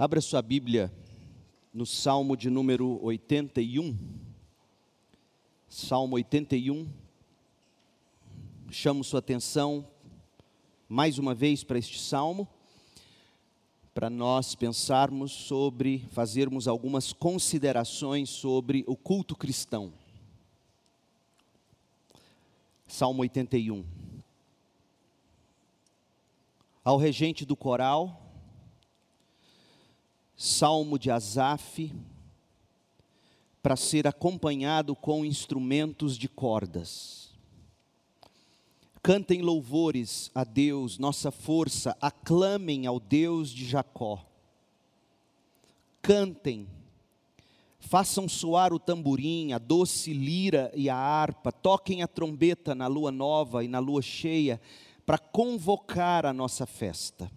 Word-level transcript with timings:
Abra 0.00 0.20
sua 0.20 0.40
Bíblia 0.40 0.94
no 1.74 1.84
Salmo 1.84 2.36
de 2.36 2.48
número 2.48 3.00
81. 3.02 3.98
Salmo 5.68 6.14
81. 6.14 6.88
Chamo 8.70 9.02
sua 9.02 9.18
atenção 9.18 9.84
mais 10.88 11.18
uma 11.18 11.34
vez 11.34 11.64
para 11.64 11.80
este 11.80 11.98
salmo, 11.98 12.46
para 13.92 14.08
nós 14.08 14.54
pensarmos 14.54 15.32
sobre, 15.32 16.06
fazermos 16.12 16.68
algumas 16.68 17.12
considerações 17.12 18.30
sobre 18.30 18.84
o 18.86 18.94
culto 18.94 19.34
cristão. 19.34 19.92
Salmo 22.86 23.22
81. 23.22 23.84
Ao 26.84 26.96
regente 26.96 27.44
do 27.44 27.56
coral, 27.56 28.27
Salmo 30.40 31.00
de 31.00 31.10
Asaf, 31.10 31.92
para 33.60 33.74
ser 33.74 34.06
acompanhado 34.06 34.94
com 34.94 35.24
instrumentos 35.24 36.16
de 36.16 36.28
cordas. 36.28 37.32
Cantem 39.02 39.42
louvores 39.42 40.30
a 40.32 40.44
Deus, 40.44 40.96
nossa 40.96 41.32
força, 41.32 41.96
aclamem 42.00 42.86
ao 42.86 43.00
Deus 43.00 43.50
de 43.50 43.66
Jacó. 43.66 44.24
Cantem, 46.00 46.68
façam 47.80 48.28
soar 48.28 48.72
o 48.72 48.78
tamborim, 48.78 49.52
a 49.52 49.58
doce 49.58 50.12
lira 50.12 50.70
e 50.72 50.88
a 50.88 50.94
harpa, 50.94 51.50
toquem 51.50 52.00
a 52.00 52.06
trombeta 52.06 52.76
na 52.76 52.86
lua 52.86 53.10
nova 53.10 53.64
e 53.64 53.66
na 53.66 53.80
lua 53.80 54.02
cheia, 54.02 54.60
para 55.04 55.18
convocar 55.18 56.24
a 56.24 56.32
nossa 56.32 56.64
festa 56.64 57.28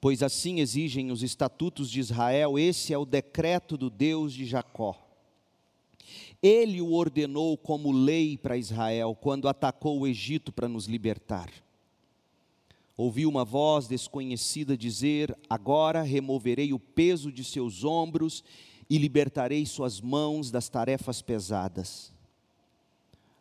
pois 0.00 0.22
assim 0.22 0.60
exigem 0.60 1.10
os 1.10 1.22
estatutos 1.22 1.90
de 1.90 2.00
Israel, 2.00 2.58
esse 2.58 2.92
é 2.94 2.98
o 2.98 3.04
decreto 3.04 3.76
do 3.76 3.90
Deus 3.90 4.32
de 4.32 4.46
Jacó. 4.46 4.96
Ele 6.42 6.80
o 6.80 6.92
ordenou 6.92 7.56
como 7.58 7.92
lei 7.92 8.38
para 8.38 8.56
Israel 8.56 9.14
quando 9.20 9.46
atacou 9.46 10.00
o 10.00 10.06
Egito 10.06 10.50
para 10.50 10.68
nos 10.68 10.86
libertar. 10.86 11.50
Ouvi 12.96 13.26
uma 13.26 13.44
voz 13.44 13.86
desconhecida 13.86 14.76
dizer: 14.76 15.36
Agora 15.48 16.02
removerei 16.02 16.72
o 16.72 16.78
peso 16.78 17.30
de 17.30 17.44
seus 17.44 17.84
ombros 17.84 18.42
e 18.88 18.96
libertarei 18.96 19.64
suas 19.66 20.00
mãos 20.00 20.50
das 20.50 20.68
tarefas 20.68 21.20
pesadas. 21.20 22.12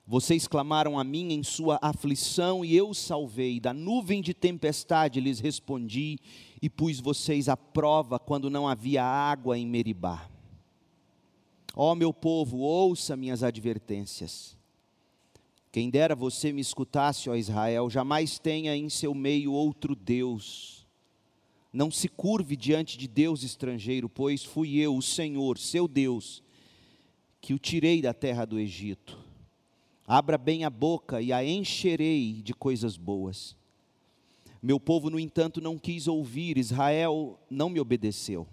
Vocês 0.06 0.48
clamaram 0.48 0.98
a 0.98 1.04
mim 1.04 1.34
em 1.34 1.44
sua 1.44 1.78
aflição 1.82 2.66
e 2.66 2.76
eu 2.76 2.94
salvei. 2.96 3.60
Da 3.60 3.74
nuvem 3.74 4.22
de 4.22 4.34
tempestade 4.34 5.20
lhes 5.20 5.40
respondi 5.40 6.18
e 6.62 6.70
pus 6.70 7.00
vocês 7.00 7.48
à 7.48 7.56
prova 7.56 8.20
quando 8.20 8.50
não 8.50 8.68
havia 8.68 9.04
água 9.04 9.58
em 9.58 9.66
Meribá. 9.66 10.30
Ó 11.76 11.96
meu 11.96 12.14
povo, 12.14 12.58
ouça 12.58 13.16
minhas 13.16 13.44
advertências. 13.44 14.58
Quem 15.72 15.90
dera 15.90 16.16
você 16.16 16.52
me 16.52 16.62
escutasse, 16.62 17.30
ó 17.30 17.36
Israel, 17.36 17.90
jamais 17.90 18.40
tenha 18.40 18.76
em 18.76 18.90
seu 18.90 19.14
meio 19.14 19.54
outro 19.54 19.96
Deus. 19.96 20.88
Não 21.72 21.92
se 21.92 22.10
curve 22.10 22.56
diante 22.56 22.98
de 22.98 23.08
Deus 23.08 23.44
estrangeiro, 23.44 24.10
pois 24.10 24.44
fui 24.44 24.78
eu, 24.78 24.96
o 24.96 25.02
Senhor, 25.02 25.58
seu 25.58 25.88
Deus, 25.88 26.44
que 27.40 27.54
o 27.54 27.60
tirei 27.60 28.02
da 28.02 28.14
terra 28.14 28.44
do 28.46 28.60
Egito 28.60 29.30
Abra 30.12 30.40
bem 30.40 30.66
a 30.66 30.72
boca 30.72 31.22
e 31.22 31.32
a 31.32 31.46
encherei 31.46 32.42
de 32.42 32.52
coisas 32.52 32.98
boas. 32.98 33.56
Meu 34.62 34.80
povo, 34.80 35.10
no 35.10 35.20
entanto, 35.20 35.62
não 35.62 35.78
quis 35.78 36.08
ouvir, 36.08 36.58
Israel 36.58 37.40
não 37.50 37.70
me 37.70 37.80
obedeceu. 37.80 38.48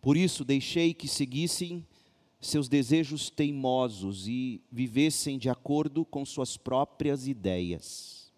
Por 0.00 0.16
isso 0.16 0.44
deixei 0.44 0.94
que 0.94 1.08
seguissem 1.08 1.84
seus 2.40 2.68
desejos 2.68 3.28
teimosos 3.28 4.28
e 4.28 4.60
vivessem 4.70 5.38
de 5.38 5.50
acordo 5.50 6.04
com 6.04 6.24
suas 6.24 6.56
próprias 6.56 7.26
ideias. 7.26 8.32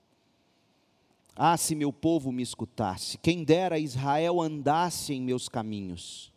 Ah, 1.37 1.57
se 1.57 1.75
meu 1.75 1.93
povo 1.93 2.33
me 2.33 2.43
escutasse, 2.43 3.19
quem 3.19 3.45
dera 3.45 3.79
Israel 3.79 4.41
andasse 4.41 5.15
em 5.15 5.23
meus 5.23 5.49
caminhos. 5.49 6.33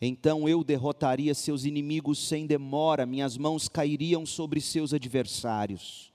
Então 0.00 0.48
eu 0.48 0.64
derrotaria 0.64 1.32
seus 1.32 1.64
inimigos 1.64 2.18
sem 2.18 2.44
demora, 2.44 3.06
minhas 3.06 3.36
mãos 3.38 3.68
cairiam 3.68 4.26
sobre 4.26 4.60
seus 4.60 4.92
adversários. 4.92 6.11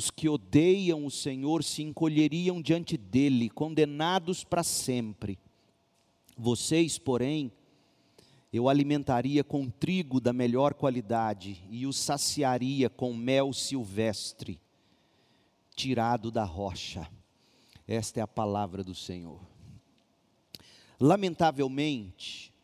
Os 0.00 0.10
que 0.10 0.30
odeiam 0.30 1.04
o 1.04 1.10
Senhor 1.10 1.62
se 1.62 1.82
encolheriam 1.82 2.62
diante 2.62 2.96
dele, 2.96 3.50
condenados 3.50 4.42
para 4.42 4.62
sempre. 4.62 5.38
Vocês, 6.34 6.98
porém, 6.98 7.52
eu 8.50 8.66
alimentaria 8.66 9.44
com 9.44 9.68
trigo 9.68 10.18
da 10.18 10.32
melhor 10.32 10.72
qualidade 10.72 11.62
e 11.68 11.86
os 11.86 11.98
saciaria 11.98 12.88
com 12.88 13.12
mel 13.12 13.52
silvestre, 13.52 14.58
tirado 15.76 16.30
da 16.30 16.44
rocha. 16.44 17.06
Esta 17.86 18.20
é 18.20 18.22
a 18.22 18.26
palavra 18.26 18.82
do 18.82 18.94
Senhor. 18.94 19.42
Lamentavelmente, 20.98 22.54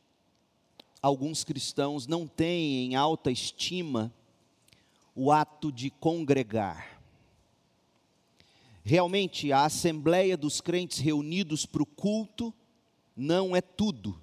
alguns 1.03 1.45
cristãos 1.45 2.07
não 2.07 2.27
têm 2.27 2.87
em 2.87 2.97
alta 2.97 3.31
estima 3.31 4.11
o 5.15 5.31
ato 5.31 5.71
de 5.71 5.91
congregar. 5.91 6.96
Realmente, 8.89 9.51
a 9.51 9.65
assembleia 9.65 10.37
dos 10.37 10.61
crentes 10.61 11.01
reunidos 11.01 11.67
para 11.67 11.83
o 11.83 11.87
culto 11.87 12.55
não 13.17 13.57
é 13.57 13.61
tudo, 13.61 14.17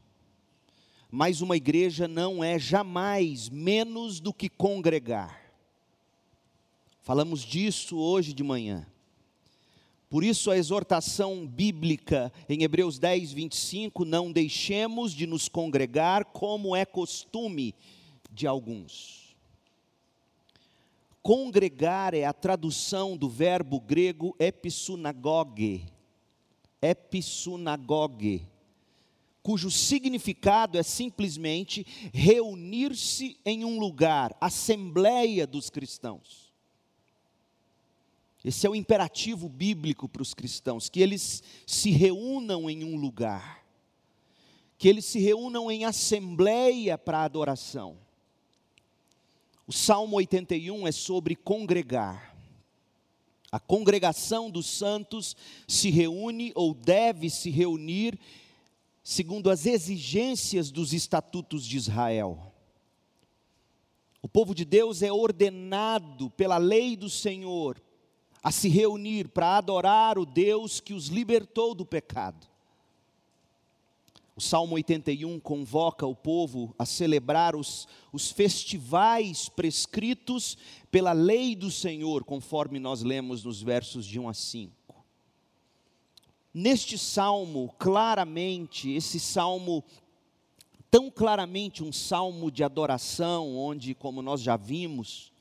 mas 1.12 1.42
uma 1.42 1.58
igreja 1.58 2.08
não 2.08 2.42
é 2.42 2.58
jamais 2.58 3.50
menos 3.50 4.22
do 4.22 4.34
que 4.34 4.48
congregar. 4.48 5.38
Falamos 7.02 7.42
disso 7.42 7.98
hoje 7.98 8.32
de 8.32 8.42
manhã. 8.42 8.88
Por 10.10 10.24
isso, 10.24 10.50
a 10.50 10.58
exortação 10.58 11.46
bíblica 11.46 12.32
em 12.48 12.64
Hebreus 12.64 12.98
10, 12.98 13.34
25: 13.34 14.06
não 14.06 14.32
deixemos 14.32 15.14
de 15.14 15.28
nos 15.28 15.50
congregar 15.50 16.24
como 16.24 16.74
é 16.74 16.86
costume 16.86 17.76
de 18.32 18.48
alguns. 18.48 19.23
Congregar 21.24 22.14
é 22.14 22.26
a 22.26 22.34
tradução 22.34 23.16
do 23.16 23.30
verbo 23.30 23.80
grego 23.80 24.36
episunagoge, 24.38 25.86
episunagoge, 26.82 28.46
cujo 29.42 29.72
significado 29.72 30.78
é 30.78 30.84
simplesmente 30.84 31.88
reunir-se 32.14 33.38
em 33.46 33.64
um 33.64 33.80
lugar, 33.80 34.36
assembleia 34.42 35.48
dos 35.48 35.70
cristãos. 35.70 36.52
Esse 38.44 38.68
é 38.68 38.70
o 38.70 38.76
imperativo 38.76 39.48
bíblico 39.48 40.10
para 40.10 40.22
os 40.22 40.34
cristãos, 40.34 40.90
que 40.90 41.00
eles 41.00 41.42
se 41.66 41.90
reúnam 41.90 42.70
em 42.70 42.84
um 42.84 42.98
lugar, 42.98 43.66
que 44.78 44.90
eles 44.90 45.06
se 45.06 45.20
reúnam 45.20 45.72
em 45.72 45.86
assembleia 45.86 46.98
para 46.98 47.24
adoração. 47.24 48.03
O 49.66 49.72
Salmo 49.72 50.18
81 50.18 50.88
é 50.88 50.92
sobre 50.92 51.36
congregar. 51.36 52.36
A 53.52 53.60
congregação 53.60 54.50
dos 54.50 54.66
santos 54.66 55.36
se 55.68 55.90
reúne 55.90 56.52
ou 56.56 56.74
deve 56.74 57.30
se 57.30 57.50
reunir 57.50 58.20
segundo 59.04 59.50
as 59.50 59.66
exigências 59.66 60.72
dos 60.72 60.94
estatutos 60.94 61.66
de 61.66 61.78
Israel. 61.78 62.52
O 64.22 64.28
povo 64.28 64.56
de 64.56 64.66
Deus 64.66 65.02
é 65.02 65.12
ordenado 65.12 66.30
pela 66.32 66.58
lei 66.58 66.96
do 66.96 67.10
Senhor, 67.10 67.82
a 68.42 68.52
se 68.52 68.70
reunir 68.70 69.28
para 69.28 69.58
adorar 69.58 70.18
o 70.18 70.26
Deus 70.26 70.80
que 70.80 70.94
os 70.94 71.08
libertou 71.08 71.76
do 71.76 71.86
pecado. 71.86 72.53
O 74.36 74.42
Salmo 74.42 74.74
81 74.74 75.40
convoca 75.40 76.08
o 76.08 76.16
povo 76.16 76.74
a 76.78 76.86
celebrar 76.88 77.56
os, 77.56 77.88
os 78.12 78.32
festivais 78.32 79.48
prescritos 79.48 80.58
pela 80.90 81.14
lei 81.14 81.56
do 81.56 81.70
Senhor, 81.70 82.24
conforme 82.24 82.80
nós 82.80 83.04
lemos 83.04 83.44
nos 83.44 83.62
versos 83.62 84.08
de 84.08 84.20
1 84.20 84.28
a 84.28 84.34
5. 84.34 85.06
Neste 86.52 86.98
salmo, 86.98 87.76
claramente, 87.78 88.90
esse 88.92 89.20
salmo, 89.20 89.84
tão 90.90 91.12
claramente 91.12 91.84
um 91.84 91.92
salmo 91.92 92.50
de 92.50 92.64
adoração, 92.64 93.56
onde, 93.56 93.94
como 93.94 94.24
nós 94.24 94.42
já 94.42 94.58
vimos, 94.58 95.32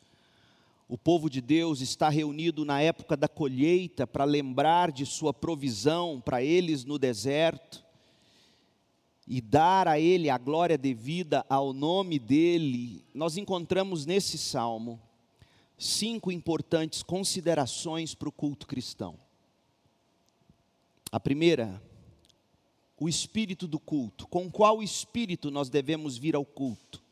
o 0.86 0.98
povo 0.98 1.30
de 1.30 1.40
Deus 1.40 1.80
está 1.80 2.10
reunido 2.10 2.62
na 2.62 2.82
época 2.82 3.16
da 3.16 3.26
colheita 3.26 4.06
para 4.06 4.24
lembrar 4.24 4.92
de 4.92 5.06
sua 5.06 5.32
provisão 5.32 6.20
para 6.20 6.42
eles 6.42 6.84
no 6.84 6.98
deserto 6.98 7.81
e 9.32 9.40
dar 9.40 9.88
a 9.88 9.98
Ele 9.98 10.28
a 10.28 10.36
glória 10.36 10.76
devida 10.76 11.42
ao 11.48 11.72
nome 11.72 12.18
dEle. 12.18 13.02
Nós 13.14 13.38
encontramos 13.38 14.04
nesse 14.04 14.36
salmo 14.36 15.00
cinco 15.78 16.30
importantes 16.30 17.02
considerações 17.02 18.14
para 18.14 18.28
o 18.28 18.32
culto 18.32 18.66
cristão. 18.66 19.18
A 21.10 21.18
primeira, 21.18 21.82
o 23.00 23.08
espírito 23.08 23.66
do 23.66 23.80
culto. 23.80 24.26
Com 24.28 24.50
qual 24.50 24.82
espírito 24.82 25.50
nós 25.50 25.70
devemos 25.70 26.18
vir 26.18 26.36
ao 26.36 26.44
culto? 26.44 27.02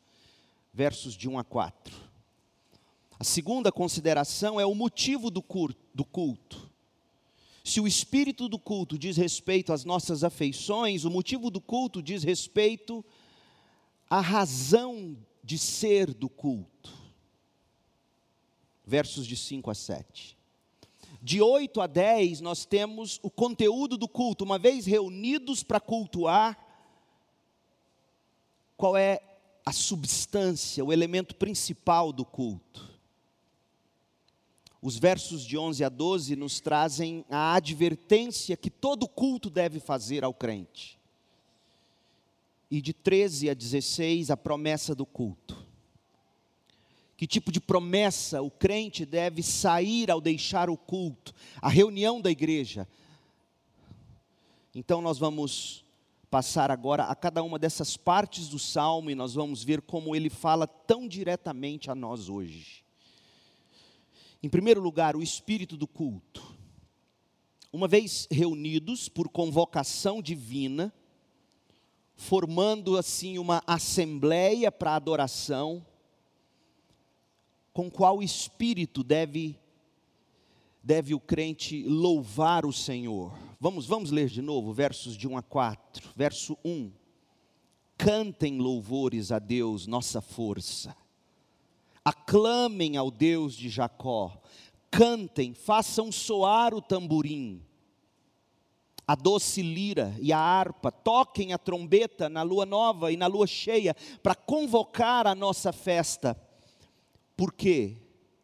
Versos 0.71 1.15
de 1.15 1.27
1 1.27 1.39
a 1.39 1.43
4. 1.43 1.97
A 3.19 3.23
segunda 3.23 3.71
consideração 3.71 4.59
é 4.59 4.65
o 4.65 4.75
motivo 4.75 5.31
do 5.31 5.41
culto. 5.41 6.70
Se 7.63 7.79
o 7.79 7.87
espírito 7.87 8.49
do 8.49 8.57
culto 8.57 8.97
diz 8.97 9.17
respeito 9.17 9.71
às 9.71 9.85
nossas 9.85 10.23
afeições, 10.23 11.05
o 11.05 11.11
motivo 11.11 11.51
do 11.51 11.61
culto 11.61 12.01
diz 12.01 12.23
respeito 12.23 13.05
à 14.09 14.19
razão 14.19 15.17
de 15.43 15.57
ser 15.57 16.13
do 16.13 16.27
culto. 16.27 16.91
Versos 18.85 19.27
de 19.27 19.37
5 19.37 19.69
a 19.69 19.75
7. 19.75 20.37
De 21.21 21.39
8 21.39 21.81
a 21.81 21.87
10, 21.87 22.41
nós 22.41 22.65
temos 22.65 23.19
o 23.21 23.29
conteúdo 23.29 23.95
do 23.95 24.07
culto. 24.07 24.43
Uma 24.43 24.57
vez 24.57 24.87
reunidos 24.87 25.61
para 25.61 25.79
cultuar, 25.79 26.57
qual 28.75 28.97
é 28.97 29.21
a 29.63 29.71
substância, 29.71 30.83
o 30.83 30.91
elemento 30.91 31.35
principal 31.35 32.11
do 32.11 32.25
culto? 32.25 32.90
Os 34.81 34.97
versos 34.97 35.45
de 35.45 35.57
11 35.57 35.83
a 35.83 35.89
12 35.89 36.35
nos 36.35 36.59
trazem 36.59 37.23
a 37.29 37.53
advertência 37.53 38.57
que 38.57 38.69
todo 38.69 39.07
culto 39.07 39.49
deve 39.49 39.79
fazer 39.79 40.23
ao 40.23 40.33
crente. 40.33 40.99
E 42.69 42.81
de 42.81 42.91
13 42.91 43.49
a 43.51 43.53
16, 43.53 44.31
a 44.31 44.37
promessa 44.37 44.95
do 44.95 45.05
culto. 45.05 45.65
Que 47.15 47.27
tipo 47.27 47.51
de 47.51 47.61
promessa 47.61 48.41
o 48.41 48.49
crente 48.49 49.05
deve 49.05 49.43
sair 49.43 50.09
ao 50.09 50.19
deixar 50.19 50.67
o 50.67 50.77
culto, 50.77 51.31
a 51.61 51.69
reunião 51.69 52.19
da 52.19 52.31
igreja? 52.31 52.87
Então 54.73 54.99
nós 54.99 55.19
vamos 55.19 55.85
passar 56.31 56.71
agora 56.71 57.03
a 57.03 57.13
cada 57.13 57.43
uma 57.43 57.59
dessas 57.59 57.97
partes 57.97 58.47
do 58.47 58.57
salmo 58.57 59.11
e 59.11 59.15
nós 59.15 59.35
vamos 59.35 59.63
ver 59.63 59.81
como 59.81 60.15
ele 60.15 60.29
fala 60.29 60.65
tão 60.65 61.07
diretamente 61.07 61.91
a 61.91 61.93
nós 61.93 62.29
hoje. 62.29 62.83
Em 64.43 64.49
primeiro 64.49 64.81
lugar, 64.81 65.15
o 65.15 65.21
espírito 65.21 65.77
do 65.77 65.87
culto. 65.87 66.55
Uma 67.71 67.87
vez 67.87 68.27
reunidos 68.31 69.07
por 69.07 69.29
convocação 69.29 70.19
divina, 70.19 70.91
formando 72.15 72.97
assim 72.97 73.37
uma 73.37 73.61
assembleia 73.67 74.71
para 74.71 74.95
adoração, 74.95 75.85
com 77.71 77.89
qual 77.89 78.21
espírito 78.21 79.03
deve 79.03 79.57
deve 80.83 81.13
o 81.13 81.19
crente 81.19 81.83
louvar 81.83 82.65
o 82.65 82.73
Senhor? 82.73 83.37
Vamos, 83.59 83.85
vamos 83.85 84.09
ler 84.09 84.27
de 84.27 84.41
novo, 84.41 84.73
versos 84.73 85.15
de 85.15 85.27
1 85.27 85.37
a 85.37 85.43
4. 85.43 86.09
Verso 86.15 86.57
1. 86.65 86.91
Cantem 87.95 88.57
louvores 88.57 89.31
a 89.31 89.37
Deus, 89.37 89.85
nossa 89.85 90.19
força 90.19 90.97
aclamem 92.03 92.97
ao 92.97 93.11
Deus 93.11 93.55
de 93.55 93.69
Jacó, 93.69 94.41
cantem, 94.89 95.53
façam 95.53 96.11
soar 96.11 96.73
o 96.73 96.81
tamborim, 96.81 97.63
a 99.07 99.15
doce 99.15 99.61
lira 99.61 100.15
e 100.19 100.31
a 100.31 100.37
harpa, 100.37 100.91
toquem 100.91 101.53
a 101.53 101.57
trombeta 101.57 102.29
na 102.29 102.43
lua 102.43 102.65
nova 102.65 103.11
e 103.11 103.17
na 103.17 103.27
lua 103.27 103.45
cheia, 103.45 103.95
para 104.23 104.35
convocar 104.35 105.27
a 105.27 105.35
nossa 105.35 105.73
festa. 105.73 106.39
Por 107.35 107.53
quê? 107.53 107.97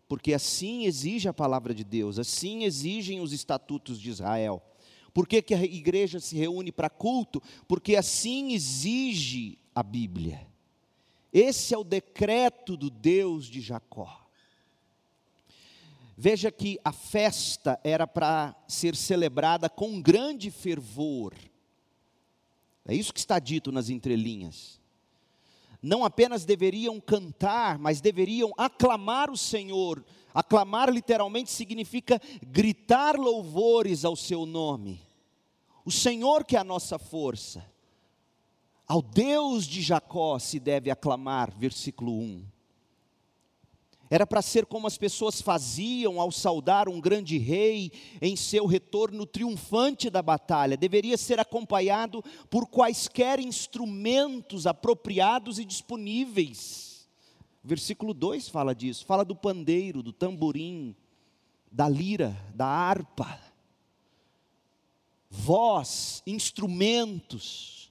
Porque 0.07 0.33
assim 0.33 0.86
exige 0.86 1.27
a 1.27 1.33
palavra 1.33 1.74
de 1.74 1.83
Deus, 1.83 2.18
assim 2.19 2.63
exigem 2.63 3.21
os 3.21 3.31
estatutos 3.31 4.00
de 4.00 4.09
Israel. 4.09 4.62
Por 5.13 5.27
que, 5.27 5.42
que 5.42 5.54
a 5.54 5.63
igreja 5.63 6.19
se 6.19 6.36
reúne 6.36 6.71
para 6.71 6.89
culto? 6.89 7.42
Porque 7.68 7.95
assim 7.95 8.54
exige 8.54 9.57
a 9.74 9.81
Bíblia. 9.81 10.48
Esse 11.39 11.75
é 11.75 11.78
o 11.78 11.84
decreto 11.84 12.75
do 12.75 12.89
Deus 12.89 13.45
de 13.45 13.62
Jacó. 13.62 14.25
Veja 16.18 16.51
que 16.51 16.80
a 16.84 16.92
festa 16.92 17.80
era 17.84 18.07
para 18.07 18.56
ser 18.68 18.95
celebrada 18.95 19.69
com 19.69 20.01
grande 20.01 20.50
fervor. 20.50 21.36
É 22.88 22.95
isso 22.95 23.13
que 23.13 23.19
está 23.19 23.38
dito 23.38 23.72
nas 23.72 23.92
entrelinhas. 23.92 24.81
Não 25.80 26.04
apenas 26.04 26.44
deveriam 26.44 27.00
cantar, 27.00 27.78
mas 27.78 28.01
deveriam 28.01 28.51
aclamar 28.57 29.30
o 29.30 29.38
Senhor. 29.38 30.04
Aclamar 30.33 30.90
literalmente 30.90 31.51
significa 31.51 32.19
gritar 32.42 33.16
louvores 33.16 34.04
ao 34.04 34.16
seu 34.16 34.44
nome. 34.48 35.00
O 35.86 35.92
Senhor 35.92 36.44
que 36.44 36.56
é 36.56 36.60
a 36.60 36.63
nossa 36.63 36.98
força. 36.98 37.77
Ao 38.88 39.01
Deus 39.01 39.68
de 39.68 39.81
Jacó 39.81 40.39
se 40.39 40.60
deve 40.62 40.89
aclamar, 40.89 41.51
versículo 41.51 42.13
1. 42.13 42.45
Era 44.10 44.25
para 44.25 44.42
ser 44.42 44.66
como 44.66 44.88
as 44.88 44.98
pessoas 44.98 45.42
faziam 45.42 46.22
ao 46.22 46.31
saudar 46.31 46.88
um 46.88 47.01
grande 47.01 47.38
rei 47.38 47.92
em 48.22 48.38
seu 48.38 48.66
retorno 48.66 49.25
triunfante 49.25 50.10
da 50.10 50.22
batalha. 50.22 50.78
Deveria 50.78 51.18
ser 51.18 51.38
acompanhado 51.38 52.24
por 52.50 52.68
quaisquer 52.68 53.42
instrumentos 53.42 54.66
apropriados 54.66 55.60
e 55.60 55.66
disponíveis. 55.66 57.10
Versículo 57.62 58.13
2 58.13 58.48
fala 58.48 58.74
disso, 58.74 59.06
fala 59.06 59.25
do 59.25 59.36
pandeiro, 59.36 60.01
do 60.01 60.13
tamborim, 60.13 60.95
da 61.69 61.90
lira, 61.90 62.42
da 62.56 62.66
harpa. 62.66 63.38
Voz, 65.30 66.24
instrumentos 66.25 67.87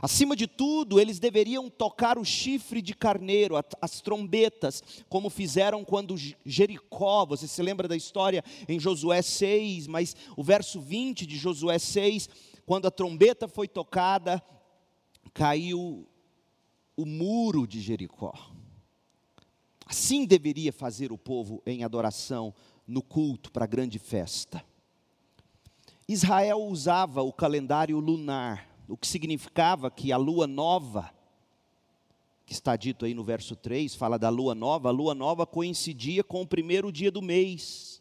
Acima 0.00 0.36
de 0.36 0.46
tudo, 0.46 1.00
eles 1.00 1.18
deveriam 1.18 1.68
tocar 1.68 2.18
o 2.18 2.24
chifre 2.24 2.80
de 2.80 2.94
carneiro, 2.94 3.54
as 3.80 4.00
trombetas, 4.00 4.82
como 5.08 5.28
fizeram 5.28 5.84
quando 5.84 6.14
Jericó, 6.44 7.26
você 7.26 7.48
se 7.48 7.60
lembra 7.62 7.88
da 7.88 7.96
história 7.96 8.44
em 8.68 8.78
Josué 8.78 9.22
6, 9.22 9.86
mas 9.88 10.14
o 10.36 10.42
verso 10.42 10.80
20 10.80 11.26
de 11.26 11.36
Josué 11.36 11.78
6, 11.78 12.28
quando 12.64 12.86
a 12.86 12.90
trombeta 12.90 13.48
foi 13.48 13.66
tocada, 13.66 14.42
caiu 15.34 16.06
o 16.96 17.04
muro 17.04 17.66
de 17.66 17.80
Jericó. 17.80 18.32
Assim 19.84 20.26
deveria 20.26 20.72
fazer 20.72 21.10
o 21.10 21.18
povo 21.18 21.62
em 21.66 21.82
adoração, 21.82 22.54
no 22.86 23.02
culto 23.02 23.50
para 23.50 23.64
a 23.64 23.68
grande 23.68 23.98
festa. 23.98 24.64
Israel 26.06 26.62
usava 26.62 27.22
o 27.22 27.32
calendário 27.32 27.98
lunar 27.98 28.67
o 28.88 28.96
que 28.96 29.06
significava 29.06 29.90
que 29.90 30.10
a 30.10 30.16
lua 30.16 30.46
nova, 30.46 31.12
que 32.46 32.54
está 32.54 32.74
dito 32.74 33.04
aí 33.04 33.12
no 33.12 33.22
verso 33.22 33.54
3, 33.54 33.94
fala 33.94 34.18
da 34.18 34.30
lua 34.30 34.54
nova, 34.54 34.88
a 34.88 34.92
lua 34.92 35.14
nova 35.14 35.46
coincidia 35.46 36.24
com 36.24 36.40
o 36.40 36.46
primeiro 36.46 36.90
dia 36.90 37.10
do 37.10 37.20
mês. 37.20 38.00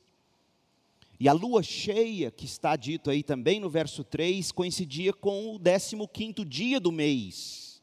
E 1.20 1.27
a 1.27 1.34
lua 1.34 1.62
cheia, 1.62 2.32
que 2.32 2.46
está 2.46 2.75
dito 2.77 3.10
aí 3.10 3.22
também 3.22 3.60
no 3.60 3.70
verso 3.70 4.03
3, 4.03 4.51
coincidia 4.53 5.12
com 5.12 5.56
o 5.56 5.60
15 5.60 6.46
dia 6.46 6.79
do 6.79 6.91
mês, 6.91 7.82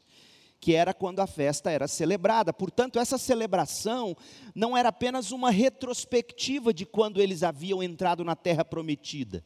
que 0.58 0.72
era 0.72 0.94
quando 0.94 1.20
a 1.20 1.26
festa 1.26 1.70
era 1.70 1.86
celebrada. 1.86 2.54
Portanto, 2.54 2.98
essa 2.98 3.18
celebração 3.18 4.16
não 4.54 4.74
era 4.74 4.88
apenas 4.88 5.30
uma 5.30 5.50
retrospectiva 5.50 6.72
de 6.72 6.86
quando 6.86 7.20
eles 7.20 7.42
haviam 7.42 7.82
entrado 7.82 8.24
na 8.24 8.34
terra 8.34 8.64
prometida 8.64 9.44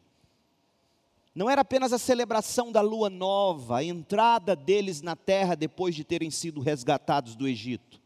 não 1.38 1.48
era 1.48 1.60
apenas 1.60 1.92
a 1.92 1.98
celebração 1.98 2.72
da 2.72 2.80
lua 2.80 3.08
nova, 3.08 3.78
a 3.78 3.84
entrada 3.84 4.56
deles 4.56 5.00
na 5.00 5.14
terra 5.14 5.54
depois 5.54 5.94
de 5.94 6.02
terem 6.02 6.32
sido 6.32 6.60
resgatados 6.60 7.36
do 7.36 7.46
Egito. 7.46 8.02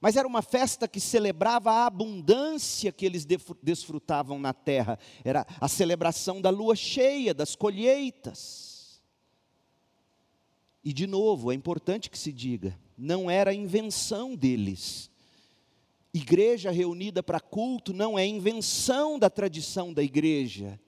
Mas 0.00 0.16
era 0.16 0.26
uma 0.26 0.40
festa 0.40 0.88
que 0.88 0.98
celebrava 0.98 1.70
a 1.70 1.84
abundância 1.84 2.90
que 2.92 3.04
eles 3.04 3.26
desfrutavam 3.62 4.38
na 4.38 4.54
terra. 4.54 4.98
Era 5.22 5.46
a 5.60 5.68
celebração 5.68 6.40
da 6.40 6.48
lua 6.48 6.74
cheia, 6.74 7.34
das 7.34 7.54
colheitas. 7.54 9.02
E 10.82 10.94
de 10.94 11.06
novo, 11.06 11.52
é 11.52 11.54
importante 11.54 12.08
que 12.08 12.18
se 12.18 12.32
diga, 12.32 12.74
não 12.96 13.30
era 13.30 13.52
invenção 13.52 14.34
deles. 14.34 15.10
Igreja 16.14 16.70
reunida 16.70 17.22
para 17.22 17.38
culto 17.38 17.92
não 17.92 18.18
é 18.18 18.26
invenção 18.26 19.18
da 19.18 19.28
tradição 19.28 19.92
da 19.92 20.02
igreja 20.02 20.80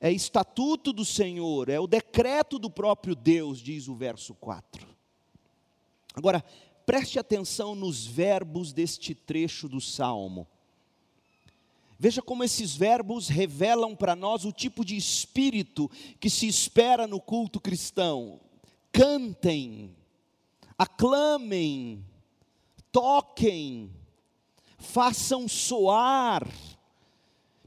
é 0.00 0.10
estatuto 0.10 0.92
do 0.92 1.04
Senhor, 1.04 1.68
é 1.68 1.78
o 1.78 1.86
decreto 1.86 2.58
do 2.58 2.70
próprio 2.70 3.14
Deus, 3.14 3.58
diz 3.58 3.86
o 3.86 3.94
verso 3.94 4.34
4. 4.34 4.88
Agora, 6.14 6.42
preste 6.86 7.18
atenção 7.18 7.74
nos 7.74 8.06
verbos 8.06 8.72
deste 8.72 9.14
trecho 9.14 9.68
do 9.68 9.80
salmo. 9.80 10.46
Veja 11.98 12.22
como 12.22 12.42
esses 12.42 12.74
verbos 12.74 13.28
revelam 13.28 13.94
para 13.94 14.16
nós 14.16 14.46
o 14.46 14.52
tipo 14.52 14.86
de 14.86 14.96
espírito 14.96 15.90
que 16.18 16.30
se 16.30 16.48
espera 16.48 17.06
no 17.06 17.20
culto 17.20 17.60
cristão. 17.60 18.40
Cantem, 18.90 19.94
aclamem, 20.78 22.02
toquem, 22.90 23.90
façam 24.78 25.46
soar 25.46 26.48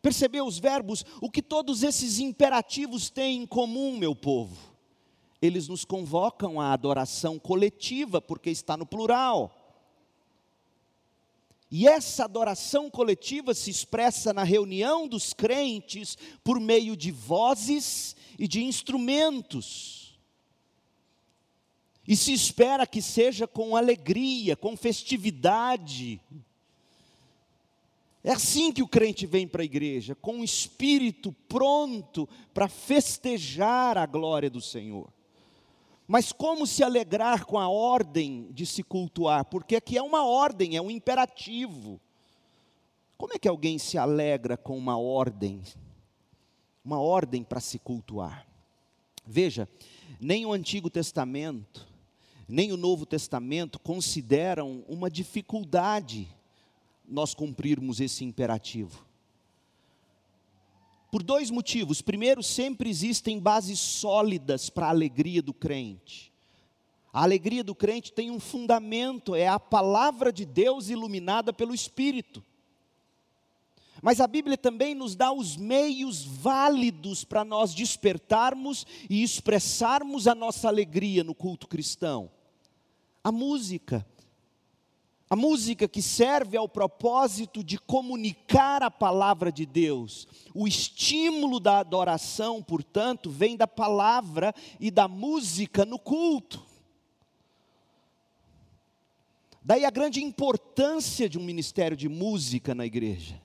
Percebeu 0.04 0.46
os 0.46 0.60
verbos? 0.60 1.06
O 1.22 1.32
que 1.32 1.42
todos 1.42 1.82
esses 1.82 2.20
imperativos 2.20 3.10
têm 3.10 3.44
em 3.44 3.46
comum, 3.46 3.98
meu 3.98 4.14
povo? 4.14 4.76
Eles 5.42 5.70
nos 5.70 5.86
convocam 5.86 6.60
à 6.60 6.74
adoração 6.74 7.40
coletiva, 7.40 8.20
porque 8.20 8.50
está 8.50 8.76
no 8.76 8.86
plural. 8.86 9.80
E 11.72 11.88
essa 11.88 12.26
adoração 12.26 12.90
coletiva 12.90 13.54
se 13.54 13.70
expressa 13.70 14.34
na 14.34 14.44
reunião 14.44 15.08
dos 15.08 15.32
crentes 15.32 16.18
por 16.44 16.60
meio 16.60 16.98
de 16.98 17.10
vozes 17.10 18.14
e 18.38 18.46
de 18.46 18.62
instrumentos. 18.62 20.20
E 22.06 22.18
se 22.18 22.34
espera 22.34 22.86
que 22.86 23.02
seja 23.02 23.48
com 23.48 23.78
alegria, 23.78 24.58
com 24.58 24.76
festividade, 24.76 26.20
é 28.24 28.32
assim 28.32 28.72
que 28.72 28.82
o 28.82 28.88
crente 28.88 29.26
vem 29.26 29.46
para 29.46 29.64
a 29.64 29.66
igreja, 29.66 30.16
com 30.16 30.40
o 30.40 30.44
espírito 30.44 31.34
pronto 31.50 32.28
para 32.54 32.70
festejar 32.70 33.98
a 33.98 34.06
glória 34.06 34.50
do 34.50 34.62
Senhor. 34.62 35.12
Mas 36.08 36.32
como 36.32 36.66
se 36.66 36.84
alegrar 36.84 37.46
com 37.46 37.60
a 37.60 37.68
ordem 37.68 38.50
de 38.52 38.66
se 38.66 38.82
cultuar? 38.82 39.44
Porque 39.46 39.76
aqui 39.76 39.98
é 39.98 40.02
uma 40.02 40.26
ordem, 40.26 40.78
é 40.78 40.82
um 40.82 40.90
imperativo. 40.90 42.00
Como 43.18 43.34
é 43.34 43.40
que 43.40 43.48
alguém 43.48 43.78
se 43.78 43.98
alegra 43.98 44.56
com 44.56 44.78
uma 44.78 44.98
ordem? 44.98 45.62
Uma 46.84 47.00
ordem 47.00 47.44
para 47.44 47.60
se 47.60 47.78
cultuar. 47.78 48.48
Veja, 49.26 49.68
nem 50.20 50.46
o 50.46 50.54
Antigo 50.54 50.90
Testamento, 50.90 51.86
nem 52.48 52.72
o 52.72 52.78
Novo 52.78 53.06
Testamento 53.06 53.80
consideram 53.80 54.84
uma 54.88 55.10
dificuldade 55.10 56.28
nós 57.14 57.34
cumprirmos 57.34 58.00
esse 58.00 58.26
imperativo? 58.26 59.06
Por 61.12 61.22
dois 61.22 61.52
motivos. 61.52 62.02
Primeiro, 62.02 62.42
sempre 62.42 62.90
existem 62.90 63.40
bases 63.40 63.80
sólidas 63.80 64.70
para 64.70 64.88
a 64.88 64.90
alegria 64.90 65.42
do 65.42 65.54
crente. 65.54 66.34
A 67.14 67.22
alegria 67.22 67.64
do 67.64 67.76
crente 67.76 68.12
tem 68.12 68.32
um 68.32 68.40
fundamento, 68.40 69.36
é 69.36 69.48
a 69.48 69.60
palavra 69.60 70.34
de 70.34 70.44
Deus 70.44 70.90
iluminada 70.90 71.54
pelo 71.54 71.76
Espírito. 71.76 72.44
Mas 74.02 74.20
a 74.20 74.26
Bíblia 74.26 74.58
também 74.58 74.96
nos 74.96 75.16
dá 75.16 75.32
os 75.32 75.56
meios 75.56 76.26
válidos 76.26 77.24
para 77.24 77.46
nós 77.46 77.76
despertarmos 77.76 78.86
e 79.08 79.22
expressarmos 79.22 80.28
a 80.28 80.34
nossa 80.34 80.68
alegria 80.68 81.24
no 81.24 81.36
culto 81.36 81.68
cristão. 81.68 82.32
A 83.24 83.32
música, 83.32 84.06
a 85.34 85.36
música 85.36 85.88
que 85.88 86.00
serve 86.00 86.56
ao 86.56 86.70
propósito 86.70 87.64
de 87.64 87.80
comunicar 87.80 88.84
a 88.84 88.92
palavra 88.92 89.52
de 89.52 89.66
Deus. 89.66 90.28
O 90.54 90.68
estímulo 90.68 91.60
da 91.60 91.80
adoração, 91.80 92.62
portanto, 92.62 93.32
vem 93.32 93.58
da 93.58 93.66
palavra 93.66 94.54
e 94.80 94.92
da 94.92 95.08
música 95.08 95.86
no 95.86 95.98
culto. 95.98 96.64
Daí 99.64 99.86
a 99.86 99.90
grande 99.90 100.24
importância 100.24 101.28
de 101.28 101.40
um 101.40 101.44
ministério 101.44 101.98
de 101.98 102.08
música 102.08 102.76
na 102.76 102.86
igreja. 102.86 103.42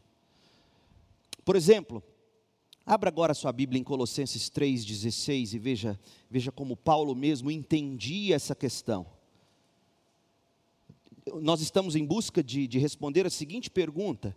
Por 1.43 1.57
exemplo, 1.57 2.03
abra 2.85 3.09
agora 3.09 3.33
sua 3.33 3.51
Bíblia 3.51 3.81
em 3.81 3.85
Colossenses 3.85 4.51
3,16 4.51 5.55
e 5.55 5.59
veja, 5.59 5.99
veja 6.31 6.53
como 6.53 6.77
Paulo 6.77 7.15
mesmo 7.15 7.51
entendia 7.51 8.37
essa 8.37 8.55
questão 8.55 9.07
nós 11.41 11.61
estamos 11.61 11.97
em 11.97 12.05
busca 12.05 12.43
de, 12.43 12.67
de 12.67 12.79
responder 12.79 13.27
a 13.27 13.31
seguinte 13.31 13.71
pergunta: 13.71 14.37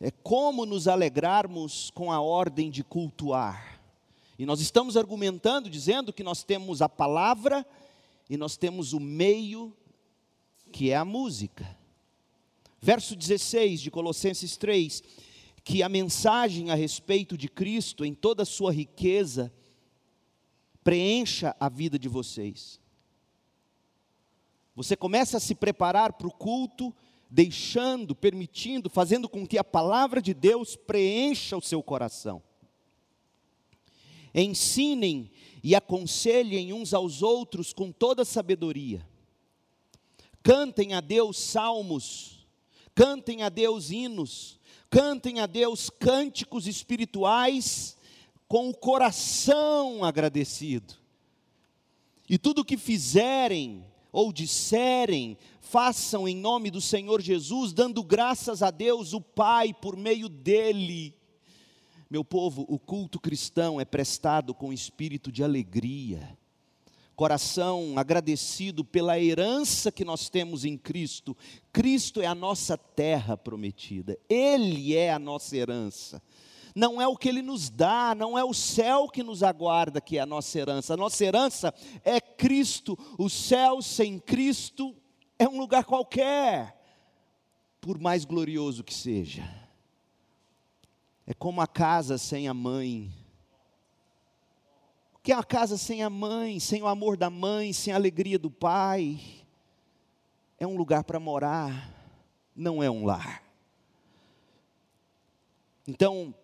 é 0.00 0.10
como 0.10 0.66
nos 0.66 0.88
alegrarmos 0.88 1.90
com 1.90 2.10
a 2.10 2.20
ordem 2.20 2.70
de 2.70 2.82
cultuar? 2.82 3.80
E 4.38 4.44
nós 4.44 4.60
estamos 4.60 4.96
argumentando, 4.96 5.70
dizendo 5.70 6.12
que 6.12 6.22
nós 6.22 6.42
temos 6.42 6.82
a 6.82 6.88
palavra 6.88 7.66
e 8.28 8.36
nós 8.36 8.56
temos 8.56 8.92
o 8.92 9.00
meio, 9.00 9.72
que 10.72 10.90
é 10.90 10.96
a 10.96 11.04
música. 11.04 11.76
Verso 12.80 13.14
16 13.14 13.80
de 13.80 13.90
Colossenses 13.90 14.56
3: 14.56 15.02
que 15.64 15.82
a 15.82 15.88
mensagem 15.88 16.70
a 16.70 16.74
respeito 16.74 17.38
de 17.38 17.48
Cristo, 17.48 18.04
em 18.04 18.14
toda 18.14 18.42
a 18.42 18.46
sua 18.46 18.72
riqueza, 18.72 19.52
preencha 20.82 21.54
a 21.60 21.68
vida 21.68 21.98
de 21.98 22.08
vocês. 22.08 22.81
Você 24.74 24.96
começa 24.96 25.36
a 25.36 25.40
se 25.40 25.54
preparar 25.54 26.14
para 26.14 26.26
o 26.26 26.32
culto, 26.32 26.94
deixando, 27.30 28.14
permitindo, 28.14 28.88
fazendo 28.88 29.28
com 29.28 29.46
que 29.46 29.58
a 29.58 29.64
palavra 29.64 30.20
de 30.20 30.32
Deus 30.32 30.76
preencha 30.76 31.56
o 31.56 31.62
seu 31.62 31.82
coração. 31.82 32.42
Ensinem 34.34 35.30
e 35.62 35.74
aconselhem 35.74 36.72
uns 36.72 36.94
aos 36.94 37.22
outros 37.22 37.72
com 37.72 37.92
toda 37.92 38.24
sabedoria. 38.24 39.06
Cantem 40.42 40.94
a 40.94 41.00
Deus 41.00 41.38
salmos, 41.38 42.46
cantem 42.94 43.42
a 43.42 43.48
Deus 43.48 43.90
hinos, 43.90 44.58
cantem 44.90 45.38
a 45.38 45.46
Deus 45.46 45.88
cânticos 45.88 46.66
espirituais 46.66 47.96
com 48.48 48.68
o 48.68 48.74
coração 48.74 50.04
agradecido. 50.04 50.94
E 52.28 52.36
tudo 52.38 52.60
o 52.62 52.64
que 52.64 52.76
fizerem, 52.76 53.84
ou 54.12 54.30
disserem, 54.30 55.38
façam 55.60 56.28
em 56.28 56.36
nome 56.36 56.70
do 56.70 56.80
Senhor 56.80 57.22
Jesus, 57.22 57.72
dando 57.72 58.04
graças 58.04 58.62
a 58.62 58.70
Deus 58.70 59.14
o 59.14 59.20
Pai 59.20 59.72
por 59.72 59.96
meio 59.96 60.28
dele. 60.28 61.16
Meu 62.10 62.22
povo, 62.22 62.66
o 62.68 62.78
culto 62.78 63.18
cristão 63.18 63.80
é 63.80 63.86
prestado 63.86 64.52
com 64.52 64.70
espírito 64.70 65.32
de 65.32 65.42
alegria, 65.42 66.38
coração 67.16 67.94
agradecido 67.96 68.84
pela 68.84 69.18
herança 69.18 69.90
que 69.90 70.04
nós 70.04 70.28
temos 70.28 70.66
em 70.66 70.76
Cristo. 70.76 71.34
Cristo 71.72 72.20
é 72.20 72.26
a 72.26 72.34
nossa 72.34 72.76
terra 72.76 73.34
prometida, 73.34 74.18
Ele 74.28 74.94
é 74.94 75.10
a 75.10 75.18
nossa 75.18 75.56
herança 75.56 76.22
não 76.74 77.00
é 77.00 77.06
o 77.06 77.16
que 77.16 77.28
Ele 77.28 77.42
nos 77.42 77.68
dá, 77.68 78.14
não 78.14 78.38
é 78.38 78.44
o 78.44 78.54
céu 78.54 79.08
que 79.08 79.22
nos 79.22 79.42
aguarda 79.42 80.00
que 80.00 80.18
é 80.18 80.20
a 80.20 80.26
nossa 80.26 80.58
herança. 80.58 80.94
A 80.94 80.96
nossa 80.96 81.24
herança 81.24 81.74
é 82.04 82.20
Cristo. 82.20 82.98
O 83.18 83.28
céu 83.28 83.82
sem 83.82 84.18
Cristo 84.18 84.96
é 85.38 85.48
um 85.48 85.58
lugar 85.58 85.84
qualquer, 85.84 86.80
por 87.80 87.98
mais 87.98 88.24
glorioso 88.24 88.82
que 88.82 88.94
seja. 88.94 89.42
É 91.26 91.34
como 91.34 91.60
a 91.60 91.66
casa 91.66 92.16
sem 92.16 92.48
a 92.48 92.54
mãe. 92.54 93.12
O 95.14 95.18
que 95.18 95.32
é 95.32 95.36
uma 95.36 95.44
casa 95.44 95.76
sem 95.76 96.02
a 96.02 96.10
mãe, 96.10 96.58
sem 96.58 96.82
o 96.82 96.88
amor 96.88 97.16
da 97.16 97.30
mãe, 97.30 97.72
sem 97.72 97.92
a 97.92 97.96
alegria 97.96 98.38
do 98.38 98.50
pai? 98.50 99.20
É 100.58 100.66
um 100.66 100.76
lugar 100.76 101.04
para 101.04 101.20
morar, 101.20 101.92
não 102.56 102.82
é 102.82 102.90
um 102.90 103.04
lar. 103.04 103.42
Então, 105.86 106.34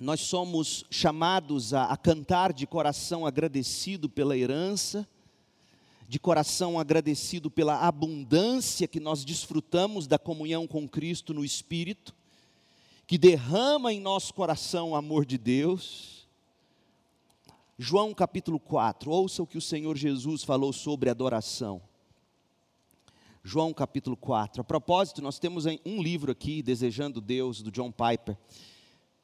nós 0.00 0.22
somos 0.22 0.86
chamados 0.90 1.74
a, 1.74 1.84
a, 1.84 1.96
cantar 1.96 2.54
de 2.54 2.66
coração 2.66 3.26
agradecido 3.26 4.08
pela 4.08 4.34
herança, 4.34 5.06
de 6.08 6.18
coração 6.18 6.78
agradecido 6.78 7.50
pela 7.50 7.86
abundância 7.86 8.88
que 8.88 8.98
nós 8.98 9.26
desfrutamos 9.26 10.06
da 10.06 10.18
comunhão 10.18 10.66
com 10.66 10.88
Cristo 10.88 11.34
no 11.34 11.44
Espírito, 11.44 12.14
que 13.06 13.18
derrama 13.18 13.92
em 13.92 14.00
nosso 14.00 14.32
coração 14.32 14.92
o 14.92 14.96
amor 14.96 15.26
de 15.26 15.36
Deus. 15.36 16.26
João 17.78 18.14
capítulo 18.14 18.58
4, 18.58 19.10
ouça 19.10 19.42
o 19.42 19.46
que 19.46 19.58
o 19.58 19.62
Senhor 19.62 19.98
Jesus 19.98 20.42
falou 20.42 20.72
sobre 20.72 21.10
adoração. 21.10 21.82
João 23.44 23.74
capítulo 23.74 24.16
4. 24.16 24.62
A 24.62 24.64
propósito, 24.64 25.20
nós 25.20 25.38
temos 25.38 25.66
um 25.84 26.02
livro 26.02 26.32
aqui, 26.32 26.62
Desejando 26.62 27.20
Deus, 27.20 27.60
do 27.60 27.70
John 27.70 27.92
Piper 27.92 28.38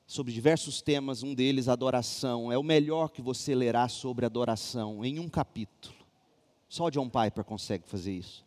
sobre 0.06 0.32
diversos 0.32 0.80
temas, 0.80 1.22
um 1.22 1.34
deles 1.34 1.68
adoração. 1.68 2.52
É 2.52 2.56
o 2.56 2.62
melhor 2.62 3.10
que 3.10 3.20
você 3.20 3.54
lerá 3.54 3.88
sobre 3.88 4.24
adoração 4.24 5.04
em 5.04 5.18
um 5.18 5.28
capítulo. 5.28 5.94
Só 6.68 6.90
John 6.90 7.08
Piper 7.08 7.44
consegue 7.44 7.84
fazer 7.86 8.12
isso. 8.12 8.44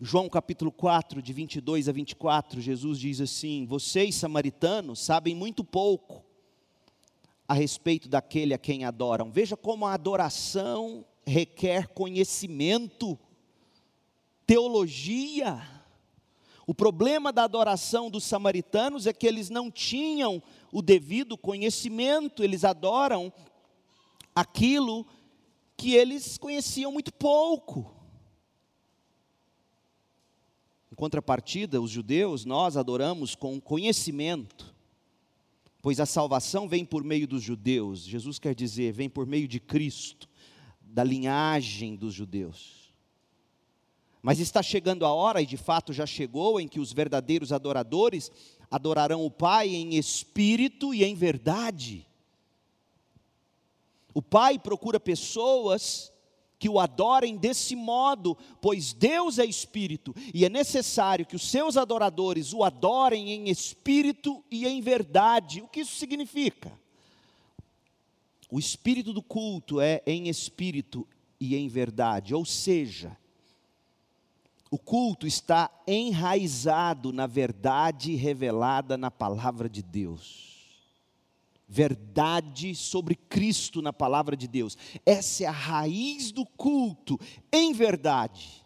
João 0.00 0.28
capítulo 0.28 0.70
4, 0.70 1.22
de 1.22 1.32
22 1.32 1.88
a 1.88 1.92
24, 1.92 2.60
Jesus 2.60 2.98
diz 2.98 3.20
assim: 3.20 3.64
Vocês, 3.64 4.14
samaritanos, 4.14 5.00
sabem 5.00 5.34
muito 5.34 5.64
pouco 5.64 6.22
a 7.48 7.54
respeito 7.54 8.08
daquele 8.08 8.52
a 8.52 8.58
quem 8.58 8.84
adoram. 8.84 9.30
Veja 9.30 9.56
como 9.56 9.86
a 9.86 9.94
adoração 9.94 11.04
requer 11.26 11.88
conhecimento, 11.88 13.18
teologia. 14.46 15.75
O 16.66 16.74
problema 16.74 17.32
da 17.32 17.44
adoração 17.44 18.10
dos 18.10 18.24
samaritanos 18.24 19.06
é 19.06 19.12
que 19.12 19.26
eles 19.26 19.48
não 19.48 19.70
tinham 19.70 20.42
o 20.72 20.82
devido 20.82 21.38
conhecimento, 21.38 22.42
eles 22.42 22.64
adoram 22.64 23.32
aquilo 24.34 25.06
que 25.76 25.94
eles 25.94 26.36
conheciam 26.36 26.90
muito 26.90 27.12
pouco. 27.14 27.94
Em 30.90 30.96
contrapartida, 30.96 31.80
os 31.80 31.90
judeus, 31.90 32.44
nós 32.44 32.76
adoramos 32.76 33.36
com 33.36 33.60
conhecimento. 33.60 34.74
Pois 35.80 36.00
a 36.00 36.06
salvação 36.06 36.68
vem 36.68 36.84
por 36.84 37.04
meio 37.04 37.28
dos 37.28 37.44
judeus, 37.44 38.00
Jesus 38.00 38.40
quer 38.40 38.56
dizer, 38.56 38.92
vem 38.92 39.08
por 39.08 39.24
meio 39.24 39.46
de 39.46 39.60
Cristo, 39.60 40.28
da 40.80 41.04
linhagem 41.04 41.94
dos 41.94 42.12
judeus. 42.12 42.75
Mas 44.26 44.40
está 44.40 44.60
chegando 44.60 45.06
a 45.06 45.12
hora, 45.12 45.40
e 45.40 45.46
de 45.46 45.56
fato 45.56 45.92
já 45.92 46.04
chegou, 46.04 46.58
em 46.58 46.66
que 46.66 46.80
os 46.80 46.92
verdadeiros 46.92 47.52
adoradores 47.52 48.28
adorarão 48.68 49.24
o 49.24 49.30
Pai 49.30 49.68
em 49.68 49.94
espírito 49.94 50.92
e 50.92 51.04
em 51.04 51.14
verdade. 51.14 52.04
O 54.12 54.20
Pai 54.20 54.58
procura 54.58 54.98
pessoas 54.98 56.10
que 56.58 56.68
o 56.68 56.80
adorem 56.80 57.36
desse 57.36 57.76
modo, 57.76 58.36
pois 58.60 58.92
Deus 58.92 59.38
é 59.38 59.44
espírito 59.44 60.12
e 60.34 60.44
é 60.44 60.48
necessário 60.48 61.24
que 61.24 61.36
os 61.36 61.48
seus 61.48 61.76
adoradores 61.76 62.52
o 62.52 62.64
adorem 62.64 63.30
em 63.30 63.48
espírito 63.48 64.42
e 64.50 64.66
em 64.66 64.80
verdade. 64.80 65.62
O 65.62 65.68
que 65.68 65.82
isso 65.82 65.94
significa? 65.94 66.76
O 68.50 68.58
espírito 68.58 69.12
do 69.12 69.22
culto 69.22 69.80
é 69.80 70.02
em 70.04 70.28
espírito 70.28 71.06
e 71.38 71.54
em 71.54 71.68
verdade, 71.68 72.34
ou 72.34 72.44
seja, 72.44 73.16
o 74.76 74.78
culto 74.78 75.26
está 75.26 75.70
enraizado 75.86 77.10
na 77.10 77.26
verdade 77.26 78.14
revelada 78.14 78.98
na 78.98 79.10
palavra 79.10 79.70
de 79.70 79.82
Deus 79.82 80.54
verdade 81.66 82.74
sobre 82.74 83.14
Cristo 83.14 83.80
na 83.80 83.92
palavra 83.92 84.36
de 84.36 84.46
Deus. 84.46 84.76
Essa 85.04 85.44
é 85.44 85.46
a 85.46 85.50
raiz 85.50 86.30
do 86.30 86.46
culto, 86.46 87.18
em 87.52 87.72
verdade. 87.72 88.64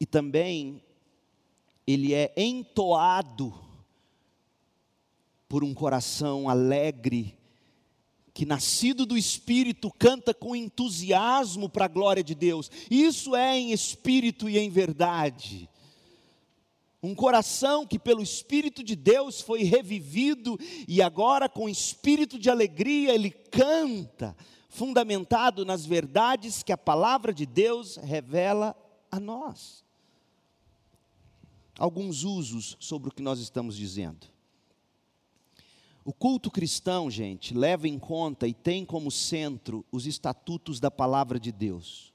E 0.00 0.06
também 0.06 0.82
ele 1.86 2.12
é 2.12 2.32
entoado 2.36 3.54
por 5.48 5.62
um 5.62 5.72
coração 5.72 6.48
alegre, 6.48 7.38
que 8.34 8.44
nascido 8.44 9.06
do 9.06 9.16
Espírito 9.16 9.90
canta 9.96 10.34
com 10.34 10.54
entusiasmo 10.54 11.68
para 11.68 11.86
a 11.86 11.88
glória 11.88 12.22
de 12.22 12.34
Deus. 12.34 12.70
Isso 12.90 13.34
é 13.34 13.56
em 13.56 13.72
espírito 13.72 14.50
e 14.50 14.58
em 14.58 14.68
verdade 14.68 15.70
um 17.04 17.14
coração 17.14 17.86
que 17.86 17.98
pelo 17.98 18.22
Espírito 18.22 18.82
de 18.82 18.96
Deus 18.96 19.42
foi 19.42 19.62
revivido 19.62 20.58
e 20.88 21.02
agora 21.02 21.50
com 21.50 21.68
espírito 21.68 22.38
de 22.38 22.48
alegria 22.48 23.14
ele 23.14 23.30
canta, 23.30 24.34
fundamentado 24.70 25.66
nas 25.66 25.84
verdades 25.84 26.62
que 26.62 26.72
a 26.72 26.78
palavra 26.78 27.32
de 27.34 27.44
Deus 27.44 27.96
revela 27.96 28.74
a 29.10 29.20
nós. 29.20 29.84
Alguns 31.78 32.24
usos 32.24 32.74
sobre 32.80 33.10
o 33.10 33.12
que 33.12 33.22
nós 33.22 33.38
estamos 33.38 33.76
dizendo. 33.76 34.26
O 36.04 36.12
culto 36.12 36.50
cristão, 36.50 37.10
gente, 37.10 37.54
leva 37.54 37.88
em 37.88 37.98
conta 37.98 38.46
e 38.46 38.52
tem 38.52 38.84
como 38.84 39.10
centro 39.10 39.84
os 39.90 40.06
estatutos 40.06 40.78
da 40.78 40.90
palavra 40.90 41.40
de 41.40 41.50
Deus 41.50 42.14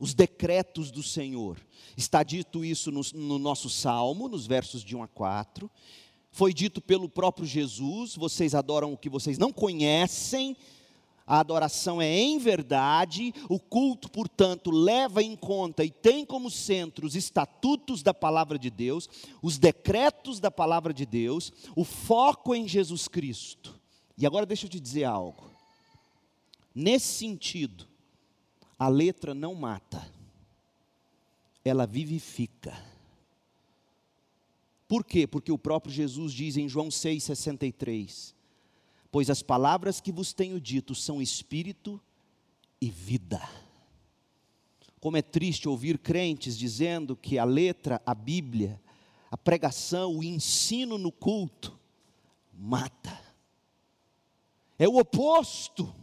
os 0.00 0.14
decretos 0.14 0.90
do 0.90 1.02
Senhor. 1.02 1.58
Está 1.96 2.22
dito 2.22 2.64
isso 2.64 2.90
no, 2.90 3.02
no, 3.12 3.38
nosso 3.38 3.68
salmo, 3.68 4.28
nos 4.28 4.46
versos 4.46 4.82
de 4.82 4.96
1 4.96 5.02
a 5.02 5.08
4. 5.08 5.70
Foi 6.32 6.54
dito 6.54 6.80
pelo 6.80 7.08
próprio 7.08 7.46
Jesus: 7.46 8.16
vocês 8.16 8.54
adoram 8.54 8.94
o 8.94 8.96
que 8.96 9.10
vocês 9.10 9.36
não 9.36 9.52
conhecem. 9.52 10.56
A 11.26 11.38
adoração 11.38 12.02
é 12.02 12.10
em 12.18 12.38
verdade, 12.38 13.32
o 13.48 13.58
culto, 13.60 14.10
portanto, 14.10 14.70
leva 14.70 15.22
em 15.22 15.36
conta 15.36 15.84
e 15.84 15.90
tem 15.90 16.24
como 16.24 16.50
centro 16.50 17.06
os 17.06 17.14
estatutos 17.14 18.02
da 18.02 18.12
palavra 18.12 18.58
de 18.58 18.68
Deus, 18.68 19.08
os 19.40 19.56
decretos 19.56 20.40
da 20.40 20.50
palavra 20.50 20.92
de 20.92 21.06
Deus, 21.06 21.52
o 21.76 21.84
foco 21.84 22.54
em 22.54 22.66
Jesus 22.66 23.06
Cristo. 23.06 23.78
E 24.18 24.26
agora 24.26 24.44
deixa 24.44 24.66
eu 24.66 24.70
te 24.70 24.80
dizer 24.80 25.04
algo. 25.04 25.50
Nesse 26.74 27.14
sentido, 27.14 27.86
a 28.78 28.88
letra 28.88 29.34
não 29.34 29.54
mata, 29.54 30.10
ela 31.64 31.86
vivifica. 31.86 32.76
Por 34.88 35.04
quê? 35.04 35.26
Porque 35.26 35.52
o 35.52 35.58
próprio 35.58 35.92
Jesus 35.94 36.32
diz 36.32 36.56
em 36.56 36.68
João 36.68 36.88
6,63: 36.88 38.34
Pois 39.10 39.28
as 39.28 39.42
palavras 39.42 40.00
que 40.00 40.12
vos 40.12 40.32
tenho 40.32 40.60
dito 40.60 40.94
são 40.94 41.20
espírito 41.20 42.00
e 42.80 42.90
vida. 42.90 43.40
Como 45.00 45.16
é 45.16 45.22
triste 45.22 45.68
ouvir 45.68 45.98
crentes 45.98 46.56
dizendo 46.56 47.16
que 47.16 47.38
a 47.38 47.44
letra, 47.44 48.00
a 48.04 48.14
Bíblia, 48.14 48.80
a 49.30 49.36
pregação, 49.36 50.18
o 50.18 50.22
ensino 50.22 50.98
no 50.98 51.10
culto, 51.10 51.78
mata. 52.52 53.18
É 54.78 54.88
o 54.88 54.98
oposto. 54.98 55.94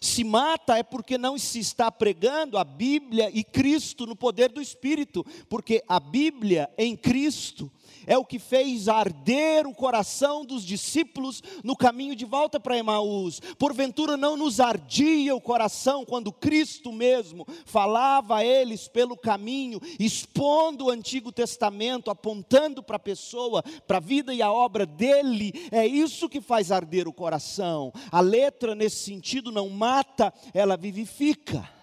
Se 0.00 0.22
mata 0.22 0.78
é 0.78 0.82
porque 0.82 1.18
não 1.18 1.36
se 1.36 1.58
está 1.58 1.90
pregando 1.90 2.56
a 2.56 2.64
Bíblia 2.64 3.30
e 3.30 3.42
Cristo 3.42 4.06
no 4.06 4.14
poder 4.14 4.50
do 4.50 4.60
Espírito, 4.60 5.24
porque 5.48 5.82
a 5.88 5.98
Bíblia 5.98 6.70
em 6.78 6.96
Cristo 6.96 7.70
é 8.06 8.16
o 8.16 8.24
que 8.24 8.38
fez 8.38 8.88
arder 8.88 9.66
o 9.66 9.74
coração 9.74 10.44
dos 10.44 10.64
discípulos 10.64 11.42
no 11.62 11.76
caminho 11.76 12.14
de 12.14 12.24
volta 12.24 12.58
para 12.58 12.78
Emaús. 12.78 13.40
Porventura 13.58 14.16
não 14.16 14.36
nos 14.36 14.60
ardia 14.60 15.34
o 15.34 15.40
coração 15.40 16.04
quando 16.04 16.32
Cristo 16.32 16.92
mesmo 16.92 17.46
falava 17.64 18.36
a 18.36 18.44
eles 18.44 18.88
pelo 18.88 19.16
caminho, 19.16 19.80
expondo 19.98 20.86
o 20.86 20.90
Antigo 20.90 21.32
Testamento, 21.32 22.10
apontando 22.10 22.82
para 22.82 22.96
a 22.96 23.00
pessoa, 23.00 23.62
para 23.86 23.98
a 23.98 24.00
vida 24.00 24.32
e 24.34 24.42
a 24.42 24.52
obra 24.52 24.84
dele. 24.84 25.52
É 25.70 25.86
isso 25.86 26.28
que 26.28 26.40
faz 26.40 26.72
arder 26.72 27.08
o 27.08 27.12
coração. 27.12 27.92
A 28.10 28.20
letra, 28.20 28.74
nesse 28.74 29.04
sentido, 29.04 29.52
não 29.52 29.68
mata, 29.68 30.32
ela 30.52 30.76
vivifica. 30.76 31.77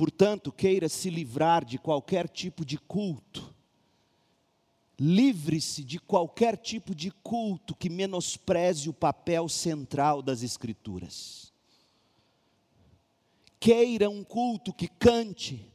Portanto, 0.00 0.50
queira 0.50 0.88
se 0.88 1.10
livrar 1.10 1.62
de 1.62 1.78
qualquer 1.78 2.26
tipo 2.26 2.64
de 2.64 2.78
culto. 2.78 3.54
Livre-se 4.98 5.84
de 5.84 5.98
qualquer 5.98 6.56
tipo 6.56 6.94
de 6.94 7.10
culto 7.10 7.74
que 7.74 7.90
menospreze 7.90 8.88
o 8.88 8.94
papel 8.94 9.46
central 9.46 10.22
das 10.22 10.42
Escrituras. 10.42 11.52
Queira 13.60 14.08
um 14.08 14.24
culto 14.24 14.72
que 14.72 14.88
cante, 14.88 15.70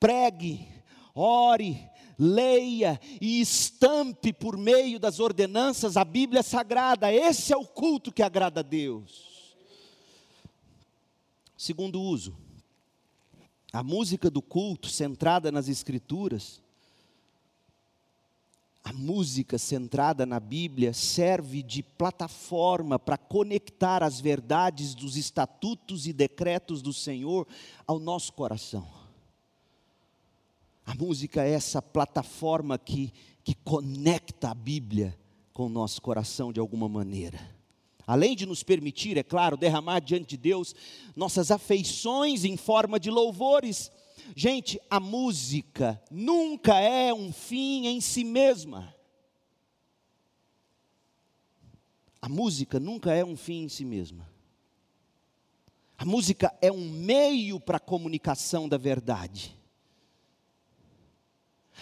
pregue, 0.00 0.66
ore, 1.14 1.88
leia 2.18 3.00
e 3.20 3.40
estampe 3.40 4.32
por 4.32 4.56
meio 4.56 4.98
das 4.98 5.20
ordenanças 5.20 5.96
a 5.96 6.04
Bíblia 6.04 6.42
Sagrada. 6.42 7.12
Esse 7.12 7.52
é 7.52 7.56
o 7.56 7.64
culto 7.64 8.10
que 8.10 8.24
agrada 8.24 8.58
a 8.58 8.64
Deus. 8.64 9.54
Segundo 11.56 12.02
uso, 12.02 12.47
a 13.72 13.82
música 13.82 14.30
do 14.30 14.40
culto 14.40 14.88
centrada 14.88 15.52
nas 15.52 15.68
Escrituras, 15.68 16.60
a 18.82 18.92
música 18.92 19.58
centrada 19.58 20.24
na 20.24 20.40
Bíblia 20.40 20.94
serve 20.94 21.62
de 21.62 21.82
plataforma 21.82 22.98
para 22.98 23.18
conectar 23.18 24.02
as 24.02 24.18
verdades 24.18 24.94
dos 24.94 25.16
estatutos 25.16 26.06
e 26.06 26.12
decretos 26.12 26.80
do 26.80 26.92
Senhor 26.92 27.46
ao 27.86 27.98
nosso 27.98 28.32
coração. 28.32 28.88
A 30.86 30.94
música 30.94 31.44
é 31.44 31.50
essa 31.50 31.82
plataforma 31.82 32.78
que, 32.78 33.12
que 33.44 33.54
conecta 33.54 34.50
a 34.50 34.54
Bíblia 34.54 35.14
com 35.52 35.66
o 35.66 35.68
nosso 35.68 36.00
coração 36.00 36.50
de 36.50 36.58
alguma 36.58 36.88
maneira 36.88 37.57
além 38.08 38.34
de 38.34 38.46
nos 38.46 38.62
permitir, 38.62 39.18
é 39.18 39.22
claro, 39.22 39.54
derramar 39.54 40.00
diante 40.00 40.30
de 40.30 40.38
Deus 40.38 40.74
nossas 41.14 41.50
afeições 41.50 42.42
em 42.42 42.56
forma 42.56 42.98
de 42.98 43.10
louvores. 43.10 43.92
Gente, 44.34 44.80
a 44.88 44.98
música 44.98 46.02
nunca 46.10 46.80
é 46.80 47.12
um 47.12 47.30
fim 47.30 47.86
em 47.86 48.00
si 48.00 48.24
mesma. 48.24 48.94
A 52.22 52.30
música 52.30 52.80
nunca 52.80 53.12
é 53.12 53.22
um 53.22 53.36
fim 53.36 53.64
em 53.64 53.68
si 53.68 53.84
mesma. 53.84 54.26
A 55.98 56.06
música 56.06 56.56
é 56.62 56.72
um 56.72 56.88
meio 56.88 57.60
para 57.60 57.76
a 57.76 57.80
comunicação 57.80 58.66
da 58.66 58.78
verdade. 58.78 59.54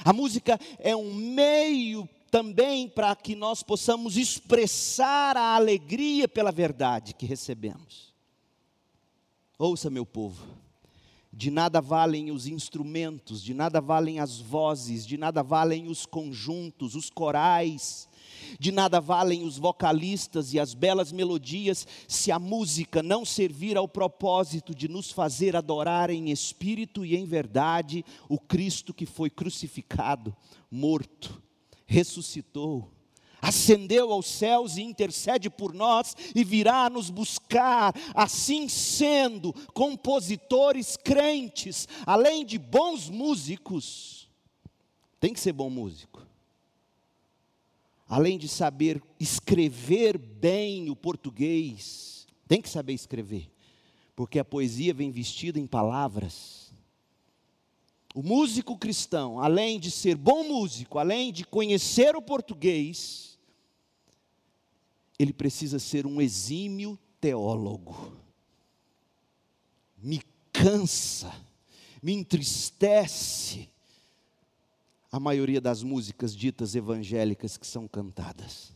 A 0.05 0.13
música 0.13 0.59
é 0.81 0.97
um 0.97 1.15
meio 1.15 2.09
também 2.31 2.89
para 2.89 3.15
que 3.15 3.35
nós 3.35 3.63
possamos 3.63 4.17
expressar 4.17 5.37
a 5.37 5.55
alegria 5.55 6.29
pela 6.29 6.53
verdade 6.53 7.15
que 7.15 7.27
recebemos. 7.27 8.15
Ouça, 9.59 9.89
meu 9.89 10.05
povo, 10.05 10.45
de 11.33 11.51
nada 11.51 11.81
valem 11.81 12.31
os 12.31 12.47
instrumentos, 12.47 13.43
de 13.43 13.55
nada 13.55 13.81
valem 13.81 14.21
as 14.21 14.39
vozes, 14.39 15.07
de 15.07 15.17
nada 15.17 15.43
valem 15.43 15.89
os 15.89 16.07
conjuntos, 16.07 16.95
os 16.95 17.11
corais, 17.11 18.09
De 18.59 18.73
nada 18.73 19.01
valem 19.01 19.45
os 19.45 19.59
vocalistas 19.59 20.53
e 20.53 20.61
as 20.61 20.75
belas 20.75 21.13
melodias 21.13 21.87
se 22.09 22.31
a 22.31 22.39
música 22.39 23.03
não 23.03 23.25
servir 23.25 23.77
ao 23.77 23.89
propósito 23.89 24.75
de 24.75 24.89
nos 24.89 25.11
fazer 25.11 25.57
adorar 25.57 26.11
em 26.11 26.31
espírito 26.31 27.05
e 27.05 27.17
em 27.17 27.25
verdade 27.25 28.05
o 28.29 28.39
Cristo 28.39 28.95
que 28.95 29.07
foi 29.07 29.31
crucificado, 29.31 30.35
morto, 30.71 31.43
ressuscitou, 31.87 32.93
ascendeu 33.41 34.13
aos 34.13 34.27
céus 34.27 34.77
e 34.77 34.83
intercede 34.83 35.49
por 35.49 35.73
nós 35.73 36.15
e 36.35 36.43
virá 36.45 36.91
nos 36.91 37.11
buscar. 37.11 37.95
Assim 38.15 38.69
sendo, 38.69 39.53
compositores 39.73 40.97
crentes, 40.97 41.89
além 42.05 42.45
de 42.45 42.59
bons 42.59 43.09
músicos, 43.09 44.29
tem 45.19 45.33
que 45.33 45.41
ser 45.41 45.53
bom 45.53 45.71
músico 45.71 46.27
além 48.09 48.39
de 48.39 48.49
saber 48.49 49.03
escrever 49.19 50.17
bem 50.17 50.89
o 50.91 50.97
português, 50.97 52.27
tem 52.47 52.61
que 52.61 52.69
saber 52.69 52.93
escrever, 52.93 53.51
porque 54.15 54.39
a 54.39 54.45
poesia 54.45 54.95
vem 54.95 55.11
vestida 55.11 55.59
em 55.59 55.67
palavras. 55.67 56.66
O 58.17 58.23
músico 58.23 58.79
cristão, 58.79 59.39
além 59.39 59.79
de 59.79 59.91
ser 59.91 60.17
bom 60.17 60.43
músico, 60.43 60.99
além 60.99 61.31
de 61.31 61.45
conhecer 61.45 62.17
o 62.17 62.23
português, 62.23 63.39
ele 65.19 65.35
precisa 65.35 65.79
ser 65.79 66.07
um 66.07 66.19
exímio 66.19 66.99
teólogo. 67.21 68.17
Me 69.99 70.23
cansa, 70.51 71.31
me 72.03 72.15
entristece 72.15 73.69
a 75.13 75.21
maioria 75.21 75.61
das 75.61 75.83
músicas 75.83 76.35
ditas 76.35 76.75
evangélicas 76.75 77.59
que 77.59 77.67
são 77.67 77.87
cantadas. 77.87 78.75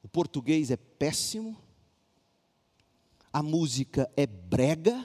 O 0.00 0.06
português 0.06 0.70
é 0.70 0.76
péssimo, 0.76 1.56
a 3.32 3.42
música 3.42 4.08
é 4.16 4.28
brega, 4.28 5.04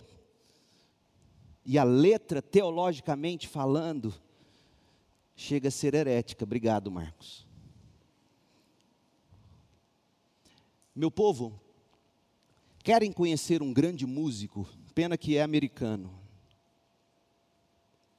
e 1.66 1.78
a 1.78 1.84
letra, 1.84 2.42
teologicamente 2.42 3.48
falando, 3.48 4.14
chega 5.36 5.70
a 5.70 5.72
ser 5.72 5.94
herética. 5.94 6.44
Obrigado, 6.44 6.92
Marcos. 6.92 7.48
Meu 10.96 11.10
povo, 11.10 11.60
querem 12.84 13.12
conhecer 13.12 13.64
um 13.64 13.74
grande 13.74 14.06
músico, 14.06 14.68
pena 14.94 15.18
que 15.18 15.38
é 15.38 15.42
americano, 15.42 16.24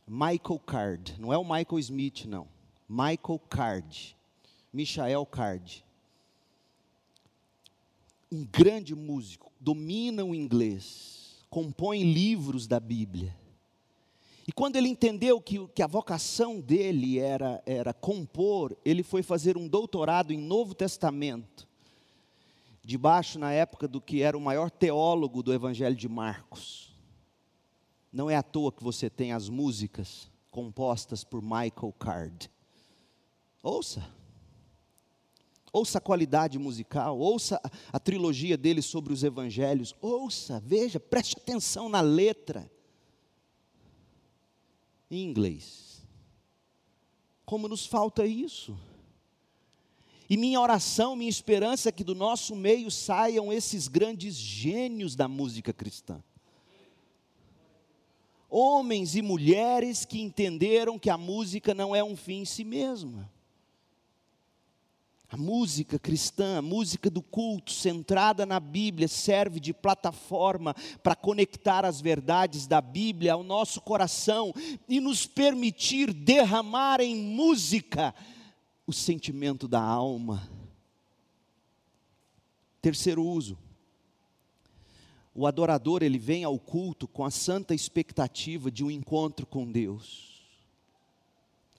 Michael 0.07 0.59
Card, 0.67 1.19
não 1.19 1.33
é 1.33 1.39
o 1.39 1.45
Michael 1.45 1.79
Smith, 1.79 2.27
não. 2.27 2.47
Michael 2.89 3.39
Card, 3.49 4.17
Michael 4.73 5.25
Card. 5.27 5.85
Um 8.31 8.45
grande 8.45 8.95
músico, 8.95 9.53
domina 9.61 10.25
o 10.25 10.35
inglês, 10.35 11.24
compõe 11.55 12.03
livros 12.03 12.67
da 12.67 12.81
Bíblia. 12.81 13.33
E 14.45 14.51
quando 14.51 14.75
ele 14.75 14.89
entendeu 14.89 15.41
que, 15.41 15.65
que 15.69 15.85
a 15.85 15.87
vocação 15.87 16.61
dele 16.61 17.21
era, 17.21 17.63
era 17.65 17.95
compor, 17.95 18.77
ele 18.85 19.05
foi 19.05 19.23
fazer 19.23 19.57
um 19.57 19.69
doutorado 19.69 20.33
em 20.33 20.37
Novo 20.37 20.75
Testamento, 20.75 21.69
debaixo 22.83 23.39
na 23.39 23.53
época 23.53 23.87
do 23.87 24.01
que 24.01 24.21
era 24.21 24.37
o 24.37 24.41
maior 24.41 24.69
teólogo 24.69 25.45
do 25.45 25.55
Evangelho 25.55 25.95
de 25.95 26.09
Marcos. 26.09 26.93
Não 28.13 28.29
é 28.29 28.35
à 28.35 28.43
toa 28.43 28.73
que 28.73 28.83
você 28.83 29.09
tem 29.09 29.31
as 29.31 29.49
músicas 29.49 30.29
compostas 30.51 31.23
por 31.23 31.41
Michael 31.41 31.95
Card. 32.01 32.51
Ouça. 33.63 34.05
Ouça 35.75 35.99
a 35.99 36.01
qualidade 36.01 36.57
musical, 36.57 37.19
ouça 37.19 37.61
a, 37.93 37.99
trilogia 37.99 38.57
dele 38.57 38.81
sobre 38.81 39.13
os 39.13 39.25
evangelhos, 39.25 39.93
ouça, 40.01 40.63
veja, 40.65 41.01
preste 41.01 41.37
atenção 41.37 41.89
na 41.89 42.01
letra. 42.01 42.71
Em 45.11 45.25
inglês. 45.25 46.07
Como 47.45 47.67
nos 47.67 47.85
falta 47.85 48.25
isso? 48.25 48.79
E 50.31 50.37
minha 50.37 50.61
oração, 50.61 51.17
minha 51.17 51.29
esperança 51.29 51.89
é 51.89 51.93
que 51.93 52.05
do 52.05 52.15
nosso 52.15 52.55
meio 52.55 52.89
saiam 52.89 53.53
esses 53.53 53.89
grandes 53.89 54.37
gênios 54.37 55.17
da 55.17 55.27
música 55.27 55.73
cristã 55.73 56.23
homens 58.57 59.17
e 59.17 59.23
mulheres 59.23 60.05
que 60.05 60.21
entenderam 60.21 60.97
que 60.97 61.11
a 61.11 61.19
música 61.19 61.75
não 61.75 61.95
é 61.95 62.05
um 62.05 62.15
fim 62.15 62.43
em 62.43 62.45
si 62.45 62.63
mesma. 62.63 63.29
A 65.35 65.37
música 65.37 65.99
cristã, 65.99 66.59
a 66.59 66.63
música 66.63 67.11
do 67.11 67.21
culto, 67.21 67.73
centrada 67.73 68.47
na 68.47 68.61
Bíblia, 68.61 69.09
serve 69.09 69.59
de 69.59 69.75
plataforma 69.75 70.77
para 71.03 71.17
conectar 71.17 71.85
as 71.85 72.01
verdades 72.01 72.69
da 72.69 72.81
Bíblia 72.81 73.33
ao 73.33 73.43
nosso 73.43 73.81
coração 73.81 74.55
e 74.89 75.01
nos 75.01 75.27
permitir 75.27 76.13
derramar 76.13 77.01
em 77.01 77.17
música 77.17 78.15
o 78.87 78.93
sentimento 78.93 79.67
da 79.67 79.83
alma. 79.83 80.49
Terceiro 82.81 83.25
uso, 83.25 83.59
o 85.35 85.49
adorador, 85.49 86.05
ele 86.05 86.17
vem 86.17 86.45
ao 86.45 86.61
culto 86.61 87.09
com 87.09 87.25
a 87.25 87.31
santa 87.33 87.75
expectativa 87.75 88.71
de 88.71 88.85
um 88.85 88.91
encontro 88.91 89.45
com 89.47 89.69
Deus. 89.69 90.47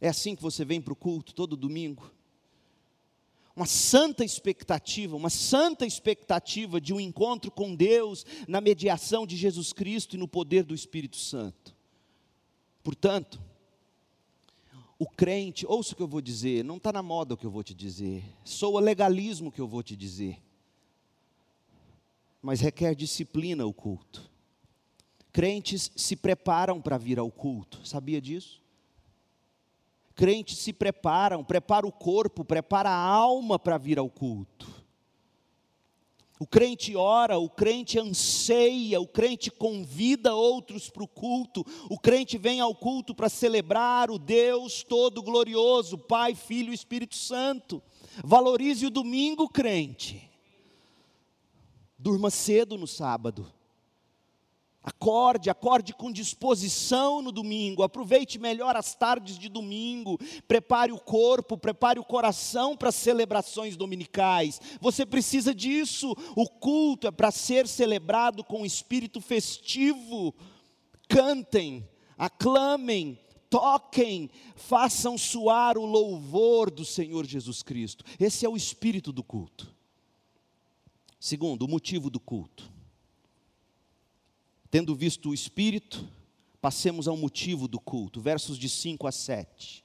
É 0.01 0.09
assim 0.09 0.35
que 0.35 0.41
você 0.41 0.65
vem 0.65 0.81
para 0.81 0.91
o 0.91 0.97
culto 0.97 1.33
todo 1.33 1.55
domingo? 1.55 2.13
Uma 3.55 3.65
santa 3.65 4.25
expectativa, 4.25 5.15
uma 5.15 5.29
santa 5.29 5.85
expectativa 5.85 6.81
de 6.81 6.93
um 6.93 6.99
encontro 6.99 7.49
com 7.49 7.73
Deus 7.73 8.25
na 8.47 8.59
mediação 8.59 9.25
de 9.25 9.37
Jesus 9.37 9.71
Cristo 9.71 10.15
e 10.15 10.19
no 10.19 10.27
poder 10.27 10.63
do 10.63 10.75
Espírito 10.75 11.15
Santo. 11.15 11.73
Portanto, 12.83 13.41
o 14.99 15.07
crente, 15.07 15.65
ouça 15.65 15.93
o 15.93 15.95
que 15.95 16.03
eu 16.03 16.07
vou 16.07 16.21
dizer, 16.21 16.63
não 16.63 16.77
está 16.77 16.91
na 16.91 17.01
moda 17.01 17.33
o 17.33 17.37
que 17.37 17.45
eu 17.45 17.51
vou 17.51 17.63
te 17.63 17.73
dizer, 17.73 18.23
soa 18.43 18.81
legalismo 18.81 19.49
o 19.49 19.51
que 19.51 19.61
eu 19.61 19.67
vou 19.67 19.81
te 19.81 19.95
dizer 19.95 20.41
mas 22.45 22.61
requer 22.61 22.93
disciplina 22.93 23.65
o 23.65 23.73
culto. 23.73 24.29
Crentes 25.33 25.91
se 25.95 26.15
preparam 26.15 26.79
para 26.79 26.95
vir 26.95 27.17
ao 27.17 27.31
culto, 27.31 27.83
sabia 27.83 28.21
disso? 28.21 28.61
Crentes 30.15 30.59
se 30.59 30.71
preparam, 30.71 31.43
prepara 31.43 31.85
o 31.85 31.91
corpo, 31.91 32.45
prepara 32.45 32.89
a 32.89 32.97
alma 32.97 33.59
para 33.59 33.77
vir 33.77 33.99
ao 33.99 34.09
culto. 34.09 34.85
O 36.39 36.45
crente 36.45 36.95
ora, 36.95 37.37
o 37.37 37.49
crente 37.49 37.97
anseia, 37.97 38.99
o 38.99 39.07
crente 39.07 39.49
convida 39.49 40.35
outros 40.35 40.89
para 40.89 41.03
o 41.03 41.07
culto, 41.07 41.65
o 41.89 41.97
crente 41.97 42.37
vem 42.37 42.59
ao 42.59 42.75
culto 42.75 43.15
para 43.15 43.29
celebrar 43.29 44.11
o 44.11 44.19
Deus 44.19 44.83
todo 44.83 45.23
glorioso, 45.23 45.97
Pai, 45.97 46.35
Filho 46.35 46.71
e 46.71 46.75
Espírito 46.75 47.15
Santo. 47.15 47.81
Valorize 48.23 48.85
o 48.85 48.89
domingo, 48.89 49.47
crente. 49.47 50.29
Durma 51.97 52.29
cedo 52.29 52.77
no 52.77 52.87
sábado. 52.87 53.51
Acorde, 54.85 55.49
acorde 55.49 55.95
com 55.95 56.11
disposição 56.11 57.19
no 57.19 57.31
domingo, 57.31 57.81
aproveite 57.81 58.37
melhor 58.37 58.75
as 58.75 58.93
tardes 58.93 59.39
de 59.39 59.49
domingo, 59.49 60.19
prepare 60.47 60.91
o 60.91 60.99
corpo, 60.99 61.57
prepare 61.57 61.99
o 61.99 62.03
coração 62.03 62.77
para 62.77 62.89
as 62.89 62.95
celebrações 62.95 63.75
dominicais. 63.75 64.61
Você 64.79 65.03
precisa 65.03 65.55
disso. 65.55 66.15
O 66.35 66.47
culto 66.47 67.07
é 67.07 67.11
para 67.11 67.31
ser 67.31 67.67
celebrado 67.67 68.43
com 68.43 68.63
espírito 68.63 69.19
festivo. 69.19 70.35
Cantem, 71.09 71.89
aclamem, 72.15 73.17
toquem, 73.49 74.29
façam 74.55 75.17
soar 75.17 75.79
o 75.79 75.85
louvor 75.87 76.69
do 76.69 76.85
Senhor 76.85 77.25
Jesus 77.25 77.63
Cristo. 77.63 78.05
Esse 78.19 78.45
é 78.45 78.49
o 78.49 78.55
espírito 78.55 79.11
do 79.11 79.23
culto. 79.23 79.67
Segundo, 81.19 81.63
o 81.63 81.67
motivo 81.67 82.11
do 82.11 82.19
culto. 82.19 82.74
Tendo 84.75 84.93
visto 84.93 85.29
o 85.29 85.33
Espírito, 85.33 86.05
passemos 86.59 87.07
ao 87.07 87.15
motivo 87.15 87.65
do 87.65 87.79
culto, 87.79 88.19
versos 88.19 88.57
de 88.57 88.67
5 88.67 89.07
a 89.07 89.11
7. 89.13 89.81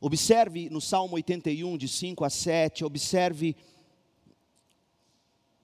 Observe 0.00 0.68
no 0.68 0.80
Salmo 0.80 1.14
81, 1.14 1.78
de 1.78 1.86
5 1.86 2.24
a 2.24 2.28
7, 2.28 2.84
observe 2.84 3.54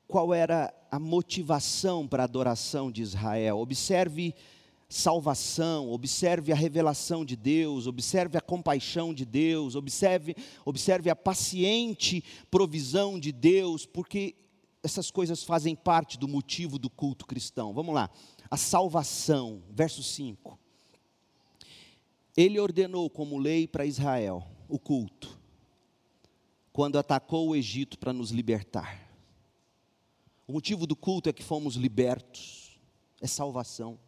qual 0.06 0.32
era 0.32 0.72
a 0.92 1.00
motivação 1.00 2.06
para 2.06 2.22
a 2.22 2.24
adoração 2.24 2.88
de 2.88 3.02
Israel. 3.02 3.58
Observe 3.58 4.32
salvação, 4.88 5.90
observe 5.90 6.52
a 6.52 6.54
revelação 6.54 7.24
de 7.24 7.34
Deus, 7.34 7.88
observe 7.88 8.38
a 8.38 8.40
compaixão 8.40 9.12
de 9.12 9.24
Deus, 9.24 9.74
observe, 9.74 10.36
observe 10.64 11.10
a 11.10 11.16
paciente 11.16 12.22
provisão 12.48 13.18
de 13.18 13.32
Deus, 13.32 13.86
porque 13.86 14.36
essas 14.82 15.10
coisas 15.10 15.42
fazem 15.42 15.74
parte 15.76 16.18
do 16.18 16.26
motivo 16.26 16.78
do 16.78 16.88
culto 16.88 17.26
cristão. 17.26 17.72
Vamos 17.72 17.94
lá. 17.94 18.10
A 18.50 18.56
salvação, 18.56 19.62
verso 19.70 20.02
5. 20.02 20.58
Ele 22.36 22.58
ordenou 22.58 23.10
como 23.10 23.38
lei 23.38 23.66
para 23.66 23.84
Israel 23.84 24.46
o 24.68 24.78
culto, 24.78 25.38
quando 26.72 26.98
atacou 26.98 27.48
o 27.48 27.56
Egito 27.56 27.98
para 27.98 28.12
nos 28.12 28.30
libertar. 28.30 29.08
O 30.46 30.52
motivo 30.52 30.86
do 30.86 30.96
culto 30.96 31.28
é 31.28 31.32
que 31.32 31.42
fomos 31.42 31.74
libertos, 31.74 32.80
é 33.20 33.26
salvação. 33.26 33.98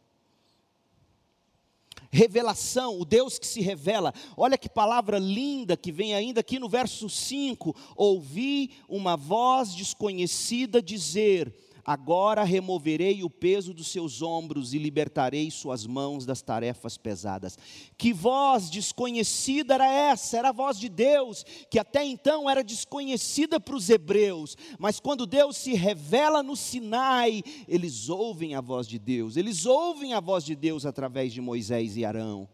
Revelação, 2.13 3.01
o 3.01 3.07
Deus 3.07 3.39
que 3.39 3.47
se 3.47 3.63
revela. 3.63 4.13
Olha 4.37 4.59
que 4.59 4.69
palavra 4.69 5.19
linda 5.19 5.79
que 5.79 5.91
vem 5.91 6.15
ainda 6.15 6.41
aqui 6.41 6.59
no 6.59 6.69
verso 6.69 7.09
5. 7.09 7.75
Ouvi 7.97 8.73
uma 8.87 9.17
voz 9.17 9.75
desconhecida 9.75 10.83
dizer: 10.83 11.51
Agora 11.85 12.45
removerei 12.45 13.25
o 13.25 13.31
peso 13.31 13.75
dos 13.75 13.89
seus 13.89 14.23
ombros 14.23 14.73
e 14.73 14.79
libertarei 14.79 15.51
suas 15.51 15.85
mãos 15.85 16.25
das 16.25 16.41
tarefas 16.41 16.97
pesadas. 16.97 17.59
Que 17.99 18.13
voz 18.13 18.71
desconhecida 18.71 19.75
era 19.75 19.93
essa? 19.93 20.39
Era 20.39 20.51
a 20.51 20.53
voz 20.53 20.79
de 20.79 20.89
Deus, 20.89 21.45
que 21.69 21.79
até 21.79 22.05
então 22.05 22.49
era 22.49 22.63
desconhecida 22.63 23.59
para 23.59 23.75
os 23.75 23.91
hebreus, 23.91 24.57
mas 24.79 25.01
quando 25.01 25.27
Deus 25.27 25.57
se 25.57 25.75
revela 25.75 26.43
no 26.43 26.57
Sinai, 26.57 27.43
eles 27.67 28.09
ouvem 28.09 28.55
a 28.55 28.61
voz 28.61 28.87
de 28.87 28.99
Deus, 28.99 29.37
eles 29.37 29.67
ouvem 29.67 30.15
a 30.15 30.21
voz 30.21 30.45
de 30.45 30.55
Deus 30.55 30.87
através 30.87 31.33
de 31.33 31.41
Moisés 31.41 31.97
e 31.97 32.05
Arão. 32.05 32.49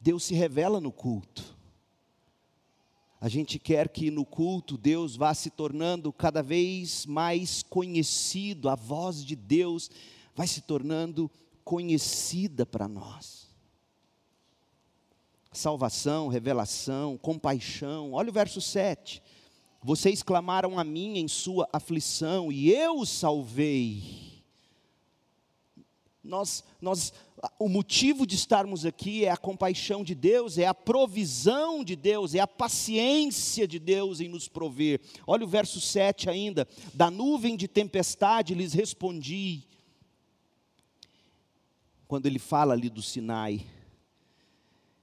Deus 0.00 0.24
se 0.24 0.34
revela 0.34 0.80
no 0.80 0.92
culto. 0.92 1.61
A 3.22 3.28
gente 3.28 3.56
quer 3.56 3.88
que 3.88 4.10
no 4.10 4.24
culto 4.24 4.76
Deus 4.76 5.14
vá 5.14 5.32
se 5.32 5.48
tornando 5.48 6.12
cada 6.12 6.42
vez 6.42 7.06
mais 7.06 7.62
conhecido, 7.62 8.68
a 8.68 8.74
voz 8.74 9.24
de 9.24 9.36
Deus 9.36 9.88
vai 10.34 10.48
se 10.48 10.60
tornando 10.60 11.30
conhecida 11.62 12.66
para 12.66 12.88
nós. 12.88 13.46
Salvação, 15.52 16.26
revelação, 16.26 17.16
compaixão. 17.16 18.12
Olha 18.14 18.30
o 18.30 18.32
verso 18.32 18.60
7. 18.60 19.22
Vocês 19.80 20.20
clamaram 20.20 20.76
a 20.76 20.82
mim 20.82 21.18
em 21.18 21.28
sua 21.28 21.68
aflição 21.72 22.50
e 22.50 22.72
eu 22.72 22.98
os 22.98 23.08
salvei. 23.08 24.31
Nós, 26.22 26.62
nós 26.80 27.12
o 27.58 27.68
motivo 27.68 28.24
de 28.24 28.36
estarmos 28.36 28.86
aqui 28.86 29.24
é 29.24 29.30
a 29.30 29.36
compaixão 29.36 30.04
de 30.04 30.14
Deus, 30.14 30.56
é 30.56 30.66
a 30.66 30.74
provisão 30.74 31.82
de 31.82 31.96
Deus, 31.96 32.34
é 32.34 32.38
a 32.38 32.46
paciência 32.46 33.66
de 33.66 33.80
Deus 33.80 34.20
em 34.20 34.28
nos 34.28 34.46
prover. 34.46 35.00
Olha 35.26 35.44
o 35.44 35.48
verso 35.48 35.80
7 35.80 36.30
ainda: 36.30 36.68
da 36.94 37.10
nuvem 37.10 37.56
de 37.56 37.66
tempestade 37.66 38.54
lhes 38.54 38.72
respondi. 38.72 39.64
Quando 42.06 42.26
ele 42.26 42.38
fala 42.38 42.74
ali 42.74 42.88
do 42.88 43.02
Sinai, 43.02 43.66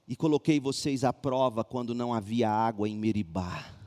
e 0.07 0.15
coloquei 0.15 0.59
vocês 0.59 1.03
à 1.03 1.11
prova 1.11 1.63
quando 1.63 1.93
não 1.93 2.13
havia 2.13 2.49
água 2.49 2.87
em 2.87 2.97
Meribá. 2.97 3.78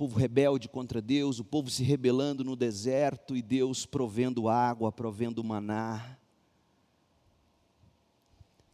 Povo 0.00 0.18
rebelde 0.18 0.66
contra 0.66 1.02
Deus, 1.02 1.40
o 1.40 1.44
povo 1.44 1.68
se 1.68 1.82
rebelando 1.82 2.42
no 2.42 2.56
deserto 2.56 3.36
e 3.36 3.42
Deus 3.42 3.84
provendo 3.84 4.48
água, 4.48 4.90
provendo 4.90 5.44
maná. 5.44 6.16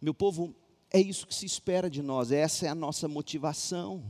Meu 0.00 0.14
povo, 0.14 0.54
é 0.88 1.00
isso 1.00 1.26
que 1.26 1.34
se 1.34 1.44
espera 1.44 1.90
de 1.90 2.00
nós, 2.00 2.30
essa 2.30 2.66
é 2.66 2.68
a 2.68 2.76
nossa 2.76 3.08
motivação. 3.08 4.04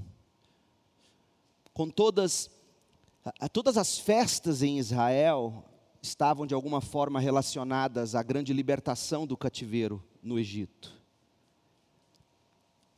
Com 1.73 1.89
todas, 1.89 2.51
todas 3.51 3.79
as 3.79 3.99
festas 3.99 4.63
em 4.63 4.79
Israel 4.79 5.65
estavam 6.03 6.47
de 6.47 6.53
alguma 6.53 6.83
forma 6.83 7.19
relacionadas 7.19 8.15
à 8.15 8.23
grande 8.23 8.53
libertação 8.53 9.27
do 9.27 9.39
cativeiro 9.39 10.05
no 10.23 10.39
Egito. 10.39 10.96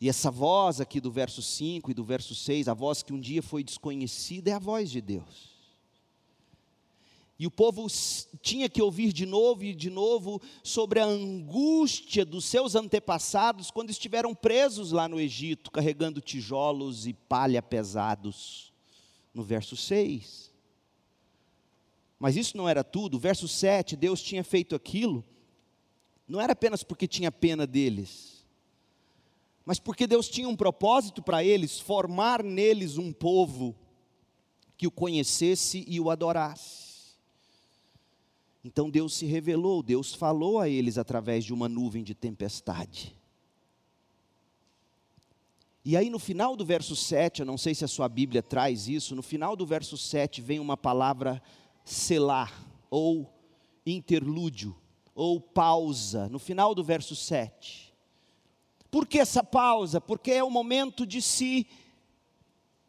E 0.00 0.08
essa 0.08 0.30
voz 0.30 0.80
aqui 0.80 1.00
do 1.00 1.10
verso 1.10 1.42
5 1.42 1.90
e 1.90 1.94
do 1.94 2.04
verso 2.04 2.34
6, 2.34 2.68
a 2.68 2.74
voz 2.74 3.02
que 3.02 3.12
um 3.12 3.20
dia 3.20 3.42
foi 3.42 3.64
desconhecida, 3.64 4.50
é 4.50 4.54
a 4.54 4.58
voz 4.58 4.90
de 4.90 5.00
Deus. 5.00 5.58
E 7.38 7.46
o 7.46 7.50
povo 7.50 7.86
tinha 8.42 8.68
que 8.68 8.82
ouvir 8.82 9.12
de 9.12 9.24
novo 9.24 9.62
e 9.64 9.72
de 9.72 9.88
novo 9.88 10.42
sobre 10.62 10.98
a 10.98 11.04
angústia 11.04 12.24
dos 12.24 12.44
seus 12.44 12.74
antepassados 12.74 13.70
quando 13.70 13.90
estiveram 13.90 14.34
presos 14.34 14.90
lá 14.90 15.08
no 15.08 15.20
Egito, 15.20 15.70
carregando 15.70 16.20
tijolos 16.20 17.06
e 17.06 17.12
palha 17.12 17.62
pesados. 17.62 18.72
No 19.32 19.44
verso 19.44 19.76
6. 19.76 20.52
Mas 22.18 22.36
isso 22.36 22.56
não 22.56 22.68
era 22.68 22.82
tudo. 22.82 23.20
Verso 23.20 23.46
7, 23.46 23.94
Deus 23.94 24.20
tinha 24.20 24.42
feito 24.42 24.74
aquilo, 24.74 25.24
não 26.26 26.40
era 26.40 26.52
apenas 26.52 26.82
porque 26.82 27.06
tinha 27.06 27.30
pena 27.30 27.66
deles, 27.66 28.37
mas 29.68 29.78
porque 29.78 30.06
Deus 30.06 30.30
tinha 30.30 30.48
um 30.48 30.56
propósito 30.56 31.22
para 31.22 31.44
eles, 31.44 31.78
formar 31.78 32.42
neles 32.42 32.96
um 32.96 33.12
povo 33.12 33.76
que 34.78 34.86
o 34.86 34.90
conhecesse 34.90 35.84
e 35.86 36.00
o 36.00 36.08
adorasse. 36.08 37.18
Então 38.64 38.88
Deus 38.88 39.12
se 39.12 39.26
revelou, 39.26 39.82
Deus 39.82 40.14
falou 40.14 40.58
a 40.58 40.70
eles 40.70 40.96
através 40.96 41.44
de 41.44 41.52
uma 41.52 41.68
nuvem 41.68 42.02
de 42.02 42.14
tempestade. 42.14 43.14
E 45.84 45.98
aí 45.98 46.08
no 46.08 46.18
final 46.18 46.56
do 46.56 46.64
verso 46.64 46.96
7, 46.96 47.40
eu 47.40 47.46
não 47.46 47.58
sei 47.58 47.74
se 47.74 47.84
a 47.84 47.88
sua 47.88 48.08
Bíblia 48.08 48.42
traz 48.42 48.88
isso, 48.88 49.14
no 49.14 49.22
final 49.22 49.54
do 49.54 49.66
verso 49.66 49.98
7 49.98 50.40
vem 50.40 50.60
uma 50.60 50.78
palavra 50.78 51.42
selar, 51.84 52.66
ou 52.88 53.30
interlúdio, 53.84 54.74
ou 55.14 55.38
pausa, 55.38 56.26
no 56.30 56.38
final 56.38 56.74
do 56.74 56.82
verso 56.82 57.14
7. 57.14 57.87
Por 58.90 59.06
que 59.06 59.18
essa 59.18 59.44
pausa? 59.44 60.00
Porque 60.00 60.30
é 60.30 60.42
o 60.42 60.50
momento 60.50 61.06
de 61.06 61.20
se 61.20 61.66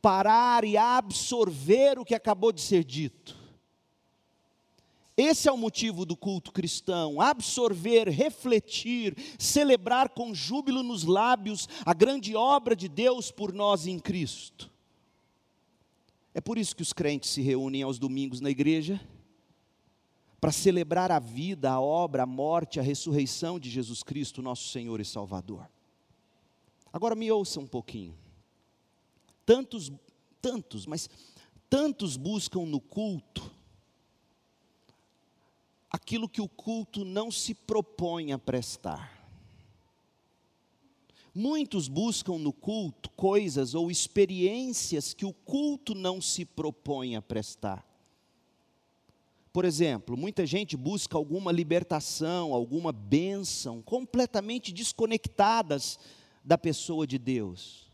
parar 0.01 0.63
e 0.63 0.77
absorver 0.77 1.99
o 1.99 2.05
que 2.05 2.15
acabou 2.15 2.51
de 2.51 2.61
ser 2.61 2.83
dito. 2.83 3.37
Esse 5.17 5.49
é 5.49 5.51
o 5.51 5.57
motivo 5.57 6.05
do 6.05 6.15
culto 6.15 6.49
cristão: 6.51 7.19
absorver, 7.19 8.07
refletir, 8.07 9.17
celebrar 9.37 10.09
com 10.09 10.33
júbilo 10.33 10.81
nos 10.81 11.03
lábios 11.03 11.67
a 11.85 11.93
grande 11.93 12.35
obra 12.35 12.73
de 12.73 12.87
Deus 12.87 13.29
por 13.29 13.51
nós 13.51 13.85
em 13.85 13.99
Cristo. 13.99 14.71
É 16.33 16.39
por 16.39 16.57
isso 16.57 16.73
que 16.73 16.81
os 16.81 16.93
crentes 16.93 17.31
se 17.31 17.41
reúnem 17.41 17.83
aos 17.83 17.99
domingos 17.99 18.39
na 18.39 18.49
igreja 18.49 19.01
para 20.39 20.53
celebrar 20.53 21.11
a 21.11 21.19
vida, 21.19 21.69
a 21.69 21.81
obra, 21.81 22.23
a 22.23 22.25
morte, 22.25 22.79
a 22.79 22.83
ressurreição 22.83 23.59
de 23.59 23.69
Jesus 23.69 24.01
Cristo, 24.03 24.41
nosso 24.41 24.69
Senhor 24.69 25.01
e 25.01 25.05
Salvador. 25.05 25.69
Agora 26.91 27.15
me 27.15 27.31
ouça 27.31 27.59
um 27.59 27.67
pouquinho. 27.67 28.17
Tantos, 29.45 29.91
tantos, 30.41 30.85
mas 30.85 31.09
tantos 31.69 32.17
buscam 32.17 32.65
no 32.65 32.79
culto 32.79 33.59
aquilo 35.89 36.29
que 36.29 36.41
o 36.41 36.47
culto 36.47 37.03
não 37.03 37.31
se 37.31 37.53
propõe 37.53 38.31
a 38.31 38.37
prestar. 38.37 39.17
Muitos 41.33 41.87
buscam 41.87 42.37
no 42.37 42.51
culto 42.51 43.09
coisas 43.11 43.73
ou 43.73 43.89
experiências 43.89 45.13
que 45.13 45.25
o 45.25 45.33
culto 45.33 45.95
não 45.95 46.21
se 46.21 46.43
propõe 46.43 47.15
a 47.15 47.21
prestar. 47.21 47.85
Por 49.51 49.65
exemplo, 49.65 50.15
muita 50.15 50.45
gente 50.45 50.77
busca 50.77 51.17
alguma 51.17 51.51
libertação, 51.51 52.53
alguma 52.53 52.91
bênção, 52.91 53.81
completamente 53.81 54.71
desconectadas 54.71 55.97
da 56.49 56.57
pessoa 56.57 57.05
de 57.05 57.19
Deus 57.19 57.87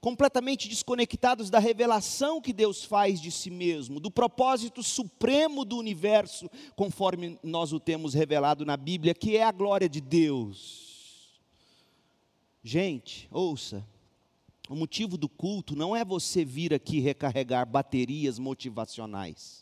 completamente 0.00 0.68
desconectados 0.68 1.48
da 1.48 1.60
revelação 1.60 2.40
que 2.40 2.52
Deus 2.52 2.82
faz 2.82 3.20
de 3.20 3.30
si 3.30 3.50
mesmo, 3.50 4.00
do 4.00 4.10
propósito 4.10 4.82
supremo 4.82 5.64
do 5.64 5.76
universo, 5.78 6.50
conforme 6.74 7.38
nós 7.40 7.72
o 7.72 7.78
temos 7.78 8.12
revelado 8.12 8.66
na 8.66 8.76
Bíblia, 8.76 9.14
que 9.14 9.36
é 9.36 9.44
a 9.44 9.52
glória 9.52 9.88
de 9.88 10.00
Deus. 10.00 11.40
Gente, 12.64 13.28
ouça, 13.30 13.86
o 14.68 14.74
motivo 14.74 15.16
do 15.16 15.28
culto 15.28 15.76
não 15.76 15.94
é 15.94 16.04
você 16.04 16.44
vir 16.44 16.74
aqui 16.74 16.98
recarregar 16.98 17.64
baterias 17.64 18.40
motivacionais. 18.40 19.61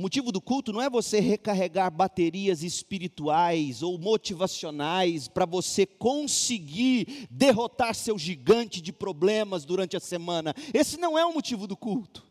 O 0.00 0.02
motivo 0.02 0.32
do 0.32 0.40
culto 0.40 0.72
não 0.72 0.80
é 0.80 0.88
você 0.88 1.20
recarregar 1.20 1.90
baterias 1.90 2.62
espirituais 2.62 3.82
ou 3.82 3.98
motivacionais 3.98 5.28
para 5.28 5.44
você 5.44 5.84
conseguir 5.84 7.28
derrotar 7.30 7.94
seu 7.94 8.18
gigante 8.18 8.80
de 8.80 8.94
problemas 8.94 9.66
durante 9.66 9.98
a 9.98 10.00
semana. 10.00 10.54
Esse 10.72 10.96
não 10.96 11.18
é 11.18 11.26
o 11.26 11.34
motivo 11.34 11.66
do 11.66 11.76
culto. 11.76 12.26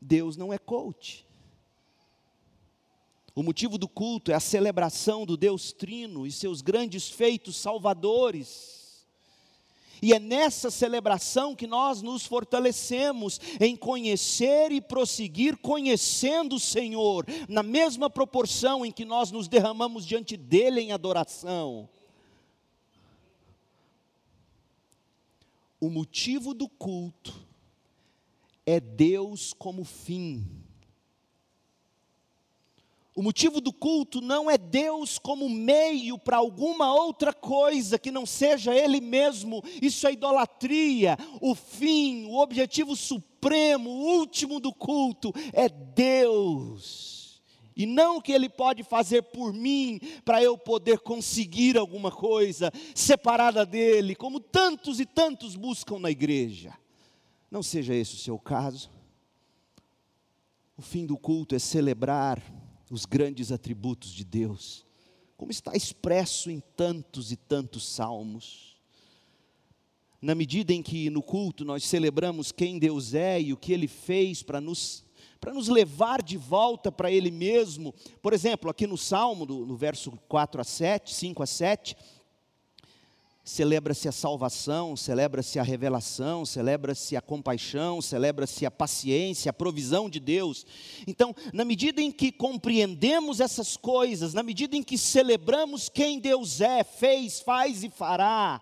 Deus 0.00 0.36
não 0.36 0.52
é 0.52 0.58
coach. 0.58 1.24
O 3.32 3.44
motivo 3.44 3.78
do 3.78 3.86
culto 3.86 4.32
é 4.32 4.34
a 4.34 4.40
celebração 4.40 5.24
do 5.24 5.36
Deus 5.36 5.72
Trino 5.72 6.26
e 6.26 6.32
seus 6.32 6.60
grandes 6.60 7.08
feitos 7.08 7.54
salvadores. 7.54 8.77
E 10.00 10.12
é 10.12 10.18
nessa 10.18 10.70
celebração 10.70 11.54
que 11.54 11.66
nós 11.66 12.02
nos 12.02 12.24
fortalecemos 12.24 13.40
em 13.60 13.76
conhecer 13.76 14.70
e 14.72 14.80
prosseguir 14.80 15.56
conhecendo 15.56 16.56
o 16.56 16.60
Senhor, 16.60 17.26
na 17.48 17.62
mesma 17.62 18.08
proporção 18.08 18.84
em 18.84 18.92
que 18.92 19.04
nós 19.04 19.30
nos 19.30 19.48
derramamos 19.48 20.06
diante 20.06 20.36
dele 20.36 20.80
em 20.80 20.92
adoração. 20.92 21.88
O 25.80 25.88
motivo 25.88 26.54
do 26.54 26.68
culto 26.68 27.34
é 28.66 28.80
Deus 28.80 29.52
como 29.52 29.84
fim 29.84 30.67
o 33.18 33.22
motivo 33.22 33.60
do 33.60 33.72
culto 33.72 34.20
não 34.20 34.48
é 34.48 34.56
Deus 34.56 35.18
como 35.18 35.48
meio 35.48 36.16
para 36.16 36.36
alguma 36.36 36.94
outra 36.94 37.32
coisa 37.32 37.98
que 37.98 38.12
não 38.12 38.24
seja 38.24 38.72
Ele 38.72 39.00
mesmo, 39.00 39.60
isso 39.82 40.06
é 40.06 40.12
idolatria. 40.12 41.18
O 41.40 41.52
fim, 41.52 42.26
o 42.26 42.38
objetivo 42.38 42.94
supremo, 42.94 43.90
o 43.90 44.18
último 44.20 44.60
do 44.60 44.72
culto 44.72 45.32
é 45.52 45.68
Deus. 45.68 47.42
E 47.76 47.86
não 47.86 48.18
o 48.18 48.22
que 48.22 48.30
Ele 48.30 48.48
pode 48.48 48.84
fazer 48.84 49.22
por 49.22 49.52
mim 49.52 49.98
para 50.24 50.40
eu 50.40 50.56
poder 50.56 51.00
conseguir 51.00 51.76
alguma 51.76 52.12
coisa 52.12 52.70
separada 52.94 53.66
dEle, 53.66 54.14
como 54.14 54.38
tantos 54.38 55.00
e 55.00 55.04
tantos 55.04 55.56
buscam 55.56 55.98
na 55.98 56.08
igreja. 56.12 56.72
Não 57.50 57.64
seja 57.64 57.96
esse 57.96 58.14
o 58.14 58.18
seu 58.18 58.38
caso. 58.38 58.88
O 60.76 60.82
fim 60.82 61.04
do 61.04 61.18
culto 61.18 61.56
é 61.56 61.58
celebrar 61.58 62.40
os 62.90 63.04
grandes 63.04 63.52
atributos 63.52 64.12
de 64.12 64.24
Deus, 64.24 64.84
como 65.36 65.50
está 65.50 65.74
expresso 65.74 66.50
em 66.50 66.60
tantos 66.76 67.30
e 67.30 67.36
tantos 67.36 67.86
salmos. 67.86 68.76
Na 70.20 70.34
medida 70.34 70.72
em 70.72 70.82
que 70.82 71.08
no 71.10 71.22
culto 71.22 71.64
nós 71.64 71.84
celebramos 71.84 72.50
quem 72.50 72.78
Deus 72.78 73.14
é 73.14 73.40
e 73.40 73.52
o 73.52 73.56
que 73.56 73.72
Ele 73.72 73.86
fez 73.86 74.42
para 74.42 74.60
nos, 74.60 75.04
para 75.40 75.54
nos 75.54 75.68
levar 75.68 76.22
de 76.22 76.36
volta 76.36 76.90
para 76.90 77.12
Ele 77.12 77.30
mesmo, 77.30 77.94
por 78.20 78.32
exemplo, 78.32 78.68
aqui 78.68 78.84
no 78.84 78.98
Salmo, 78.98 79.46
no, 79.46 79.64
no 79.64 79.76
verso 79.76 80.10
4 80.28 80.60
a 80.60 80.64
7, 80.64 81.14
5 81.14 81.42
a 81.42 81.46
7, 81.46 81.96
celebra-se 83.48 84.06
a 84.06 84.12
salvação, 84.12 84.94
celebra-se 84.94 85.58
a 85.58 85.62
revelação, 85.62 86.44
celebra-se 86.44 87.16
a 87.16 87.22
compaixão, 87.22 88.02
celebra-se 88.02 88.66
a 88.66 88.70
paciência, 88.70 89.48
a 89.48 89.54
provisão 89.54 90.10
de 90.10 90.20
Deus. 90.20 90.66
Então, 91.06 91.34
na 91.50 91.64
medida 91.64 92.02
em 92.02 92.12
que 92.12 92.30
compreendemos 92.30 93.40
essas 93.40 93.74
coisas, 93.74 94.34
na 94.34 94.42
medida 94.42 94.76
em 94.76 94.82
que 94.82 94.98
celebramos 94.98 95.88
quem 95.88 96.20
Deus 96.20 96.60
é, 96.60 96.84
fez, 96.84 97.40
faz 97.40 97.82
e 97.82 97.88
fará, 97.88 98.60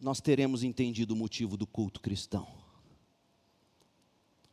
nós 0.00 0.20
teremos 0.20 0.62
entendido 0.62 1.14
o 1.14 1.16
motivo 1.16 1.56
do 1.56 1.66
culto 1.66 2.00
cristão. 2.00 2.46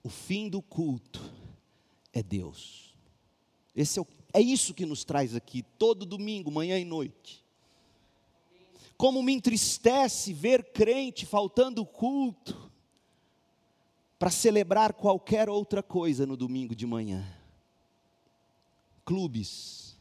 O 0.01 0.09
fim 0.09 0.49
do 0.49 0.59
culto 0.59 1.21
é 2.11 2.23
Deus. 2.23 2.95
Esse 3.75 3.99
é, 3.99 4.01
o, 4.01 4.07
é 4.33 4.41
isso 4.41 4.73
que 4.73 4.87
nos 4.87 5.03
traz 5.03 5.35
aqui 5.35 5.61
todo 5.77 6.03
domingo, 6.03 6.49
manhã 6.49 6.79
e 6.79 6.83
noite. 6.83 7.47
Como 8.99 9.23
me 9.23 9.31
entristece 9.31 10.33
ver 10.33 10.73
crente 10.73 11.25
faltando 11.25 11.85
culto 11.85 12.69
para 14.19 14.29
celebrar 14.29 14.91
qualquer 14.91 15.47
outra 15.47 15.81
coisa 15.81 16.25
no 16.25 16.35
domingo 16.35 16.75
de 16.75 16.85
manhã. 16.85 17.25
Clubes, 19.05 19.97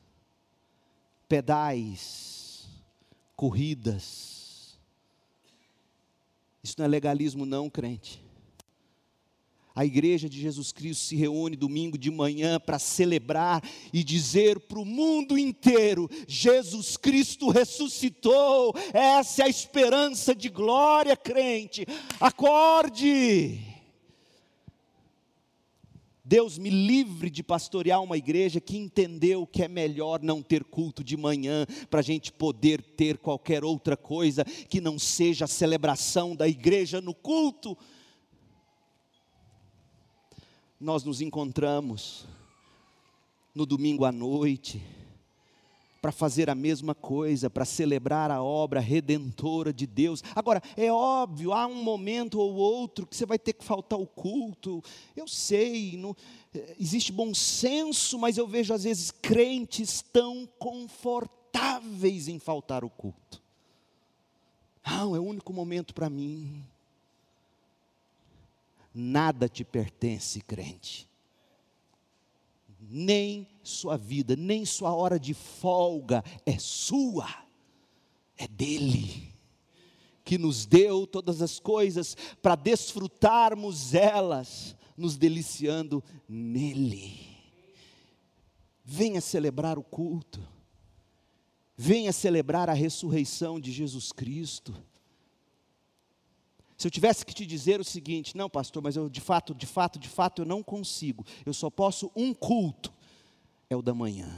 pedais, 1.28 2.66
corridas. 3.36 4.76
Isso 6.60 6.74
não 6.78 6.84
é 6.84 6.88
legalismo, 6.88 7.46
não, 7.46 7.70
crente. 7.70 8.20
A 9.78 9.84
igreja 9.84 10.28
de 10.28 10.40
Jesus 10.40 10.72
Cristo 10.72 11.04
se 11.04 11.14
reúne 11.14 11.54
domingo 11.54 11.96
de 11.96 12.10
manhã 12.10 12.58
para 12.58 12.80
celebrar 12.80 13.62
e 13.92 14.02
dizer 14.02 14.58
para 14.58 14.80
o 14.80 14.84
mundo 14.84 15.38
inteiro: 15.38 16.10
Jesus 16.26 16.96
Cristo 16.96 17.48
ressuscitou, 17.48 18.74
essa 18.92 19.42
é 19.42 19.44
a 19.44 19.48
esperança 19.48 20.34
de 20.34 20.48
glória, 20.48 21.16
crente. 21.16 21.86
Acorde! 22.18 23.60
Deus 26.24 26.58
me 26.58 26.70
livre 26.70 27.30
de 27.30 27.44
pastorear 27.44 28.02
uma 28.02 28.18
igreja 28.18 28.60
que 28.60 28.76
entendeu 28.76 29.46
que 29.46 29.62
é 29.62 29.68
melhor 29.68 30.20
não 30.20 30.42
ter 30.42 30.64
culto 30.64 31.04
de 31.04 31.16
manhã, 31.16 31.64
para 31.88 32.00
a 32.00 32.02
gente 32.02 32.32
poder 32.32 32.82
ter 32.82 33.16
qualquer 33.16 33.62
outra 33.62 33.96
coisa 33.96 34.44
que 34.44 34.80
não 34.80 34.98
seja 34.98 35.44
a 35.44 35.48
celebração 35.48 36.34
da 36.34 36.48
igreja 36.48 37.00
no 37.00 37.14
culto 37.14 37.78
nós 40.80 41.02
nos 41.02 41.20
encontramos 41.20 42.26
no 43.54 43.66
domingo 43.66 44.04
à 44.04 44.12
noite 44.12 44.80
para 46.00 46.12
fazer 46.12 46.48
a 46.48 46.54
mesma 46.54 46.94
coisa, 46.94 47.50
para 47.50 47.64
celebrar 47.64 48.30
a 48.30 48.40
obra 48.40 48.78
redentora 48.78 49.72
de 49.72 49.84
Deus. 49.84 50.22
Agora, 50.34 50.62
é 50.76 50.92
óbvio, 50.92 51.52
há 51.52 51.66
um 51.66 51.82
momento 51.82 52.38
ou 52.38 52.54
outro 52.54 53.04
que 53.04 53.16
você 53.16 53.26
vai 53.26 53.38
ter 53.38 53.52
que 53.52 53.64
faltar 53.64 53.98
o 53.98 54.06
culto. 54.06 54.82
Eu 55.16 55.26
sei, 55.26 55.96
não, 55.96 56.16
eh, 56.54 56.76
existe 56.78 57.10
bom 57.10 57.34
senso, 57.34 58.16
mas 58.16 58.38
eu 58.38 58.46
vejo 58.46 58.72
às 58.72 58.84
vezes 58.84 59.10
crentes 59.10 60.00
tão 60.12 60.48
confortáveis 60.58 62.28
em 62.28 62.38
faltar 62.38 62.84
o 62.84 62.90
culto. 62.90 63.42
Não, 64.86 65.16
é 65.16 65.18
o 65.18 65.24
único 65.24 65.52
momento 65.52 65.92
para 65.92 66.08
mim 66.08 66.64
nada 68.98 69.48
te 69.48 69.64
pertence, 69.64 70.40
crente. 70.40 71.08
Nem 72.80 73.46
sua 73.62 73.96
vida, 73.96 74.34
nem 74.34 74.64
sua 74.64 74.92
hora 74.94 75.18
de 75.18 75.34
folga 75.34 76.24
é 76.44 76.58
sua, 76.58 77.28
é 78.36 78.46
dele, 78.48 79.34
que 80.24 80.36
nos 80.36 80.66
deu 80.66 81.06
todas 81.06 81.40
as 81.42 81.58
coisas 81.58 82.16
para 82.42 82.56
desfrutarmos 82.56 83.94
elas, 83.94 84.76
nos 84.96 85.16
deliciando 85.16 86.02
nele. 86.28 87.26
Venha 88.84 89.20
celebrar 89.20 89.78
o 89.78 89.82
culto, 89.82 90.40
venha 91.76 92.12
celebrar 92.12 92.68
a 92.68 92.74
ressurreição 92.74 93.60
de 93.60 93.70
Jesus 93.70 94.12
Cristo 94.12 94.74
se 96.78 96.86
eu 96.86 96.92
tivesse 96.92 97.26
que 97.26 97.34
te 97.34 97.44
dizer 97.44 97.80
o 97.80 97.84
seguinte, 97.84 98.36
não, 98.36 98.48
pastor, 98.48 98.80
mas 98.80 98.94
eu 98.94 99.10
de 99.10 99.20
fato, 99.20 99.52
de 99.52 99.66
fato, 99.66 99.98
de 99.98 100.08
fato 100.08 100.42
eu 100.42 100.46
não 100.46 100.62
consigo. 100.62 101.26
Eu 101.44 101.52
só 101.52 101.68
posso 101.68 102.08
um 102.14 102.32
culto. 102.32 102.92
É 103.68 103.76
o 103.76 103.82
da 103.82 103.92
manhã. 103.92 104.30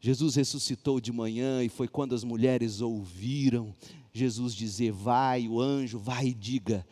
Jesus 0.00 0.34
ressuscitou 0.36 1.00
de 1.00 1.12
manhã 1.12 1.62
e 1.62 1.68
foi 1.68 1.86
quando 1.86 2.14
as 2.14 2.24
mulheres 2.24 2.80
ouviram 2.80 3.74
Jesus 4.10 4.54
dizer: 4.54 4.90
Vai, 4.90 5.46
o 5.46 5.60
anjo, 5.60 5.98
vai 5.98 6.28
e 6.28 6.34
diga, 6.34 6.86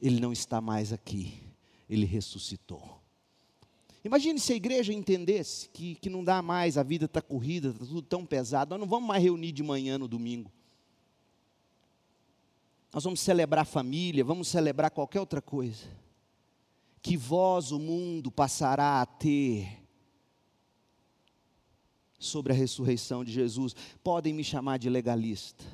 ele 0.00 0.20
não 0.20 0.30
está 0.30 0.60
mais 0.60 0.92
aqui, 0.92 1.32
ele 1.88 2.04
ressuscitou. 2.04 3.00
Imagine 4.04 4.38
se 4.38 4.52
a 4.52 4.56
igreja 4.56 4.92
entendesse 4.92 5.68
que, 5.70 5.94
que 5.94 6.10
não 6.10 6.22
dá 6.22 6.42
mais, 6.42 6.76
a 6.76 6.82
vida 6.82 7.06
está 7.06 7.22
corrida, 7.22 7.70
está 7.70 7.86
tudo 7.86 8.02
tão 8.02 8.26
pesado, 8.26 8.70
nós 8.70 8.80
não 8.80 8.86
vamos 8.86 9.08
mais 9.08 9.22
reunir 9.22 9.52
de 9.52 9.62
manhã 9.62 9.96
no 9.96 10.06
domingo. 10.06 10.50
Nós 12.92 13.04
vamos 13.04 13.20
celebrar 13.20 13.64
família, 13.64 14.24
vamos 14.24 14.48
celebrar 14.48 14.90
qualquer 14.90 15.20
outra 15.20 15.40
coisa. 15.40 15.86
Que 17.00 17.16
voz 17.16 17.72
o 17.72 17.78
mundo 17.78 18.30
passará 18.30 19.00
a 19.00 19.06
ter 19.06 19.82
sobre 22.18 22.52
a 22.52 22.56
ressurreição 22.56 23.24
de 23.24 23.32
Jesus. 23.32 23.74
Podem 24.04 24.34
me 24.34 24.44
chamar 24.44 24.78
de 24.78 24.90
legalista, 24.90 25.64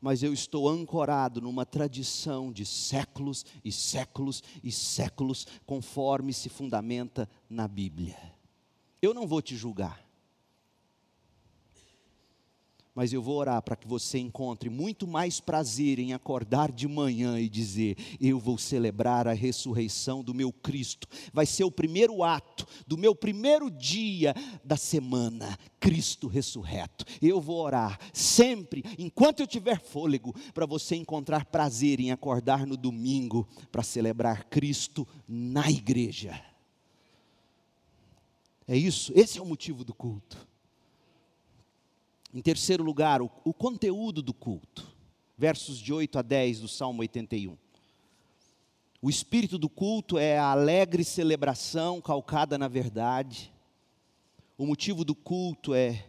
mas 0.00 0.22
eu 0.22 0.32
estou 0.32 0.68
ancorado 0.68 1.40
numa 1.40 1.64
tradição 1.64 2.52
de 2.52 2.66
séculos 2.66 3.46
e 3.64 3.70
séculos 3.70 4.42
e 4.62 4.72
séculos, 4.72 5.46
conforme 5.64 6.32
se 6.32 6.48
fundamenta 6.48 7.28
na 7.48 7.68
Bíblia. 7.68 8.16
Eu 9.00 9.14
não 9.14 9.26
vou 9.26 9.40
te 9.40 9.56
julgar 9.56 10.07
mas 12.98 13.12
eu 13.12 13.22
vou 13.22 13.36
orar 13.36 13.62
para 13.62 13.76
que 13.76 13.86
você 13.86 14.18
encontre 14.18 14.68
muito 14.68 15.06
mais 15.06 15.38
prazer 15.38 16.00
em 16.00 16.14
acordar 16.14 16.72
de 16.72 16.88
manhã 16.88 17.38
e 17.38 17.48
dizer: 17.48 17.96
Eu 18.20 18.40
vou 18.40 18.58
celebrar 18.58 19.28
a 19.28 19.32
ressurreição 19.32 20.20
do 20.20 20.34
meu 20.34 20.52
Cristo. 20.52 21.06
Vai 21.32 21.46
ser 21.46 21.62
o 21.62 21.70
primeiro 21.70 22.24
ato 22.24 22.66
do 22.88 22.98
meu 22.98 23.14
primeiro 23.14 23.70
dia 23.70 24.34
da 24.64 24.76
semana, 24.76 25.56
Cristo 25.78 26.26
ressurreto. 26.26 27.04
Eu 27.22 27.40
vou 27.40 27.60
orar 27.60 28.00
sempre, 28.12 28.82
enquanto 28.98 29.38
eu 29.38 29.46
tiver 29.46 29.80
fôlego, 29.80 30.34
para 30.52 30.66
você 30.66 30.96
encontrar 30.96 31.44
prazer 31.44 32.00
em 32.00 32.10
acordar 32.10 32.66
no 32.66 32.76
domingo 32.76 33.46
para 33.70 33.84
celebrar 33.84 34.46
Cristo 34.46 35.06
na 35.28 35.70
igreja. 35.70 36.42
É 38.66 38.76
isso, 38.76 39.12
esse 39.14 39.38
é 39.38 39.40
o 39.40 39.46
motivo 39.46 39.84
do 39.84 39.94
culto. 39.94 40.47
Em 42.32 42.42
terceiro 42.42 42.82
lugar, 42.82 43.22
o, 43.22 43.30
o 43.44 43.54
conteúdo 43.54 44.22
do 44.22 44.34
culto. 44.34 44.86
Versos 45.36 45.78
de 45.78 45.92
8 45.92 46.18
a 46.18 46.22
10 46.22 46.60
do 46.60 46.68
Salmo 46.68 47.00
81. 47.00 47.56
O 49.00 49.08
espírito 49.08 49.56
do 49.56 49.68
culto 49.68 50.18
é 50.18 50.36
a 50.38 50.50
alegre 50.50 51.04
celebração 51.04 52.00
calcada 52.00 52.58
na 52.58 52.66
verdade. 52.66 53.52
O 54.56 54.66
motivo 54.66 55.04
do 55.04 55.14
culto 55.14 55.72
é, 55.72 56.04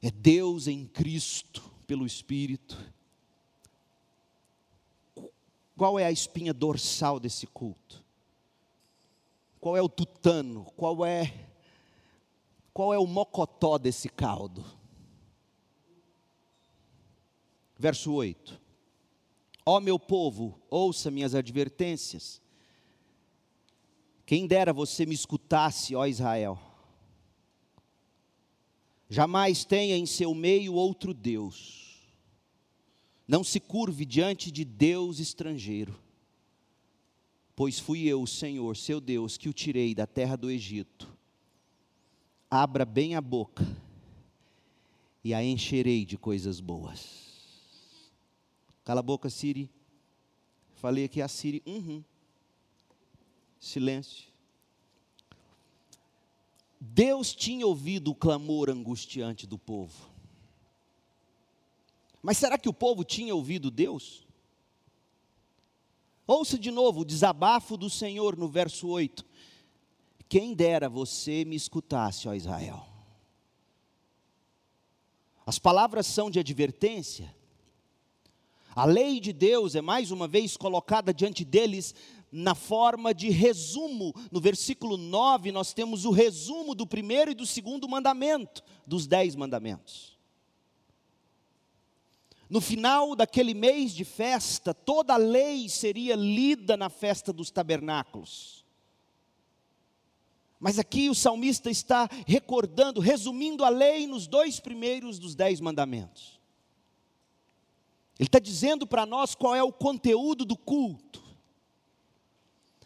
é 0.00 0.10
Deus 0.10 0.68
em 0.68 0.86
Cristo. 0.86 1.70
pelo 1.86 2.06
Espírito. 2.06 2.78
Qual 5.76 5.98
é 5.98 6.04
a 6.04 6.12
espinha 6.12 6.54
dorsal 6.54 7.18
desse 7.18 7.46
culto? 7.46 8.02
Qual 9.60 9.76
é 9.76 9.82
o 9.82 9.88
tutano? 9.88 10.64
Qual 10.76 11.04
é 11.04 11.34
qual 12.72 12.94
é 12.94 12.98
o 12.98 13.06
mocotó 13.06 13.76
desse 13.76 14.08
caldo? 14.08 14.64
Verso 17.82 18.12
8. 18.12 18.60
Ó 19.66 19.80
meu 19.80 19.98
povo, 19.98 20.56
ouça 20.70 21.10
minhas 21.10 21.34
advertências. 21.34 22.40
Quem 24.24 24.46
dera 24.46 24.72
você 24.72 25.04
me 25.04 25.16
escutasse, 25.16 25.92
ó 25.96 26.06
Israel. 26.06 26.56
Jamais 29.08 29.64
tenha 29.64 29.96
em 29.96 30.06
seu 30.06 30.32
meio 30.32 30.74
outro 30.74 31.12
Deus. 31.12 32.06
Não 33.26 33.42
se 33.42 33.58
curve 33.58 34.06
diante 34.06 34.52
de 34.52 34.64
Deus 34.64 35.18
estrangeiro. 35.18 36.00
Pois 37.56 37.80
fui 37.80 38.04
eu, 38.04 38.22
o 38.22 38.28
Senhor, 38.28 38.76
seu 38.76 39.00
Deus, 39.00 39.36
que 39.36 39.48
o 39.48 39.52
tirei 39.52 39.92
da 39.92 40.06
terra 40.06 40.36
do 40.36 40.48
Egito. 40.48 41.12
Abra 42.48 42.84
bem 42.84 43.16
a 43.16 43.20
boca 43.20 43.66
e 45.24 45.34
a 45.34 45.42
encherei 45.42 46.04
de 46.04 46.16
coisas 46.16 46.60
boas. 46.60 47.31
Cala 48.84 49.00
a 49.00 49.02
boca, 49.02 49.30
Siri. 49.30 49.70
Falei 50.74 51.04
aqui 51.04 51.22
a 51.22 51.28
Siri. 51.28 51.62
Uhum. 51.66 52.02
Silêncio. 53.58 54.32
Deus 56.80 57.32
tinha 57.32 57.64
ouvido 57.64 58.10
o 58.10 58.14
clamor 58.14 58.68
angustiante 58.68 59.46
do 59.46 59.56
povo. 59.56 60.10
Mas 62.20 62.38
será 62.38 62.58
que 62.58 62.68
o 62.68 62.72
povo 62.72 63.04
tinha 63.04 63.34
ouvido 63.34 63.70
Deus? 63.70 64.26
Ouça 66.26 66.58
de 66.58 66.70
novo 66.70 67.00
o 67.00 67.04
desabafo 67.04 67.76
do 67.76 67.88
Senhor 67.88 68.36
no 68.36 68.48
verso 68.48 68.88
8. 68.88 69.24
Quem 70.28 70.54
dera 70.54 70.88
você 70.88 71.44
me 71.44 71.54
escutasse, 71.54 72.28
ó 72.28 72.34
Israel. 72.34 72.86
As 75.44 75.58
palavras 75.58 76.06
são 76.06 76.30
de 76.30 76.38
advertência. 76.38 77.34
A 78.74 78.84
lei 78.86 79.20
de 79.20 79.32
Deus 79.32 79.74
é 79.74 79.82
mais 79.82 80.10
uma 80.10 80.26
vez 80.26 80.56
colocada 80.56 81.12
diante 81.12 81.44
deles 81.44 81.94
na 82.30 82.54
forma 82.54 83.12
de 83.12 83.28
resumo. 83.28 84.14
No 84.30 84.40
versículo 84.40 84.96
9, 84.96 85.52
nós 85.52 85.74
temos 85.74 86.06
o 86.06 86.10
resumo 86.10 86.74
do 86.74 86.86
primeiro 86.86 87.30
e 87.30 87.34
do 87.34 87.46
segundo 87.46 87.86
mandamento, 87.88 88.62
dos 88.86 89.06
dez 89.06 89.36
mandamentos. 89.36 90.16
No 92.48 92.60
final 92.60 93.14
daquele 93.14 93.54
mês 93.54 93.94
de 93.94 94.04
festa, 94.04 94.74
toda 94.74 95.14
a 95.14 95.18
lei 95.18 95.68
seria 95.68 96.14
lida 96.14 96.76
na 96.76 96.88
festa 96.88 97.32
dos 97.32 97.50
tabernáculos. 97.50 98.62
Mas 100.58 100.78
aqui 100.78 101.10
o 101.10 101.14
salmista 101.14 101.70
está 101.70 102.08
recordando, 102.26 103.00
resumindo 103.00 103.64
a 103.64 103.68
lei 103.68 104.06
nos 104.06 104.26
dois 104.26 104.60
primeiros 104.60 105.18
dos 105.18 105.34
dez 105.34 105.60
mandamentos. 105.60 106.41
Ele 108.22 108.28
está 108.28 108.38
dizendo 108.38 108.86
para 108.86 109.04
nós 109.04 109.34
qual 109.34 109.52
é 109.52 109.64
o 109.64 109.72
conteúdo 109.72 110.44
do 110.44 110.56
culto. 110.56 111.20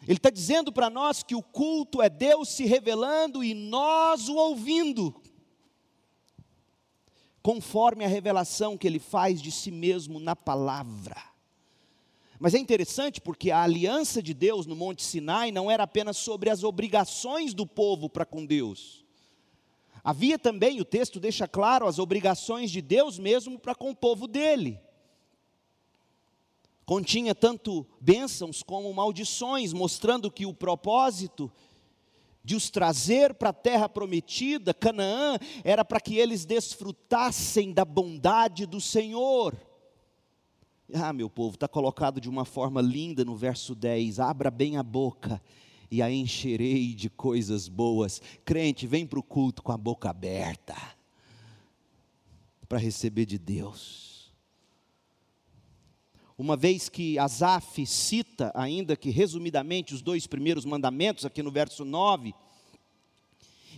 Ele 0.01 0.17
está 0.17 0.31
dizendo 0.31 0.73
para 0.73 0.89
nós 0.89 1.21
que 1.21 1.35
o 1.35 1.43
culto 1.43 2.01
é 2.01 2.09
Deus 2.09 2.49
se 2.49 2.65
revelando 2.65 3.43
e 3.43 3.53
nós 3.53 4.29
o 4.29 4.35
ouvindo, 4.35 5.13
conforme 7.43 8.03
a 8.03 8.07
revelação 8.07 8.75
que 8.75 8.87
ele 8.87 8.97
faz 8.97 9.39
de 9.39 9.51
si 9.51 9.69
mesmo 9.69 10.19
na 10.19 10.35
palavra. 10.35 11.21
Mas 12.39 12.55
é 12.55 12.57
interessante 12.57 13.21
porque 13.21 13.51
a 13.51 13.61
aliança 13.61 14.23
de 14.23 14.33
Deus 14.33 14.65
no 14.65 14.75
Monte 14.75 15.03
Sinai 15.03 15.51
não 15.51 15.69
era 15.69 15.83
apenas 15.83 16.17
sobre 16.17 16.49
as 16.49 16.63
obrigações 16.63 17.53
do 17.53 17.67
povo 17.67 18.09
para 18.09 18.25
com 18.25 18.43
Deus. 18.43 19.05
Havia 20.03 20.39
também, 20.39 20.81
o 20.81 20.85
texto 20.85 21.19
deixa 21.19 21.47
claro, 21.47 21.85
as 21.85 21.99
obrigações 21.99 22.71
de 22.71 22.81
Deus 22.81 23.19
mesmo 23.19 23.59
para 23.59 23.75
com 23.75 23.91
o 23.91 23.95
povo 23.95 24.27
dele 24.27 24.81
continha 26.87 27.35
tanto 27.35 27.85
bênçãos 27.99 28.63
como 28.63 28.91
maldições, 28.93 29.73
mostrando 29.73 30.31
que 30.31 30.45
o 30.45 30.53
propósito 30.53 31.51
de 32.41 32.55
os 32.55 32.69
trazer 32.69 33.33
para 33.33 33.49
a 33.49 33.53
terra 33.53 33.89
prometida, 33.89 34.73
Canaã, 34.73 35.37
era 35.65 35.83
para 35.83 35.99
que 35.99 36.17
eles 36.17 36.45
desfrutassem 36.45 37.73
da 37.73 37.83
bondade 37.83 38.65
do 38.65 38.79
Senhor. 38.79 39.53
Ah, 40.93 41.11
meu 41.11 41.29
povo, 41.29 41.55
está 41.55 41.67
colocado 41.67 42.21
de 42.21 42.29
uma 42.29 42.45
forma 42.45 42.81
linda 42.81 43.25
no 43.25 43.35
verso 43.35 43.75
10: 43.75 44.21
abra 44.21 44.49
bem 44.49 44.77
a 44.77 44.83
boca 44.83 45.41
e 45.91 46.01
a 46.01 46.09
encherei 46.09 46.93
de 46.93 47.09
coisas 47.09 47.67
boas. 47.67 48.21
Crente, 48.45 48.87
vem 48.87 49.05
para 49.05 49.19
o 49.19 49.23
culto 49.23 49.61
com 49.61 49.73
a 49.73 49.77
boca 49.77 50.09
aberta, 50.09 50.73
para 52.69 52.79
receber 52.79 53.25
de 53.25 53.37
Deus 53.37 54.16
uma 56.37 56.55
vez 56.55 56.87
que 56.87 57.17
Asaf 57.17 57.83
cita, 57.85 58.51
ainda 58.53 58.95
que 58.95 59.09
resumidamente, 59.09 59.95
os 59.95 60.01
dois 60.03 60.27
primeiros 60.27 60.65
mandamentos, 60.65 61.25
aqui 61.25 61.41
no 61.41 61.49
verso 61.49 61.83
9, 61.83 62.33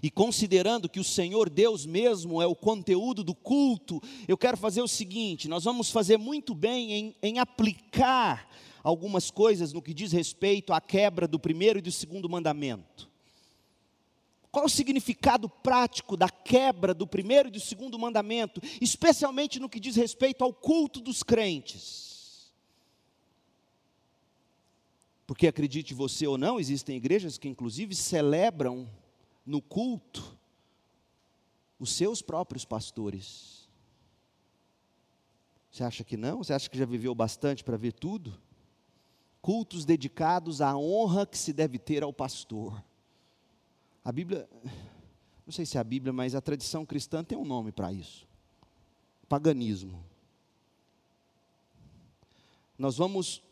e 0.03 0.10
considerando 0.12 0.89
que 0.89 0.99
o 0.99 1.03
Senhor 1.03 1.49
Deus 1.49 1.86
mesmo 1.86 2.41
é 2.41 2.45
o 2.45 2.55
conteúdo 2.55 3.24
do 3.24 3.34
culto, 3.34 4.01
eu 4.28 4.38
quero 4.38 4.57
fazer 4.57 4.82
o 4.82 4.88
seguinte: 4.88 5.47
nós 5.47 5.64
vamos 5.64 5.89
fazer 5.89 6.18
muito 6.18 6.53
bem 6.53 6.93
em, 6.93 7.16
em 7.22 7.39
aplicar 7.39 8.49
algumas 8.84 9.30
coisas 9.30 9.74
no 9.74 9.82
que 9.82 9.93
diz 9.93 10.12
respeito 10.12 10.74
à 10.74 10.82
quebra 10.82 11.28
do 11.28 11.39
primeiro 11.39 11.80
e 11.80 11.82
do 11.82 11.91
segundo 11.91 12.30
mandamento. 12.30 13.10
Qual 14.51 14.66
o 14.66 14.70
significado 14.70 15.47
prático 15.47 16.18
da 16.18 16.30
quebra 16.30 16.93
do 16.93 17.05
primeiro 17.05 17.49
e 17.49 17.51
do 17.51 17.60
segundo 17.60 17.99
mandamento, 17.99 18.62
especialmente 18.82 19.60
no 19.60 19.70
que 19.70 19.80
diz 19.80 19.95
respeito 19.95 20.43
ao 20.43 20.53
culto 20.53 20.99
dos 21.01 21.24
crentes? 21.24 22.09
Porque 25.30 25.45
acredite 25.45 25.93
você 25.93 26.25
ou 26.25 26.39
não, 26.39 26.59
existem 26.59 26.97
igrejas 26.97 27.38
que 27.38 27.47
inclusive 27.47 27.93
celebram 27.93 28.89
no 29.45 29.61
culto 29.61 30.36
os 31.80 31.93
seus 31.93 32.19
próprios 32.19 32.65
pastores. 32.65 33.69
Você 35.71 35.84
acha 35.84 36.03
que 36.03 36.17
não? 36.17 36.39
Você 36.39 36.51
acha 36.51 36.67
que 36.67 36.80
já 36.80 36.84
viveu 36.84 37.13
bastante 37.13 37.63
para 37.63 37.77
ver 37.77 37.93
tudo? 37.93 38.41
Cultos 39.39 39.86
dedicados 39.86 40.61
à 40.61 40.75
honra 40.75 41.27
que 41.27 41.38
se 41.38 41.53
deve 41.53 41.77
ter 41.77 42.01
ao 42.01 42.11
pastor. 42.11 42.84
A 44.03 44.11
Bíblia, 44.11 44.49
não 45.45 45.53
sei 45.53 45.63
se 45.63 45.77
é 45.77 45.80
a 45.80 45.84
Bíblia, 45.84 46.11
mas 46.11 46.34
a 46.34 46.41
tradição 46.41 46.88
cristã 46.88 47.23
tem 47.23 47.38
um 47.38 47.45
nome 47.45 47.71
para 47.71 47.93
isso: 47.93 48.27
paganismo. 49.27 50.03
Nós 52.80 52.97
vamos 52.97 53.43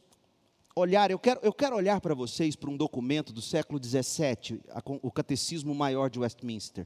olhar, 0.78 1.10
eu 1.12 1.20
quero, 1.20 1.40
eu 1.44 1.54
quero 1.54 1.76
olhar 1.76 2.00
para 2.00 2.14
vocês 2.14 2.56
para 2.56 2.70
um 2.70 2.78
documento 2.78 3.34
do 3.34 3.42
século 3.42 3.84
XVII, 3.84 4.62
o 5.02 5.12
Catecismo 5.12 5.74
Maior 5.74 6.10
de 6.10 6.20
Westminster. 6.20 6.86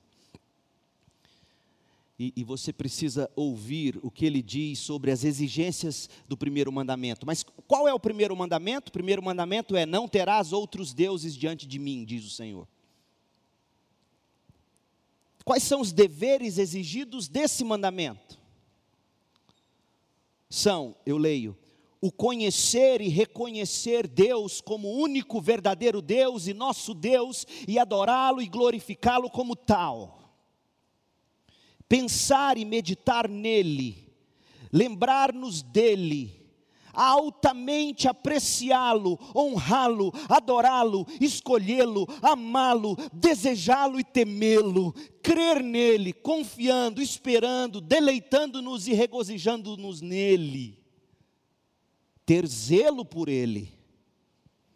E, 2.17 2.31
e, 2.35 2.43
você 2.43 2.71
precisa 2.71 3.31
ouvir 3.35 3.99
o 4.03 4.11
que 4.11 4.27
ele 4.27 4.43
diz 4.43 4.77
sobre 4.77 5.09
as 5.09 5.23
exigências 5.23 6.07
do 6.27 6.37
primeiro 6.37 6.71
mandamento. 6.71 7.25
Mas 7.25 7.43
qual 7.67 7.87
é 7.87 7.93
o 7.93 7.99
primeiro 7.99 8.35
mandamento? 8.35 8.89
O 8.89 8.91
primeiro 8.91 9.23
mandamento 9.23 9.75
é: 9.75 9.87
Não 9.87 10.07
terás 10.07 10.53
outros 10.53 10.93
deuses 10.93 11.35
diante 11.35 11.65
de 11.65 11.79
mim, 11.79 12.05
diz 12.05 12.23
o 12.23 12.29
Senhor. 12.29 12.67
Quais 15.43 15.63
são 15.63 15.81
os 15.81 15.91
deveres 15.91 16.59
exigidos 16.59 17.27
desse 17.27 17.63
mandamento? 17.63 18.39
São, 20.47 20.95
eu 21.03 21.17
leio, 21.17 21.57
o 22.01 22.11
conhecer 22.11 22.99
e 22.99 23.07
reconhecer 23.09 24.07
Deus 24.07 24.59
como 24.59 24.89
único 24.91 25.39
verdadeiro 25.39 26.01
Deus 26.01 26.47
e 26.47 26.53
nosso 26.53 26.95
Deus 26.95 27.45
e 27.67 27.77
adorá-lo 27.77 28.41
e 28.41 28.47
glorificá-lo 28.47 29.29
como 29.29 29.55
tal. 29.55 30.17
Pensar 31.87 32.57
e 32.57 32.65
meditar 32.65 33.29
nele, 33.29 34.11
lembrar-nos 34.71 35.61
dele, 35.61 36.49
altamente 36.91 38.07
apreciá-lo, 38.07 39.19
honrá-lo, 39.35 40.11
adorá-lo, 40.27 41.05
escolhê-lo, 41.19 42.07
amá-lo, 42.21 42.97
desejá-lo 43.13 43.99
e 43.99 44.03
temê-lo, 44.03 44.93
crer 45.21 45.61
nele, 45.61 46.13
confiando, 46.13 46.99
esperando, 46.99 47.79
deleitando-nos 47.79 48.87
e 48.87 48.93
regozijando-nos 48.93 50.01
nele 50.01 50.80
ter 52.31 52.47
zelo 52.47 53.03
por 53.03 53.27
Ele, 53.27 53.77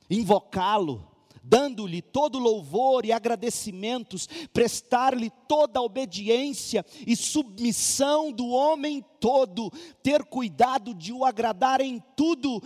invocá-lo, 0.10 1.08
dando-lhe 1.41 2.01
todo 2.01 2.38
louvor 2.38 3.06
e 3.06 3.14
agradecimentos, 3.14 4.28
prestar-lhe 4.51 5.32
toda 5.47 5.80
a 5.80 5.82
obediência 5.82 6.86
e 7.08 7.16
submissão 7.16 8.30
do 8.30 8.49
homem 8.49 9.01
todo, 9.22 9.72
ter 10.03 10.26
cuidado 10.26 10.93
de 10.93 11.14
o 11.14 11.24
agradar 11.24 11.80
em 11.80 12.03
tudo, 12.14 12.62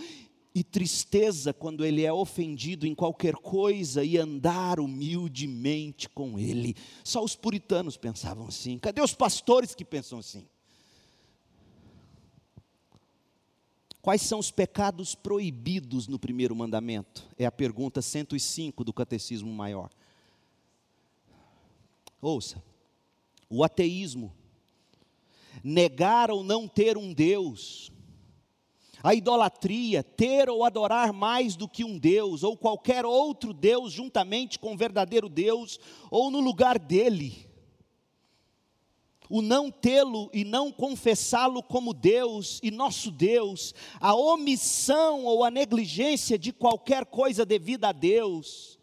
e 0.52 0.64
tristeza 0.64 1.52
quando 1.52 1.84
ele 1.84 2.04
é 2.04 2.12
ofendido 2.12 2.84
em 2.84 2.92
qualquer 2.92 3.34
coisa 3.34 4.02
e 4.02 4.18
andar 4.18 4.80
humildemente 4.80 6.08
com 6.08 6.36
ele. 6.36 6.74
Só 7.04 7.22
os 7.22 7.36
puritanos 7.36 7.96
pensavam 7.96 8.48
assim. 8.48 8.76
Cadê 8.76 9.00
os 9.00 9.14
pastores 9.14 9.72
que 9.72 9.84
pensam 9.84 10.18
assim? 10.18 10.48
Quais 14.02 14.22
são 14.22 14.38
os 14.38 14.50
pecados 14.50 15.14
proibidos 15.14 16.08
no 16.08 16.18
primeiro 16.18 16.56
mandamento? 16.56 17.28
É 17.38 17.44
a 17.44 17.52
pergunta 17.52 18.00
105 18.00 18.82
do 18.82 18.92
Catecismo 18.92 19.52
Maior. 19.52 19.90
Ouça: 22.20 22.62
o 23.48 23.62
ateísmo, 23.62 24.32
negar 25.62 26.30
ou 26.30 26.42
não 26.42 26.66
ter 26.66 26.96
um 26.96 27.12
Deus, 27.12 27.92
a 29.02 29.14
idolatria, 29.14 30.02
ter 30.02 30.48
ou 30.48 30.64
adorar 30.64 31.12
mais 31.12 31.54
do 31.54 31.68
que 31.68 31.84
um 31.84 31.98
Deus, 31.98 32.42
ou 32.42 32.56
qualquer 32.56 33.04
outro 33.04 33.52
Deus 33.52 33.92
juntamente 33.92 34.58
com 34.58 34.72
o 34.72 34.78
verdadeiro 34.78 35.28
Deus, 35.28 35.78
ou 36.10 36.30
no 36.30 36.40
lugar 36.40 36.78
dele 36.78 37.49
o 39.30 39.40
não 39.40 39.70
tê-lo 39.70 40.28
e 40.34 40.44
não 40.44 40.72
confessá-lo 40.72 41.62
como 41.62 41.94
Deus 41.94 42.58
e 42.64 42.70
nosso 42.72 43.12
Deus, 43.12 43.72
a 44.00 44.12
omissão 44.12 45.24
ou 45.24 45.44
a 45.44 45.50
negligência 45.50 46.36
de 46.36 46.52
qualquer 46.52 47.06
coisa 47.06 47.46
devida 47.46 47.90
a 47.90 47.92
Deus, 47.92 48.76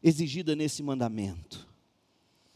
exigida 0.00 0.54
nesse 0.54 0.80
mandamento. 0.80 1.66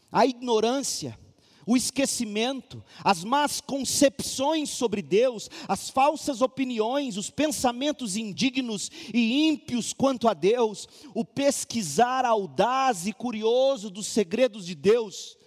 A 0.09 0.25
ignorância, 0.25 1.19
o 1.65 1.75
esquecimento, 1.75 2.81
as 3.03 3.23
más 3.25 3.59
concepções 3.59 4.69
sobre 4.69 5.01
Deus, 5.01 5.49
as 5.67 5.89
falsas 5.89 6.41
opiniões, 6.41 7.17
os 7.17 7.29
pensamentos 7.29 8.15
indignos 8.15 8.89
e 9.13 9.47
ímpios 9.49 9.91
quanto 9.91 10.29
a 10.29 10.33
Deus, 10.33 10.87
o 11.13 11.25
pesquisar 11.25 12.23
audaz 12.23 13.07
e 13.07 13.11
curioso 13.11 13.89
dos 13.89 14.07
segredos 14.07 14.65
de 14.65 14.75
Deus, 14.75 15.37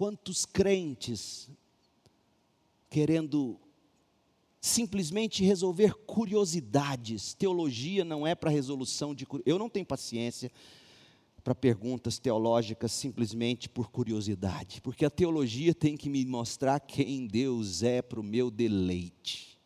Quantos 0.00 0.46
crentes 0.46 1.50
querendo 2.88 3.60
simplesmente 4.58 5.44
resolver 5.44 5.92
curiosidades. 5.92 7.34
Teologia 7.34 8.02
não 8.02 8.26
é 8.26 8.34
para 8.34 8.48
resolução 8.48 9.14
de. 9.14 9.26
Eu 9.44 9.58
não 9.58 9.68
tenho 9.68 9.84
paciência 9.84 10.50
para 11.44 11.54
perguntas 11.54 12.18
teológicas 12.18 12.92
simplesmente 12.92 13.68
por 13.68 13.90
curiosidade, 13.90 14.80
porque 14.80 15.04
a 15.04 15.10
teologia 15.10 15.74
tem 15.74 15.98
que 15.98 16.08
me 16.08 16.24
mostrar 16.24 16.80
quem 16.80 17.26
Deus 17.26 17.82
é 17.82 18.00
para 18.00 18.20
o 18.20 18.24
meu 18.24 18.50
deleite. 18.50 19.59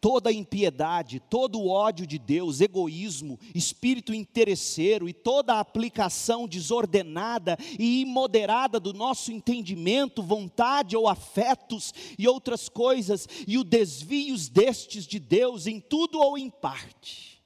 Toda 0.00 0.32
impiedade, 0.32 1.20
todo 1.20 1.60
o 1.60 1.68
ódio 1.68 2.06
de 2.06 2.18
Deus, 2.18 2.60
egoísmo, 2.60 3.38
espírito 3.54 4.14
interesseiro 4.14 5.08
e 5.08 5.12
toda 5.12 5.54
a 5.54 5.60
aplicação 5.60 6.46
desordenada 6.46 7.56
e 7.78 8.02
imoderada 8.02 8.78
do 8.78 8.92
nosso 8.92 9.32
entendimento, 9.32 10.22
vontade 10.22 10.96
ou 10.96 11.08
afetos 11.08 11.92
e 12.18 12.28
outras 12.28 12.68
coisas, 12.68 13.28
e 13.46 13.58
o 13.58 13.64
desvios 13.64 14.48
destes 14.48 15.06
de 15.06 15.18
Deus 15.18 15.66
em 15.66 15.80
tudo 15.80 16.18
ou 16.18 16.38
em 16.38 16.50
parte. 16.50 17.42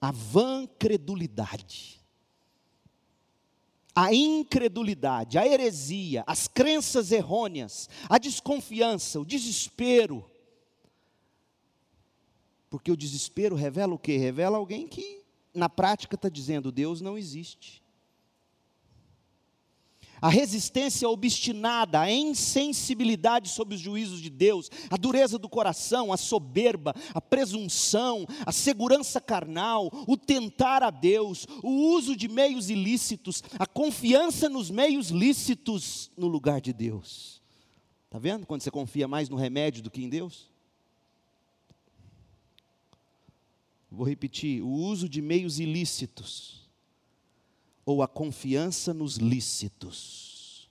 A 0.00 0.10
vã 0.10 0.66
credulidade 0.78 1.96
a 3.96 4.12
incredulidade, 4.12 5.38
a 5.38 5.48
heresia, 5.48 6.22
as 6.26 6.46
crenças 6.46 7.10
errôneas, 7.10 7.88
a 8.10 8.18
desconfiança, 8.18 9.18
o 9.18 9.24
desespero. 9.24 10.22
Porque 12.68 12.92
o 12.92 12.96
desespero 12.96 13.56
revela 13.56 13.94
o 13.94 13.98
quê? 13.98 14.18
Revela 14.18 14.58
alguém 14.58 14.86
que, 14.86 15.22
na 15.54 15.70
prática, 15.70 16.14
está 16.14 16.28
dizendo: 16.28 16.70
Deus 16.70 17.00
não 17.00 17.16
existe 17.16 17.85
a 20.20 20.28
resistência 20.28 21.08
obstinada, 21.08 22.00
a 22.00 22.10
insensibilidade 22.10 23.48
sobre 23.48 23.74
os 23.74 23.80
juízos 23.80 24.20
de 24.20 24.30
Deus, 24.30 24.70
a 24.90 24.96
dureza 24.96 25.38
do 25.38 25.48
coração, 25.48 26.12
a 26.12 26.16
soberba, 26.16 26.94
a 27.14 27.20
presunção, 27.20 28.26
a 28.44 28.52
segurança 28.52 29.20
carnal, 29.20 29.90
o 30.06 30.16
tentar 30.16 30.82
a 30.82 30.90
Deus, 30.90 31.46
o 31.62 31.70
uso 31.70 32.16
de 32.16 32.28
meios 32.28 32.70
ilícitos, 32.70 33.42
a 33.58 33.66
confiança 33.66 34.48
nos 34.48 34.70
meios 34.70 35.08
lícitos 35.08 36.10
no 36.16 36.26
lugar 36.26 36.60
de 36.60 36.72
Deus. 36.72 37.42
Está 38.06 38.18
vendo 38.18 38.46
quando 38.46 38.62
você 38.62 38.70
confia 38.70 39.08
mais 39.08 39.28
no 39.28 39.36
remédio 39.36 39.82
do 39.82 39.90
que 39.90 40.02
em 40.02 40.08
Deus? 40.08 40.48
Vou 43.90 44.06
repetir: 44.06 44.62
o 44.62 44.68
uso 44.68 45.08
de 45.08 45.22
meios 45.22 45.58
ilícitos 45.58 46.65
ou 47.86 48.02
a 48.02 48.08
confiança 48.08 48.92
nos 48.92 49.16
lícitos. 49.16 50.68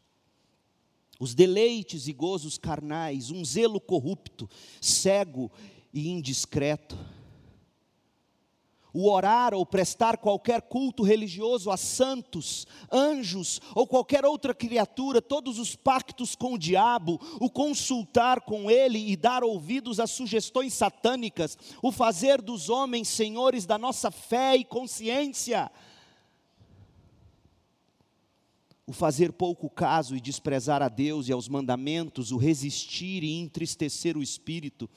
Os 1.18 1.34
deleites 1.34 2.10
e 2.10 2.14
gozos 2.14 2.58
carnais, 2.58 3.32
um 3.32 3.44
zelo 3.46 3.80
corrupto, 3.80 4.50
cego 4.82 5.50
e 5.94 6.10
indiscreto. 6.10 6.98
O 8.94 9.10
orar 9.10 9.54
ou 9.54 9.66
prestar 9.66 10.18
qualquer 10.18 10.62
culto 10.62 11.04
religioso 11.04 11.72
a 11.72 11.78
santos, 11.78 12.66
anjos 12.92 13.62
ou 13.74 13.88
qualquer 13.88 14.26
outra 14.26 14.54
criatura, 14.54 15.22
todos 15.22 15.58
os 15.58 15.76
pactos 15.76 16.36
com 16.36 16.54
o 16.54 16.58
diabo, 16.58 17.20
o 17.40 17.50
consultar 17.50 18.42
com 18.42 18.70
ele 18.70 19.12
e 19.12 19.16
dar 19.18 19.44
ouvidos 19.44 20.00
às 20.02 20.12
sugestões 20.12 20.74
satânicas, 20.74 21.58
o 21.82 21.92
fazer 21.92 22.42
dos 22.42 22.70
homens 22.70 23.08
senhores 23.08 23.66
da 23.66 23.78
nossa 23.78 24.12
fé 24.12 24.56
e 24.56 24.64
consciência, 24.64 25.72
o 28.88 28.94
fazer 28.94 29.34
pouco 29.34 29.70
caso 29.70 30.16
e 30.16 30.22
desprezar 30.22 30.82
a 30.82 30.90
Deus 30.90 31.28
e 31.28 31.32
aos 31.32 31.48
mandamentos, 31.48 32.32
o 32.32 32.38
resistir 32.38 33.24
e 33.24 33.40
entristecer 33.40 34.16
o 34.16 34.22
espírito, 34.22 34.88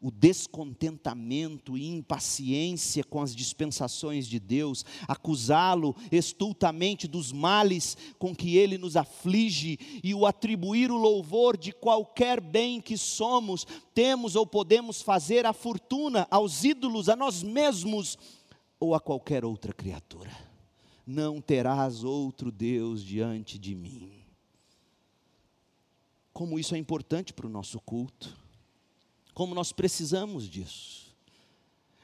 o 0.00 0.12
descontentamento 0.12 1.76
e 1.76 1.84
impaciência 1.88 3.02
com 3.02 3.20
as 3.20 3.34
dispensações 3.34 4.28
de 4.28 4.38
Deus, 4.38 4.84
acusá-lo 5.08 5.96
estultamente 6.12 7.08
dos 7.08 7.32
males 7.32 7.96
com 8.16 8.32
que 8.32 8.56
ele 8.56 8.78
nos 8.78 8.96
aflige 8.96 9.76
e 10.04 10.14
o 10.14 10.24
atribuir 10.24 10.92
o 10.92 10.96
louvor 10.96 11.56
de 11.56 11.72
qualquer 11.72 12.40
bem 12.40 12.80
que 12.80 12.96
somos, 12.96 13.66
temos 13.92 14.36
ou 14.36 14.46
podemos 14.46 15.02
fazer 15.02 15.44
à 15.44 15.52
fortuna, 15.52 16.28
aos 16.30 16.62
ídolos, 16.62 17.08
a 17.08 17.16
nós 17.16 17.42
mesmos 17.42 18.16
ou 18.78 18.94
a 18.94 19.00
qualquer 19.00 19.44
outra 19.44 19.72
criatura 19.72 20.47
não 21.08 21.40
terás 21.40 22.04
outro 22.04 22.52
Deus 22.52 23.02
diante 23.02 23.58
de 23.58 23.74
mim. 23.74 24.12
Como 26.34 26.58
isso 26.58 26.74
é 26.74 26.78
importante 26.78 27.32
para 27.32 27.46
o 27.46 27.50
nosso 27.50 27.80
culto, 27.80 28.36
como 29.32 29.54
nós 29.54 29.72
precisamos 29.72 30.46
disso. 30.46 31.16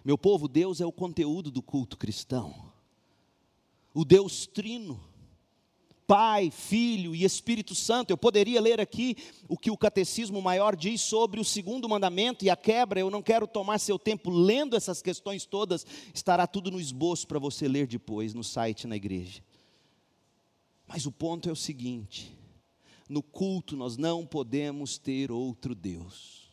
Meu 0.02 0.16
povo, 0.16 0.48
Deus 0.48 0.80
é 0.80 0.86
o 0.86 0.92
conteúdo 0.92 1.50
do 1.50 1.60
culto 1.60 1.98
cristão, 1.98 2.72
o 3.92 4.06
Deus 4.06 4.46
trino 4.46 4.98
Pai, 6.06 6.50
Filho 6.50 7.14
e 7.14 7.24
Espírito 7.24 7.74
Santo. 7.74 8.10
Eu 8.10 8.18
poderia 8.18 8.60
ler 8.60 8.80
aqui 8.80 9.16
o 9.48 9.56
que 9.56 9.70
o 9.70 9.76
Catecismo 9.76 10.42
Maior 10.42 10.76
diz 10.76 11.00
sobre 11.00 11.40
o 11.40 11.44
segundo 11.44 11.88
mandamento 11.88 12.44
e 12.44 12.50
a 12.50 12.56
quebra. 12.56 13.00
Eu 13.00 13.10
não 13.10 13.22
quero 13.22 13.46
tomar 13.46 13.78
seu 13.78 13.98
tempo 13.98 14.30
lendo 14.30 14.76
essas 14.76 15.00
questões 15.00 15.46
todas, 15.46 15.86
estará 16.12 16.46
tudo 16.46 16.70
no 16.70 16.80
esboço 16.80 17.26
para 17.26 17.38
você 17.38 17.66
ler 17.66 17.86
depois 17.86 18.34
no 18.34 18.44
site 18.44 18.86
na 18.86 18.96
igreja. 18.96 19.42
Mas 20.86 21.06
o 21.06 21.12
ponto 21.12 21.48
é 21.48 21.52
o 21.52 21.56
seguinte: 21.56 22.36
no 23.08 23.22
culto 23.22 23.76
nós 23.76 23.96
não 23.96 24.26
podemos 24.26 24.98
ter 24.98 25.30
outro 25.30 25.74
Deus. 25.74 26.44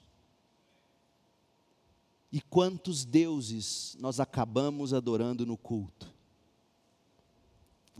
E 2.31 2.39
quantos 2.39 3.03
deuses 3.03 3.97
nós 3.99 4.19
acabamos 4.21 4.93
adorando 4.93 5.45
no 5.45 5.57
culto? 5.57 6.20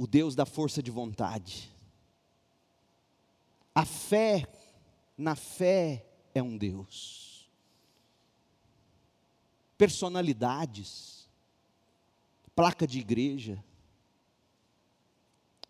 O 0.01 0.07
Deus 0.07 0.33
da 0.33 0.47
força 0.47 0.81
de 0.81 0.89
vontade. 0.89 1.71
A 3.75 3.85
fé, 3.85 4.47
na 5.15 5.35
fé, 5.35 6.03
é 6.33 6.41
um 6.41 6.57
Deus. 6.57 7.47
Personalidades, 9.77 11.29
placa 12.55 12.87
de 12.87 12.97
igreja, 12.97 13.63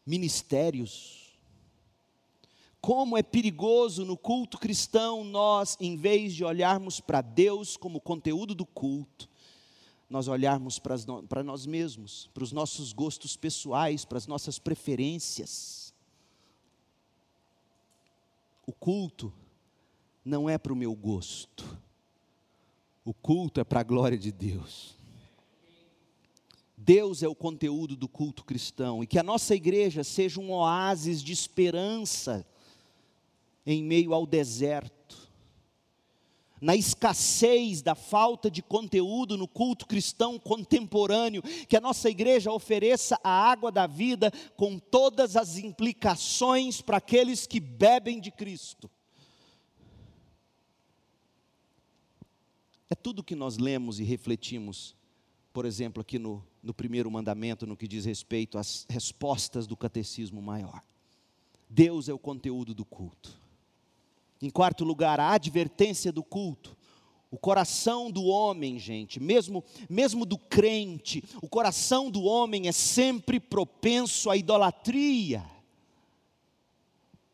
ministérios, 0.05 1.35
Como 2.79 3.17
é 3.17 3.21
perigoso 3.21 4.05
no 4.05 4.15
culto 4.17 4.57
cristão 4.57 5.25
nós, 5.25 5.77
em 5.79 5.97
vez 5.97 6.33
de 6.33 6.45
olharmos 6.45 7.01
para 7.01 7.21
Deus 7.21 7.75
como 7.75 7.99
conteúdo 7.99 8.55
do 8.55 8.65
culto, 8.65 9.29
nós 10.11 10.27
olharmos 10.27 10.77
para 10.77 11.41
nós 11.41 11.65
mesmos, 11.65 12.29
para 12.33 12.43
os 12.43 12.51
nossos 12.51 12.91
gostos 12.91 13.37
pessoais, 13.37 14.03
para 14.03 14.17
as 14.17 14.27
nossas 14.27 14.59
preferências. 14.59 15.93
O 18.67 18.73
culto 18.73 19.33
não 20.23 20.49
é 20.49 20.57
para 20.57 20.73
o 20.73 20.75
meu 20.75 20.93
gosto, 20.93 21.79
o 23.05 23.13
culto 23.13 23.61
é 23.61 23.63
para 23.63 23.79
a 23.79 23.83
glória 23.83 24.17
de 24.17 24.33
Deus. 24.33 24.99
Deus 26.75 27.23
é 27.23 27.27
o 27.27 27.35
conteúdo 27.35 27.95
do 27.95 28.07
culto 28.07 28.43
cristão 28.43 29.01
e 29.01 29.07
que 29.07 29.17
a 29.17 29.23
nossa 29.23 29.55
igreja 29.55 30.03
seja 30.03 30.41
um 30.41 30.51
oásis 30.51 31.23
de 31.23 31.31
esperança 31.31 32.45
em 33.65 33.83
meio 33.83 34.13
ao 34.13 34.25
deserto, 34.25 35.30
na 36.61 36.75
escassez 36.75 37.81
da 37.81 37.95
falta 37.95 38.49
de 38.51 38.61
conteúdo 38.61 39.35
no 39.35 39.47
culto 39.47 39.87
cristão 39.87 40.37
contemporâneo, 40.37 41.41
que 41.67 41.75
a 41.75 41.81
nossa 41.81 42.07
igreja 42.07 42.51
ofereça 42.51 43.19
a 43.23 43.31
água 43.31 43.71
da 43.71 43.87
vida 43.87 44.31
com 44.55 44.77
todas 44.77 45.35
as 45.35 45.57
implicações 45.57 46.79
para 46.79 46.97
aqueles 46.97 47.47
que 47.47 47.59
bebem 47.59 48.21
de 48.21 48.29
Cristo. 48.29 48.89
É 52.87 52.93
tudo 52.93 53.23
que 53.23 53.35
nós 53.35 53.57
lemos 53.57 53.99
e 53.99 54.03
refletimos, 54.03 54.95
por 55.51 55.65
exemplo, 55.65 56.01
aqui 56.01 56.19
no, 56.19 56.45
no 56.61 56.73
primeiro 56.73 57.09
mandamento, 57.09 57.65
no 57.65 57.75
que 57.75 57.87
diz 57.87 58.05
respeito 58.05 58.57
às 58.57 58.85
respostas 58.87 59.65
do 59.65 59.75
catecismo 59.75 60.41
maior. 60.41 60.83
Deus 61.67 62.09
é 62.09 62.13
o 62.13 62.19
conteúdo 62.19 62.75
do 62.75 62.83
culto. 62.85 63.41
Em 64.41 64.49
quarto 64.49 64.83
lugar, 64.83 65.19
a 65.19 65.31
advertência 65.31 66.11
do 66.11 66.23
culto. 66.23 66.75
O 67.29 67.37
coração 67.37 68.11
do 68.11 68.23
homem, 68.25 68.77
gente, 68.77 69.19
mesmo, 69.19 69.63
mesmo 69.89 70.25
do 70.25 70.37
crente, 70.37 71.23
o 71.41 71.47
coração 71.47 72.11
do 72.11 72.23
homem 72.23 72.67
é 72.67 72.73
sempre 72.73 73.39
propenso 73.39 74.29
à 74.29 74.35
idolatria. 74.35 75.45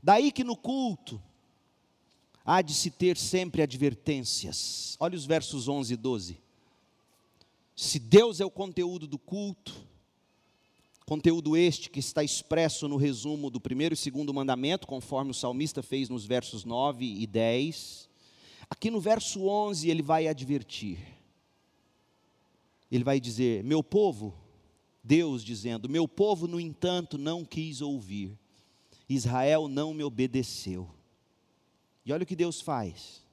Daí 0.04 0.32
que 0.32 0.44
no 0.44 0.56
culto 0.56 1.20
há 2.46 2.62
de 2.62 2.74
se 2.74 2.92
ter 2.92 3.18
sempre 3.18 3.62
advertências. 3.62 4.96
Olha 5.00 5.16
os 5.16 5.26
versos 5.26 5.68
11 5.68 5.94
e 5.94 5.98
12. 5.98 6.38
Se 7.76 8.00
Deus 8.00 8.40
é 8.40 8.46
o 8.46 8.52
conteúdo 8.52 9.08
do 9.08 9.18
culto, 9.18 9.87
Conteúdo 11.08 11.56
este 11.56 11.90
que 11.90 12.02
está 12.02 12.22
expresso 12.22 12.86
no 12.86 12.98
resumo 12.98 13.50
do 13.50 13.62
primeiro 13.62 13.94
e 13.94 13.98
segundo 13.98 14.34
mandamento, 14.34 14.86
conforme 14.86 15.32
o 15.32 15.34
salmista 15.34 15.82
fez 15.82 16.10
nos 16.10 16.26
versos 16.26 16.66
9 16.66 17.06
e 17.06 17.26
10. 17.26 18.10
Aqui 18.70 18.92
no 18.92 19.00
verso 19.00 19.48
11 19.48 19.90
ele 19.90 20.02
vai 20.02 20.28
advertir. 20.28 21.00
Ele 22.92 23.06
vai 23.06 23.22
dizer: 23.22 23.64
Meu 23.64 23.82
povo, 23.82 24.36
Deus 25.02 25.46
dizendo: 25.46 25.88
Meu 25.88 26.10
povo, 26.10 26.46
no 26.46 26.60
entanto, 26.60 27.18
não 27.18 27.46
quis 27.46 27.80
ouvir. 27.80 28.38
Israel 29.08 29.70
não 29.70 29.94
me 29.94 30.04
obedeceu. 30.04 30.90
E 32.06 32.12
olha 32.12 32.24
o 32.24 32.28
que 32.28 32.36
Deus 32.36 32.60
faz. 32.60 33.24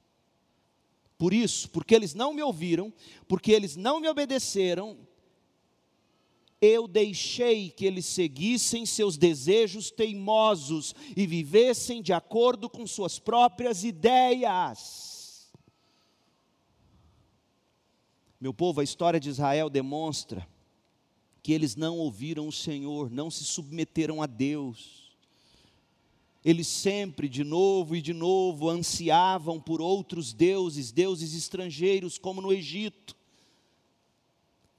Por 1.17 1.33
isso, 1.33 1.69
porque 1.71 1.93
eles 1.93 2.13
não 2.13 2.33
me 2.33 2.41
ouviram, 2.41 2.93
porque 3.27 3.51
eles 3.51 3.75
não 3.75 3.99
me 3.99 4.07
obedeceram, 4.07 4.97
eu 6.61 6.87
deixei 6.87 7.69
que 7.69 7.85
eles 7.85 8.05
seguissem 8.05 8.85
seus 8.85 9.17
desejos 9.17 9.91
teimosos 9.91 10.95
e 11.15 11.27
vivessem 11.27 12.01
de 12.01 12.13
acordo 12.13 12.69
com 12.69 12.87
suas 12.87 13.19
próprias 13.19 13.83
ideias. 13.83 15.51
Meu 18.39 18.53
povo, 18.53 18.81
a 18.81 18.83
história 18.83 19.19
de 19.19 19.29
Israel 19.29 19.69
demonstra 19.69 20.47
que 21.41 21.53
eles 21.53 21.75
não 21.75 21.97
ouviram 21.97 22.47
o 22.47 22.51
Senhor, 22.51 23.09
não 23.09 23.29
se 23.29 23.43
submeteram 23.43 24.21
a 24.21 24.25
Deus. 24.25 25.13
Eles 26.43 26.67
sempre, 26.67 27.27
de 27.27 27.43
novo 27.43 27.95
e 27.95 28.01
de 28.01 28.13
novo, 28.13 28.69
ansiavam 28.69 29.59
por 29.59 29.81
outros 29.81 30.31
deuses, 30.33 30.91
deuses 30.91 31.33
estrangeiros, 31.35 32.17
como 32.17 32.41
no 32.41 32.53
Egito. 32.53 33.15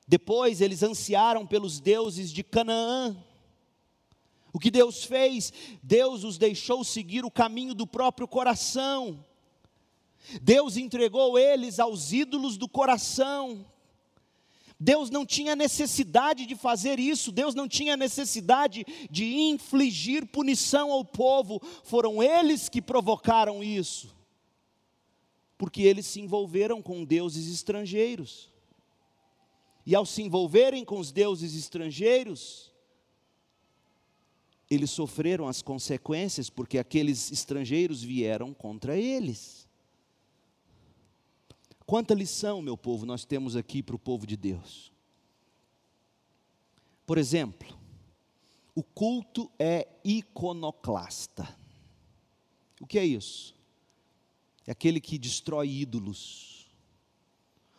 Depois 0.06 0.60
eles 0.60 0.82
ansiaram 0.82 1.44
pelos 1.46 1.80
deuses 1.80 2.30
de 2.32 2.44
Canaã. 2.44 3.16
O 4.52 4.58
que 4.58 4.70
Deus 4.70 5.04
fez? 5.04 5.52
Deus 5.82 6.22
os 6.22 6.38
deixou 6.38 6.84
seguir 6.84 7.24
o 7.24 7.30
caminho 7.30 7.74
do 7.74 7.86
próprio 7.86 8.28
coração. 8.28 9.24
Deus 10.40 10.76
entregou 10.76 11.38
eles 11.38 11.80
aos 11.80 12.12
ídolos 12.12 12.56
do 12.56 12.68
coração. 12.68 13.66
Deus 14.78 15.10
não 15.10 15.26
tinha 15.26 15.56
necessidade 15.56 16.46
de 16.46 16.54
fazer 16.54 16.98
isso, 17.00 17.32
Deus 17.32 17.54
não 17.54 17.66
tinha 17.66 17.96
necessidade 17.96 18.84
de 19.10 19.24
infligir 19.24 20.26
punição 20.26 20.92
ao 20.92 21.02
povo, 21.02 21.60
foram 21.82 22.22
eles 22.22 22.68
que 22.68 22.82
provocaram 22.82 23.64
isso, 23.64 24.14
porque 25.56 25.80
eles 25.80 26.04
se 26.04 26.20
envolveram 26.20 26.82
com 26.82 27.06
deuses 27.06 27.50
estrangeiros 27.50 28.54
e 29.86 29.94
ao 29.94 30.04
se 30.04 30.20
envolverem 30.20 30.84
com 30.84 30.98
os 30.98 31.12
deuses 31.12 31.54
estrangeiros, 31.54 32.72
eles 34.68 34.90
sofreram 34.90 35.46
as 35.46 35.62
consequências, 35.62 36.50
porque 36.50 36.76
aqueles 36.76 37.30
estrangeiros 37.30 38.02
vieram 38.02 38.52
contra 38.52 38.96
eles. 38.98 39.68
Quanta 41.86 42.14
lição, 42.14 42.60
meu 42.60 42.76
povo, 42.76 43.06
nós 43.06 43.24
temos 43.24 43.54
aqui 43.54 43.80
para 43.80 43.94
o 43.94 43.98
povo 43.98 44.26
de 44.26 44.36
Deus. 44.36 44.90
Por 47.06 47.16
exemplo, 47.16 47.78
o 48.74 48.82
culto 48.82 49.48
é 49.56 49.86
iconoclasta. 50.04 51.56
O 52.80 52.86
que 52.88 52.98
é 52.98 53.06
isso? 53.06 53.54
É 54.66 54.72
aquele 54.72 55.00
que 55.00 55.16
destrói 55.16 55.70
ídolos 55.70 56.65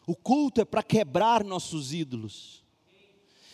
o 0.07 0.15
culto 0.15 0.61
é 0.61 0.65
para 0.65 0.81
quebrar 0.81 1.43
nossos 1.43 1.93
ídolos. 1.93 2.65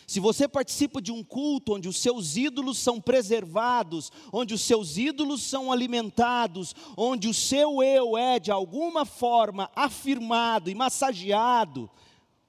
Se 0.06 0.20
você 0.20 0.46
participa 0.46 1.02
de 1.02 1.10
um 1.10 1.24
culto 1.24 1.74
onde 1.74 1.88
os 1.88 1.96
seus 1.96 2.36
ídolos 2.36 2.78
são 2.78 3.00
preservados, 3.00 4.12
onde 4.32 4.54
os 4.54 4.60
seus 4.60 4.96
ídolos 4.96 5.42
são 5.42 5.72
alimentados, 5.72 6.72
onde 6.96 7.26
o 7.26 7.34
seu 7.34 7.82
eu 7.82 8.16
é 8.16 8.38
de 8.38 8.52
alguma 8.52 9.04
forma 9.04 9.68
afirmado 9.74 10.70
e 10.70 10.74
massageado 10.76 11.90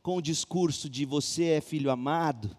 com 0.03 0.18
o 0.18 0.22
discurso 0.22 0.88
de 0.88 1.03
você 1.03 1.45
é 1.45 1.62
filho 1.62 1.89
amado, 1.89 2.56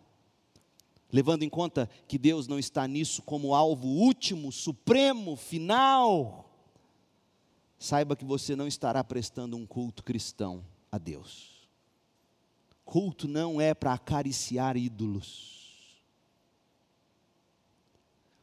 levando 1.12 1.44
em 1.44 1.48
conta 1.48 1.88
que 2.08 2.18
Deus 2.18 2.48
não 2.48 2.58
está 2.58 2.88
nisso 2.88 3.22
como 3.22 3.54
alvo 3.54 3.86
último, 3.86 4.50
supremo, 4.50 5.36
final, 5.36 6.50
saiba 7.78 8.16
que 8.16 8.24
você 8.24 8.56
não 8.56 8.66
estará 8.66 9.04
prestando 9.04 9.56
um 9.56 9.64
culto 9.64 10.02
cristão 10.02 10.64
a 10.96 10.98
Deus. 10.98 11.68
Culto 12.84 13.28
não 13.28 13.60
é 13.60 13.74
para 13.74 13.92
acariciar 13.92 14.76
ídolos. 14.76 15.54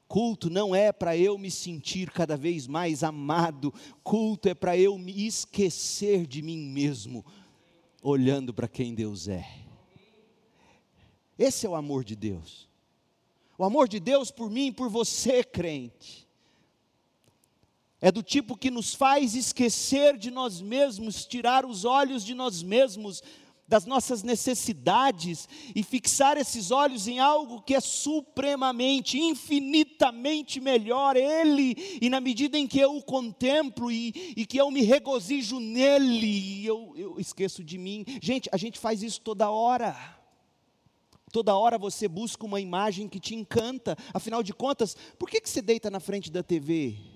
Culto 0.08 0.50
não 0.50 0.76
é 0.76 0.92
para 0.92 1.18
eu 1.18 1.38
me 1.38 1.50
sentir 1.50 2.12
cada 2.12 2.38
vez 2.38 2.68
mais 2.68 3.04
amado. 3.04 3.74
Culto 4.04 4.48
é 4.48 4.54
para 4.54 4.78
eu 4.78 4.98
me 4.98 5.26
esquecer 5.26 6.28
de 6.28 6.42
mim 6.42 6.58
mesmo, 6.58 7.26
olhando 8.02 8.54
para 8.54 8.68
quem 8.68 8.94
Deus 8.94 9.28
é. 9.28 9.46
Esse 11.38 11.66
é 11.66 11.70
o 11.70 11.76
amor 11.76 12.04
de 12.04 12.16
Deus. 12.16 12.70
O 13.58 13.64
amor 13.64 13.88
de 13.88 14.00
Deus 14.00 14.30
por 14.30 14.50
mim 14.50 14.68
e 14.68 14.72
por 14.72 14.90
você, 14.90 15.44
crente 15.44 16.23
é 18.04 18.12
do 18.12 18.22
tipo 18.22 18.58
que 18.58 18.70
nos 18.70 18.94
faz 18.94 19.34
esquecer 19.34 20.18
de 20.18 20.30
nós 20.30 20.60
mesmos, 20.60 21.26
tirar 21.26 21.66
os 21.66 21.86
olhos 21.86 22.26
de 22.26 22.34
nós 22.34 22.62
mesmos, 22.62 23.24
das 23.66 23.86
nossas 23.86 24.24
necessidades 24.24 25.48
e 25.74 25.82
fixar 25.82 26.36
esses 26.36 26.70
olhos 26.70 27.08
em 27.08 27.20
algo 27.20 27.62
que 27.62 27.74
é 27.74 27.80
supremamente, 27.80 29.18
infinitamente 29.18 30.60
melhor, 30.60 31.16
Ele, 31.16 31.78
e 32.02 32.10
na 32.10 32.20
medida 32.20 32.58
em 32.58 32.68
que 32.68 32.78
eu 32.78 32.94
o 32.94 33.02
contemplo 33.02 33.90
e, 33.90 34.34
e 34.36 34.46
que 34.46 34.58
eu 34.58 34.70
me 34.70 34.82
regozijo 34.82 35.62
nele, 35.62 36.66
eu, 36.66 36.94
eu 36.98 37.18
esqueço 37.22 37.64
de 37.64 37.78
mim. 37.78 38.04
Gente, 38.22 38.50
a 38.52 38.58
gente 38.58 38.80
faz 38.80 39.02
isso 39.02 39.22
toda 39.22 39.50
hora. 39.50 39.96
Toda 41.32 41.56
hora 41.56 41.78
você 41.78 42.10
busca 42.10 42.46
uma 42.46 42.60
imagem 42.60 43.08
que 43.08 43.18
te 43.22 43.34
encanta, 43.34 43.98
afinal 44.14 44.44
de 44.44 44.54
contas, 44.54 44.98
por 45.18 45.30
que, 45.30 45.40
que 45.40 45.50
você 45.50 45.62
deita 45.62 45.90
na 45.90 46.02
frente 46.02 46.30
da 46.30 46.44
TV? 46.44 47.13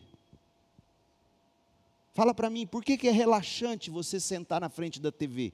Fala 2.18 2.34
para 2.34 2.50
mim, 2.50 2.66
por 2.66 2.84
que, 2.84 2.98
que 2.98 3.08
é 3.08 3.12
relaxante 3.12 3.92
você 3.92 4.20
sentar 4.20 4.60
na 4.60 4.70
frente 4.70 5.00
da 5.00 5.12
TV? 5.12 5.54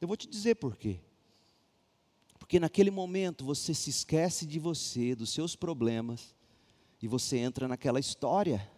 Eu 0.00 0.08
vou 0.08 0.16
te 0.16 0.26
dizer 0.26 0.56
por 0.56 0.76
quê. 0.76 0.98
Porque 2.40 2.58
naquele 2.58 2.90
momento 2.90 3.44
você 3.44 3.72
se 3.72 3.90
esquece 3.90 4.44
de 4.44 4.58
você, 4.58 5.14
dos 5.14 5.30
seus 5.30 5.54
problemas, 5.54 6.34
e 7.00 7.06
você 7.06 7.36
entra 7.36 7.68
naquela 7.68 8.00
história. 8.00 8.68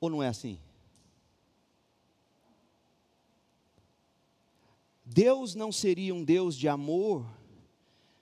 Ou 0.00 0.10
não 0.10 0.20
é 0.20 0.26
assim? 0.26 0.58
Deus 5.04 5.54
não 5.54 5.70
seria 5.70 6.12
um 6.12 6.24
Deus 6.24 6.56
de 6.56 6.66
amor 6.66 7.24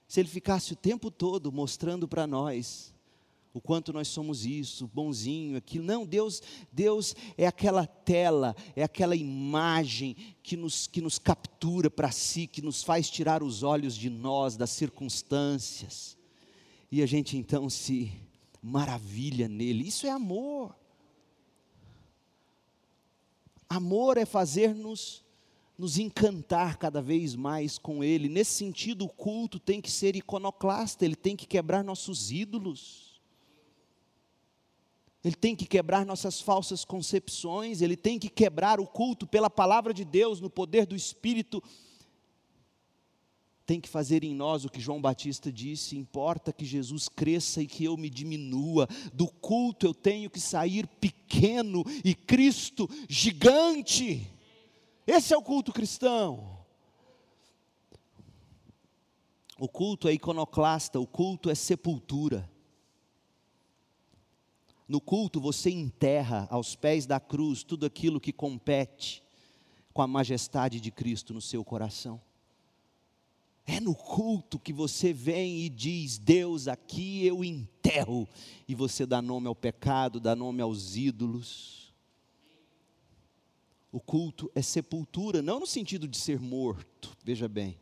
se 0.06 0.20
Ele 0.20 0.28
ficasse 0.28 0.74
o 0.74 0.76
tempo 0.76 1.10
todo 1.10 1.50
mostrando 1.50 2.06
para 2.06 2.26
nós 2.26 2.94
o 3.56 3.60
quanto 3.60 3.90
nós 3.90 4.08
somos 4.08 4.44
isso, 4.44 4.86
bonzinho, 4.86 5.56
aquilo. 5.56 5.82
Não, 5.82 6.04
Deus, 6.04 6.42
Deus 6.70 7.16
é 7.38 7.46
aquela 7.46 7.86
tela, 7.86 8.54
é 8.74 8.82
aquela 8.82 9.16
imagem 9.16 10.14
que 10.42 10.58
nos, 10.58 10.86
que 10.86 11.00
nos 11.00 11.18
captura 11.18 11.88
para 11.88 12.10
si, 12.10 12.46
que 12.46 12.60
nos 12.60 12.82
faz 12.82 13.08
tirar 13.08 13.42
os 13.42 13.62
olhos 13.62 13.96
de 13.96 14.10
nós, 14.10 14.58
das 14.58 14.68
circunstâncias. 14.68 16.18
E 16.92 17.02
a 17.02 17.06
gente 17.06 17.38
então 17.38 17.70
se 17.70 18.12
maravilha 18.62 19.48
nele. 19.48 19.88
Isso 19.88 20.06
é 20.06 20.10
amor. 20.10 20.76
Amor 23.70 24.18
é 24.18 24.26
fazer-nos 24.26 25.24
nos 25.78 25.98
encantar 25.98 26.76
cada 26.76 27.00
vez 27.00 27.34
mais 27.34 27.78
com 27.78 28.04
Ele. 28.04 28.28
Nesse 28.28 28.52
sentido, 28.52 29.06
o 29.06 29.08
culto 29.08 29.58
tem 29.58 29.80
que 29.80 29.90
ser 29.90 30.14
iconoclasta, 30.14 31.04
ele 31.04 31.16
tem 31.16 31.36
que 31.36 31.46
quebrar 31.46 31.84
nossos 31.84 32.30
ídolos. 32.30 33.05
Ele 35.26 35.34
tem 35.34 35.56
que 35.56 35.66
quebrar 35.66 36.06
nossas 36.06 36.40
falsas 36.40 36.84
concepções, 36.84 37.82
ele 37.82 37.96
tem 37.96 38.16
que 38.16 38.28
quebrar 38.28 38.78
o 38.78 38.86
culto 38.86 39.26
pela 39.26 39.50
palavra 39.50 39.92
de 39.92 40.04
Deus, 40.04 40.40
no 40.40 40.48
poder 40.48 40.86
do 40.86 40.94
Espírito. 40.94 41.60
Tem 43.66 43.80
que 43.80 43.88
fazer 43.88 44.22
em 44.22 44.32
nós 44.32 44.64
o 44.64 44.70
que 44.70 44.78
João 44.78 45.02
Batista 45.02 45.50
disse: 45.50 45.96
importa 45.96 46.52
que 46.52 46.64
Jesus 46.64 47.08
cresça 47.08 47.60
e 47.60 47.66
que 47.66 47.82
eu 47.82 47.96
me 47.96 48.08
diminua. 48.08 48.86
Do 49.12 49.26
culto 49.26 49.84
eu 49.84 49.92
tenho 49.92 50.30
que 50.30 50.38
sair 50.38 50.86
pequeno 50.86 51.82
e 52.04 52.14
Cristo 52.14 52.88
gigante. 53.08 54.30
Esse 55.04 55.34
é 55.34 55.36
o 55.36 55.42
culto 55.42 55.72
cristão. 55.72 56.56
O 59.58 59.68
culto 59.68 60.06
é 60.06 60.12
iconoclasta, 60.12 61.00
o 61.00 61.06
culto 61.06 61.50
é 61.50 61.54
sepultura. 61.56 62.48
No 64.88 65.00
culto 65.00 65.40
você 65.40 65.70
enterra 65.70 66.46
aos 66.50 66.76
pés 66.76 67.06
da 67.06 67.18
cruz 67.18 67.64
tudo 67.64 67.84
aquilo 67.84 68.20
que 68.20 68.32
compete 68.32 69.22
com 69.92 70.00
a 70.00 70.06
majestade 70.06 70.80
de 70.80 70.90
Cristo 70.92 71.34
no 71.34 71.40
seu 71.40 71.64
coração. 71.64 72.20
É 73.66 73.80
no 73.80 73.96
culto 73.96 74.60
que 74.60 74.72
você 74.72 75.12
vem 75.12 75.62
e 75.62 75.68
diz: 75.68 76.18
Deus, 76.18 76.68
aqui 76.68 77.26
eu 77.26 77.42
enterro, 77.42 78.28
e 78.68 78.76
você 78.76 79.04
dá 79.04 79.20
nome 79.20 79.48
ao 79.48 79.56
pecado, 79.56 80.20
dá 80.20 80.36
nome 80.36 80.62
aos 80.62 80.96
ídolos. 80.96 81.92
O 83.90 83.98
culto 83.98 84.48
é 84.54 84.62
sepultura, 84.62 85.42
não 85.42 85.58
no 85.58 85.66
sentido 85.66 86.06
de 86.06 86.16
ser 86.16 86.38
morto, 86.38 87.16
veja 87.24 87.48
bem, 87.48 87.78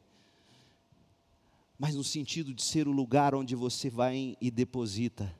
mas 1.78 1.96
no 1.96 2.05
sentido 2.05 2.55
de 2.55 2.62
ser 2.62 2.86
o 2.86 2.92
lugar 2.92 3.34
onde 3.34 3.55
você 3.55 3.90
vai 3.90 4.36
e 4.40 4.50
deposita 4.50 5.34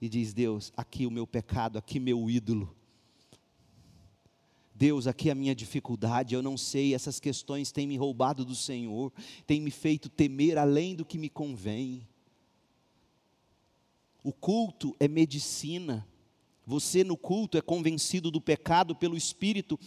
e 0.00 0.08
diz: 0.08 0.32
Deus, 0.32 0.72
aqui 0.76 1.06
o 1.06 1.10
meu 1.10 1.26
pecado, 1.26 1.78
aqui 1.78 2.00
meu 2.00 2.30
ídolo. 2.30 2.74
Deus, 4.74 5.06
aqui 5.06 5.28
a 5.28 5.34
minha 5.34 5.54
dificuldade, 5.54 6.34
eu 6.34 6.40
não 6.40 6.56
sei, 6.56 6.94
essas 6.94 7.20
questões 7.20 7.70
têm 7.70 7.86
me 7.86 7.98
roubado 7.98 8.46
do 8.46 8.54
Senhor, 8.54 9.12
têm 9.46 9.60
me 9.60 9.70
feito 9.70 10.08
temer 10.08 10.56
além 10.56 10.96
do 10.96 11.04
que 11.04 11.18
me 11.18 11.28
convém. 11.28 12.08
O 14.24 14.32
culto 14.32 14.96
é 14.98 15.06
medicina. 15.06 16.06
Você 16.66 17.04
no 17.04 17.16
culto 17.16 17.58
é 17.58 17.60
convencido 17.60 18.30
do 18.30 18.40
pecado 18.40 18.94
pelo 18.94 19.16
Espírito 19.16 19.78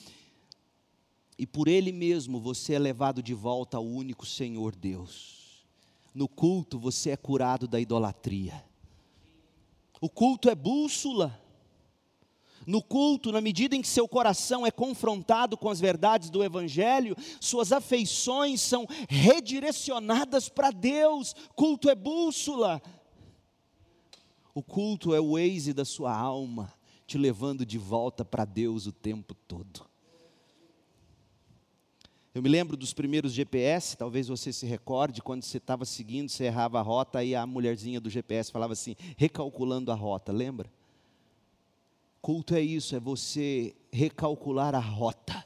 e 1.39 1.47
por 1.47 1.67
Ele 1.67 1.91
mesmo 1.91 2.39
você 2.39 2.73
é 2.73 2.79
levado 2.79 3.23
de 3.23 3.33
volta 3.33 3.77
ao 3.77 3.85
único 3.85 4.25
Senhor 4.25 4.75
Deus. 4.75 5.65
No 6.13 6.27
culto 6.27 6.77
você 6.77 7.11
é 7.11 7.17
curado 7.17 7.67
da 7.67 7.79
idolatria. 7.79 8.63
O 10.03 10.09
culto 10.09 10.49
é 10.49 10.55
bússola. 10.55 11.41
No 12.67 12.83
culto, 12.83 13.31
na 13.31 13.39
medida 13.39 13.73
em 13.73 13.81
que 13.81 13.87
seu 13.87 14.05
coração 14.05 14.67
é 14.67 14.69
confrontado 14.69 15.55
com 15.55 15.69
as 15.69 15.79
verdades 15.79 16.29
do 16.29 16.43
Evangelho, 16.43 17.15
suas 17.39 17.71
afeições 17.71 18.59
são 18.59 18.85
redirecionadas 19.07 20.49
para 20.49 20.71
Deus. 20.71 21.33
Culto 21.55 21.89
é 21.89 21.95
bússola. 21.95 22.81
O 24.53 24.61
culto 24.61 25.15
é 25.15 25.21
o 25.21 25.35
Waze 25.35 25.71
da 25.71 25.85
sua 25.85 26.13
alma, 26.13 26.73
te 27.07 27.17
levando 27.17 27.65
de 27.65 27.77
volta 27.77 28.25
para 28.25 28.43
Deus 28.43 28.85
o 28.85 28.91
tempo 28.91 29.33
todo. 29.33 29.92
Eu 32.33 32.41
me 32.41 32.49
lembro 32.49 32.75
dos 32.75 32.93
primeiros 32.93 33.31
GPS, 33.31 33.95
talvez 33.95 34.27
você 34.27 34.51
se 34.51 34.65
recorde, 34.65 35.21
quando 35.21 35.43
você 35.43 35.57
estava 35.57 35.85
seguindo, 35.85 36.29
você 36.29 36.45
errava 36.45 36.79
a 36.79 36.81
rota, 36.81 37.19
aí 37.19 37.35
a 37.35 37.45
mulherzinha 37.45 38.01
do 38.01 38.09
GPS 38.09 38.51
falava 38.51 38.73
assim, 38.73 38.95
recalculando 39.15 39.91
a 39.91 39.95
rota, 39.95 40.31
lembra? 40.31 40.71
Culto 42.19 42.55
é 42.55 42.61
isso, 42.61 42.95
é 42.95 42.99
você 42.99 43.75
recalcular 43.91 44.73
a 44.73 44.79
rota, 44.79 45.45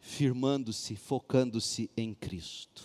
firmando-se, 0.00 0.94
focando-se 0.94 1.90
em 1.96 2.14
Cristo. 2.14 2.84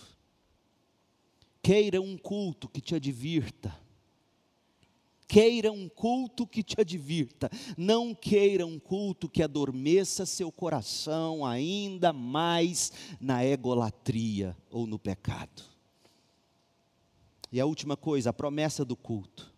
Queira 1.62 2.00
um 2.00 2.18
culto 2.18 2.68
que 2.68 2.80
te 2.80 2.96
advirta, 2.96 3.83
Queira 5.26 5.72
um 5.72 5.88
culto 5.88 6.46
que 6.46 6.62
te 6.62 6.80
advirta, 6.80 7.50
não 7.76 8.14
queira 8.14 8.66
um 8.66 8.78
culto 8.78 9.28
que 9.28 9.42
adormeça 9.42 10.26
seu 10.26 10.52
coração 10.52 11.44
ainda 11.46 12.12
mais 12.12 12.92
na 13.20 13.44
egolatria 13.44 14.56
ou 14.70 14.86
no 14.86 14.98
pecado. 14.98 15.62
E 17.50 17.60
a 17.60 17.66
última 17.66 17.96
coisa, 17.96 18.30
a 18.30 18.32
promessa 18.32 18.84
do 18.84 18.96
culto. 18.96 19.52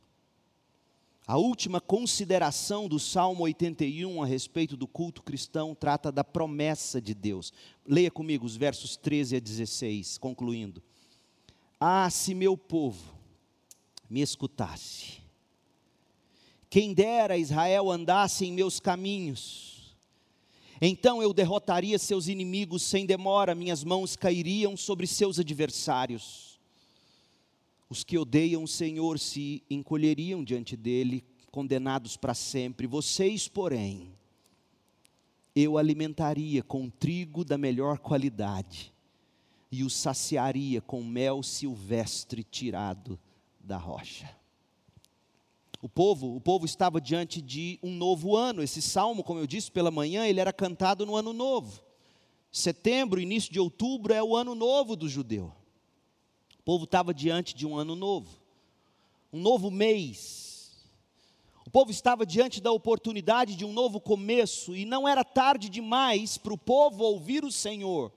A 1.27 1.37
última 1.37 1.81
consideração 1.81 2.87
do 2.87 3.01
Salmo 3.01 3.43
81 3.43 4.23
a 4.23 4.27
respeito 4.27 4.77
do 4.77 4.87
culto 4.87 5.25
cristão 5.25 5.75
trata 5.75 6.12
da 6.12 6.23
promessa 6.23 7.01
de 7.01 7.14
Deus. 7.14 7.53
Leia 7.85 8.12
comigo 8.12 8.47
os 8.47 8.55
versos 8.55 8.97
13 8.97 9.37
a 9.37 9.41
16, 9.41 10.19
concluindo. 10.19 10.81
Ah, 11.81 12.09
se 12.11 12.33
meu 12.33 12.57
povo 12.57 13.12
me 14.09 14.21
escutasse 14.21 15.26
quem 16.69 16.93
dera 16.93 17.37
Israel 17.37 17.91
andasse 17.91 18.45
em 18.45 18.53
meus 18.53 18.81
caminhos. 18.81 19.97
Então 20.81 21.23
eu 21.23 21.33
derrotaria 21.33 21.99
seus 21.99 22.29
inimigos 22.29 22.83
sem 22.83 23.07
demora, 23.07 23.55
minhas 23.55 23.83
mãos 23.83 24.17
cairiam 24.17 24.77
sobre 24.77 25.07
seus 25.07 25.39
adversários. 25.39 26.59
Os 27.89 28.03
que 28.03 28.19
odeiam 28.19 28.64
o 28.64 28.69
Senhor 28.69 29.19
se 29.19 29.62
encolheriam 29.71 30.43
diante 30.43 30.77
dele, 30.77 31.25
condenados 31.51 32.17
para 32.17 32.35
sempre. 32.35 32.87
Vocês, 32.87 33.49
porém, 33.49 34.12
eu 35.55 35.79
alimentaria 35.79 36.62
com 36.62 36.91
trigo 36.91 37.45
da 37.45 37.57
melhor 37.57 37.99
qualidade 37.99 38.93
e 39.71 39.83
os 39.83 39.95
saciaria 39.95 40.81
com 40.81 41.03
mel 41.03 41.43
silvestre 41.43 42.45
tirado 42.45 43.19
da 43.59 43.79
rocha. 43.79 44.29
O 45.87 45.89
povo, 45.89 46.34
o 46.34 46.41
povo 46.41 46.66
estava 46.66 47.01
diante 47.01 47.41
de 47.41 47.78
um 47.80 47.93
novo 47.93 48.34
ano. 48.34 48.61
Esse 48.61 48.82
salmo, 48.82 49.22
como 49.22 49.39
eu 49.39 49.47
disse 49.47 49.70
pela 49.70 49.89
manhã, 49.89 50.26
ele 50.26 50.41
era 50.41 50.53
cantado 50.53 51.07
no 51.07 51.14
ano 51.14 51.32
novo. 51.32 51.80
Setembro, 52.51 53.20
início 53.20 53.53
de 53.53 53.61
outubro 53.61 54.12
é 54.12 54.20
o 54.20 54.34
ano 54.34 54.57
novo 54.57 54.97
do 54.97 55.09
judeu. 55.09 55.55
O 56.59 56.62
povo 56.64 56.87
estava 56.87 57.14
diante 57.14 57.55
de 57.55 57.64
um 57.64 57.76
ano 57.76 57.95
novo. 57.95 58.37
Um 59.32 59.39
novo 59.39 59.70
mês. 59.70 60.76
O 61.64 61.70
povo 61.70 61.93
estava 61.93 62.26
diante 62.26 62.61
da 62.61 62.72
oportunidade 62.72 63.55
de 63.55 63.64
um 63.64 63.72
novo 63.72 64.01
começo 64.01 64.74
e 64.74 64.84
não 64.84 65.07
era 65.07 65.22
tarde 65.22 65.68
demais 65.68 66.37
para 66.37 66.53
o 66.53 66.59
povo 66.59 67.05
ouvir 67.05 67.45
o 67.45 67.53
Senhor 67.53 68.12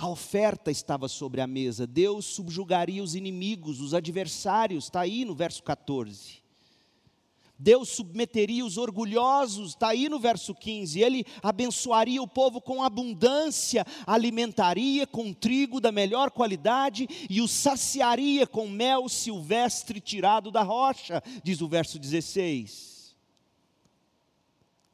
a 0.00 0.08
oferta 0.08 0.70
estava 0.70 1.08
sobre 1.08 1.42
a 1.42 1.46
mesa, 1.46 1.86
Deus 1.86 2.24
subjugaria 2.24 3.02
os 3.02 3.14
inimigos, 3.14 3.82
os 3.82 3.92
adversários, 3.92 4.84
está 4.84 5.00
aí 5.00 5.26
no 5.26 5.34
verso 5.34 5.62
14. 5.62 6.40
Deus 7.58 7.90
submeteria 7.90 8.64
os 8.64 8.78
orgulhosos, 8.78 9.72
está 9.72 9.88
aí 9.88 10.08
no 10.08 10.18
verso 10.18 10.54
15. 10.54 10.98
Ele 10.98 11.26
abençoaria 11.42 12.22
o 12.22 12.26
povo 12.26 12.62
com 12.62 12.82
abundância, 12.82 13.84
alimentaria 14.06 15.06
com 15.06 15.34
trigo 15.34 15.78
da 15.78 15.92
melhor 15.92 16.30
qualidade 16.30 17.06
e 17.28 17.42
o 17.42 17.46
saciaria 17.46 18.46
com 18.46 18.66
mel 18.66 19.06
silvestre 19.06 20.00
tirado 20.00 20.50
da 20.50 20.62
rocha, 20.62 21.22
diz 21.44 21.60
o 21.60 21.68
verso 21.68 21.98
16. 21.98 22.99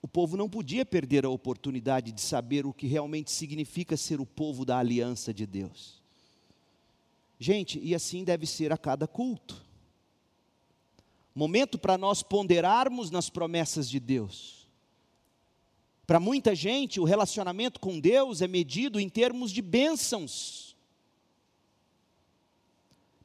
O 0.07 0.09
povo 0.09 0.37
não 0.37 0.49
podia 0.49 0.87
perder 0.87 1.25
a 1.25 1.29
oportunidade 1.29 2.13
de 2.13 2.21
saber 2.21 2.65
o 2.65 2.73
que 2.73 2.87
realmente 2.87 3.29
significa 3.29 3.97
ser 3.97 4.21
o 4.21 4.25
povo 4.25 4.65
da 4.65 4.79
aliança 4.79 5.35
de 5.35 5.45
Deus. 5.45 6.01
Gente, 7.41 7.81
e 7.83 7.93
assim 7.93 8.23
deve 8.23 8.47
ser 8.47 8.73
a 8.73 8.79
cada 8.79 9.09
culto. 9.09 9.61
momento 11.35 11.77
para 11.77 11.99
nós 11.99 12.23
ponderarmos 12.23 13.11
nas 13.11 13.29
promessas 13.29 13.91
de 13.91 13.99
Deus. 13.99 14.69
Para 16.07 16.21
muita 16.21 16.55
gente, 16.55 17.01
o 17.01 17.05
relacionamento 17.05 17.81
com 17.81 17.99
Deus 17.99 18.41
é 18.41 18.47
medido 18.47 19.01
em 19.01 19.09
termos 19.09 19.51
de 19.51 19.61
bênçãos. 19.61 20.77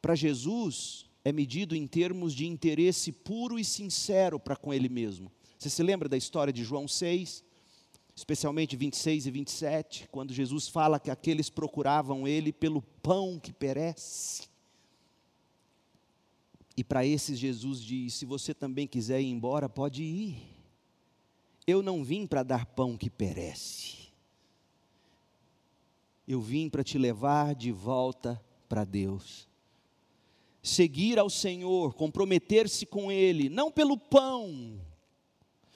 Para 0.01 0.15
Jesus, 0.15 1.05
é 1.23 1.31
medido 1.31 1.75
em 1.75 1.85
termos 1.85 2.33
de 2.33 2.47
interesse 2.47 3.11
puro 3.11 3.59
e 3.59 3.63
sincero 3.63 4.39
para 4.39 4.55
com 4.55 4.73
Ele 4.73 4.89
mesmo. 4.89 5.31
Você 5.61 5.69
se 5.69 5.83
lembra 5.83 6.09
da 6.09 6.17
história 6.17 6.51
de 6.51 6.63
João 6.63 6.87
6? 6.87 7.43
Especialmente 8.15 8.75
26 8.75 9.27
e 9.27 9.31
27, 9.31 10.09
quando 10.11 10.33
Jesus 10.33 10.67
fala 10.67 10.99
que 10.99 11.11
aqueles 11.11 11.51
procuravam 11.51 12.27
Ele 12.27 12.51
pelo 12.51 12.81
pão 12.81 13.39
que 13.39 13.53
perece. 13.53 14.49
E 16.75 16.83
para 16.83 17.05
esses 17.05 17.37
Jesus 17.37 17.79
diz: 17.79 18.15
se 18.15 18.25
você 18.25 18.55
também 18.55 18.87
quiser 18.87 19.21
ir 19.21 19.29
embora, 19.29 19.69
pode 19.69 20.01
ir. 20.01 20.35
Eu 21.67 21.83
não 21.83 22.03
vim 22.03 22.25
para 22.25 22.41
dar 22.41 22.65
pão 22.65 22.97
que 22.97 23.07
perece. 23.07 24.09
Eu 26.27 26.41
vim 26.41 26.69
para 26.69 26.83
te 26.83 26.97
levar 26.97 27.53
de 27.53 27.71
volta 27.71 28.43
para 28.67 28.83
Deus 28.83 29.47
seguir 30.63 31.17
ao 31.17 31.27
Senhor, 31.27 31.93
comprometer-se 31.95 32.85
com 32.85 33.11
Ele, 33.11 33.49
não 33.49 33.71
pelo 33.71 33.97
pão, 33.97 34.79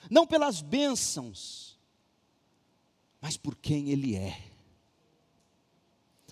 não 0.09 0.25
pelas 0.27 0.61
bênçãos, 0.61 1.79
mas 3.21 3.37
por 3.37 3.55
quem 3.55 3.89
Ele 3.89 4.15
é. 4.15 4.55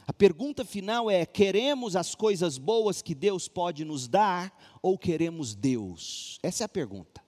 A 0.05 0.13
pergunta 0.13 0.65
final 0.65 1.09
é: 1.09 1.25
queremos 1.25 1.95
as 1.95 2.13
coisas 2.13 2.57
boas 2.57 3.01
que 3.01 3.15
Deus 3.15 3.47
pode 3.47 3.85
nos 3.85 4.07
dar 4.07 4.77
ou 4.81 4.97
queremos 4.97 5.55
Deus? 5.55 6.39
Essa 6.43 6.63
é 6.63 6.65
a 6.65 6.69
pergunta. 6.69 7.23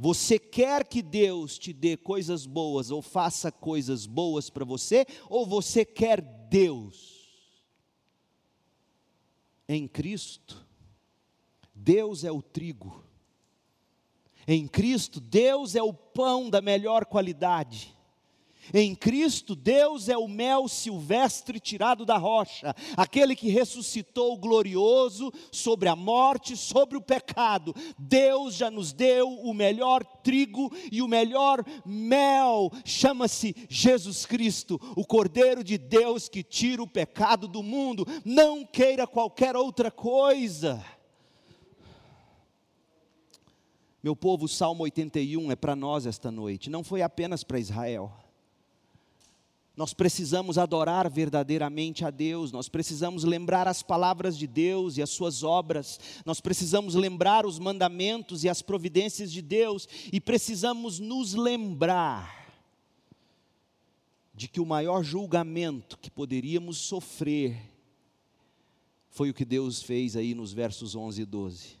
Você 0.00 0.38
quer 0.38 0.86
que 0.86 1.02
Deus 1.02 1.58
te 1.58 1.72
dê 1.72 1.96
coisas 1.96 2.46
boas 2.46 2.92
ou 2.92 3.02
faça 3.02 3.50
coisas 3.50 4.06
boas 4.06 4.48
para 4.48 4.64
você, 4.64 5.04
ou 5.28 5.44
você 5.44 5.84
quer 5.84 6.20
Deus? 6.20 7.18
Em 9.68 9.88
Cristo, 9.88 10.64
Deus 11.74 12.22
é 12.22 12.30
o 12.30 12.40
trigo. 12.40 13.04
Em 14.50 14.66
Cristo, 14.66 15.20
Deus 15.20 15.76
é 15.76 15.82
o 15.82 15.92
pão 15.92 16.48
da 16.48 16.62
melhor 16.62 17.04
qualidade. 17.04 17.94
Em 18.72 18.94
Cristo, 18.94 19.54
Deus 19.54 20.08
é 20.08 20.16
o 20.16 20.26
mel 20.26 20.68
silvestre 20.68 21.60
tirado 21.60 22.06
da 22.06 22.16
rocha, 22.16 22.74
aquele 22.96 23.36
que 23.36 23.50
ressuscitou 23.50 24.38
glorioso 24.38 25.30
sobre 25.52 25.88
a 25.88 25.94
morte, 25.94 26.56
sobre 26.56 26.96
o 26.96 27.00
pecado. 27.00 27.74
Deus 27.98 28.54
já 28.54 28.70
nos 28.70 28.90
deu 28.92 29.28
o 29.28 29.52
melhor 29.52 30.02
trigo 30.22 30.72
e 30.90 31.02
o 31.02 31.08
melhor 31.08 31.62
mel, 31.84 32.70
chama-se 32.86 33.54
Jesus 33.68 34.24
Cristo, 34.24 34.80
o 34.96 35.04
Cordeiro 35.04 35.62
de 35.62 35.76
Deus 35.76 36.26
que 36.26 36.42
tira 36.42 36.82
o 36.82 36.88
pecado 36.88 37.48
do 37.48 37.62
mundo. 37.62 38.06
Não 38.24 38.64
queira 38.64 39.06
qualquer 39.06 39.56
outra 39.56 39.90
coisa. 39.90 40.82
Meu 44.02 44.14
povo, 44.14 44.44
o 44.44 44.48
Salmo 44.48 44.84
81 44.84 45.50
é 45.50 45.56
para 45.56 45.74
nós 45.74 46.06
esta 46.06 46.30
noite, 46.30 46.70
não 46.70 46.84
foi 46.84 47.02
apenas 47.02 47.42
para 47.42 47.58
Israel. 47.58 48.12
Nós 49.76 49.94
precisamos 49.94 50.58
adorar 50.58 51.08
verdadeiramente 51.08 52.04
a 52.04 52.10
Deus, 52.10 52.50
nós 52.50 52.68
precisamos 52.68 53.22
lembrar 53.22 53.68
as 53.68 53.80
palavras 53.80 54.36
de 54.36 54.46
Deus 54.46 54.96
e 54.96 55.02
as 55.02 55.10
suas 55.10 55.44
obras, 55.44 56.00
nós 56.24 56.40
precisamos 56.40 56.96
lembrar 56.96 57.46
os 57.46 57.60
mandamentos 57.60 58.42
e 58.42 58.48
as 58.48 58.60
providências 58.60 59.30
de 59.32 59.40
Deus, 59.40 59.88
e 60.12 60.20
precisamos 60.20 60.98
nos 60.98 61.34
lembrar 61.34 62.38
de 64.34 64.48
que 64.48 64.60
o 64.60 64.66
maior 64.66 65.02
julgamento 65.02 65.98
que 65.98 66.10
poderíamos 66.10 66.78
sofrer 66.78 67.56
foi 69.10 69.30
o 69.30 69.34
que 69.34 69.44
Deus 69.44 69.82
fez 69.82 70.16
aí 70.16 70.34
nos 70.34 70.52
versos 70.52 70.94
11 70.94 71.22
e 71.22 71.24
12. 71.24 71.77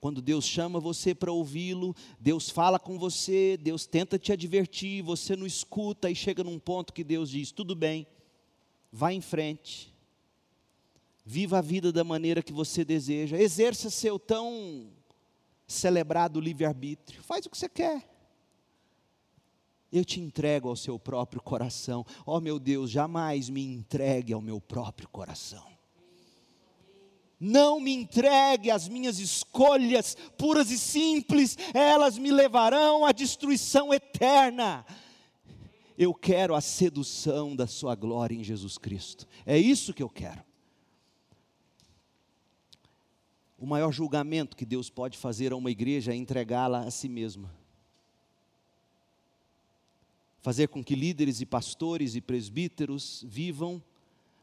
Quando 0.00 0.22
Deus 0.22 0.46
chama 0.46 0.80
você 0.80 1.14
para 1.14 1.30
ouvi-lo, 1.30 1.94
Deus 2.18 2.48
fala 2.48 2.78
com 2.78 2.98
você, 2.98 3.58
Deus 3.58 3.86
tenta 3.86 4.18
te 4.18 4.32
advertir, 4.32 5.02
você 5.02 5.36
não 5.36 5.46
escuta 5.46 6.10
e 6.10 6.14
chega 6.14 6.42
num 6.42 6.58
ponto 6.58 6.94
que 6.94 7.04
Deus 7.04 7.30
diz: 7.30 7.52
tudo 7.52 7.76
bem, 7.76 8.06
vá 8.90 9.12
em 9.12 9.20
frente, 9.20 9.92
viva 11.22 11.58
a 11.58 11.62
vida 11.62 11.92
da 11.92 12.02
maneira 12.02 12.42
que 12.42 12.52
você 12.52 12.82
deseja, 12.82 13.38
exerça 13.38 13.90
seu 13.90 14.18
tão 14.18 14.90
celebrado 15.66 16.40
livre-arbítrio, 16.40 17.22
faz 17.22 17.44
o 17.44 17.50
que 17.50 17.58
você 17.58 17.68
quer. 17.68 18.08
Eu 19.92 20.04
te 20.04 20.18
entrego 20.18 20.68
ao 20.68 20.76
seu 20.76 21.00
próprio 21.00 21.42
coração. 21.42 22.06
Ó 22.24 22.36
oh, 22.36 22.40
meu 22.40 22.60
Deus, 22.60 22.92
jamais 22.92 23.50
me 23.50 23.64
entregue 23.64 24.32
ao 24.32 24.40
meu 24.40 24.60
próprio 24.60 25.08
coração 25.08 25.79
não 27.40 27.80
me 27.80 27.94
entregue 27.94 28.70
as 28.70 28.86
minhas 28.86 29.18
escolhas 29.18 30.14
puras 30.36 30.70
e 30.70 30.78
simples, 30.78 31.56
elas 31.72 32.18
me 32.18 32.30
levarão 32.30 33.06
à 33.06 33.12
destruição 33.12 33.94
eterna. 33.94 34.84
Eu 35.96 36.12
quero 36.12 36.54
a 36.54 36.60
sedução 36.60 37.56
da 37.56 37.66
Sua 37.66 37.94
glória 37.94 38.34
em 38.34 38.44
Jesus 38.44 38.76
Cristo, 38.76 39.26
é 39.46 39.56
isso 39.56 39.94
que 39.94 40.02
eu 40.02 40.10
quero. 40.10 40.44
O 43.58 43.66
maior 43.66 43.92
julgamento 43.92 44.56
que 44.56 44.64
Deus 44.64 44.88
pode 44.88 45.18
fazer 45.18 45.52
a 45.52 45.56
uma 45.56 45.70
igreja 45.70 46.12
é 46.12 46.16
entregá-la 46.16 46.80
a 46.80 46.90
si 46.90 47.08
mesma. 47.08 47.54
Fazer 50.40 50.68
com 50.68 50.82
que 50.82 50.94
líderes 50.94 51.42
e 51.42 51.46
pastores 51.46 52.14
e 52.14 52.22
presbíteros 52.22 53.22
vivam 53.28 53.82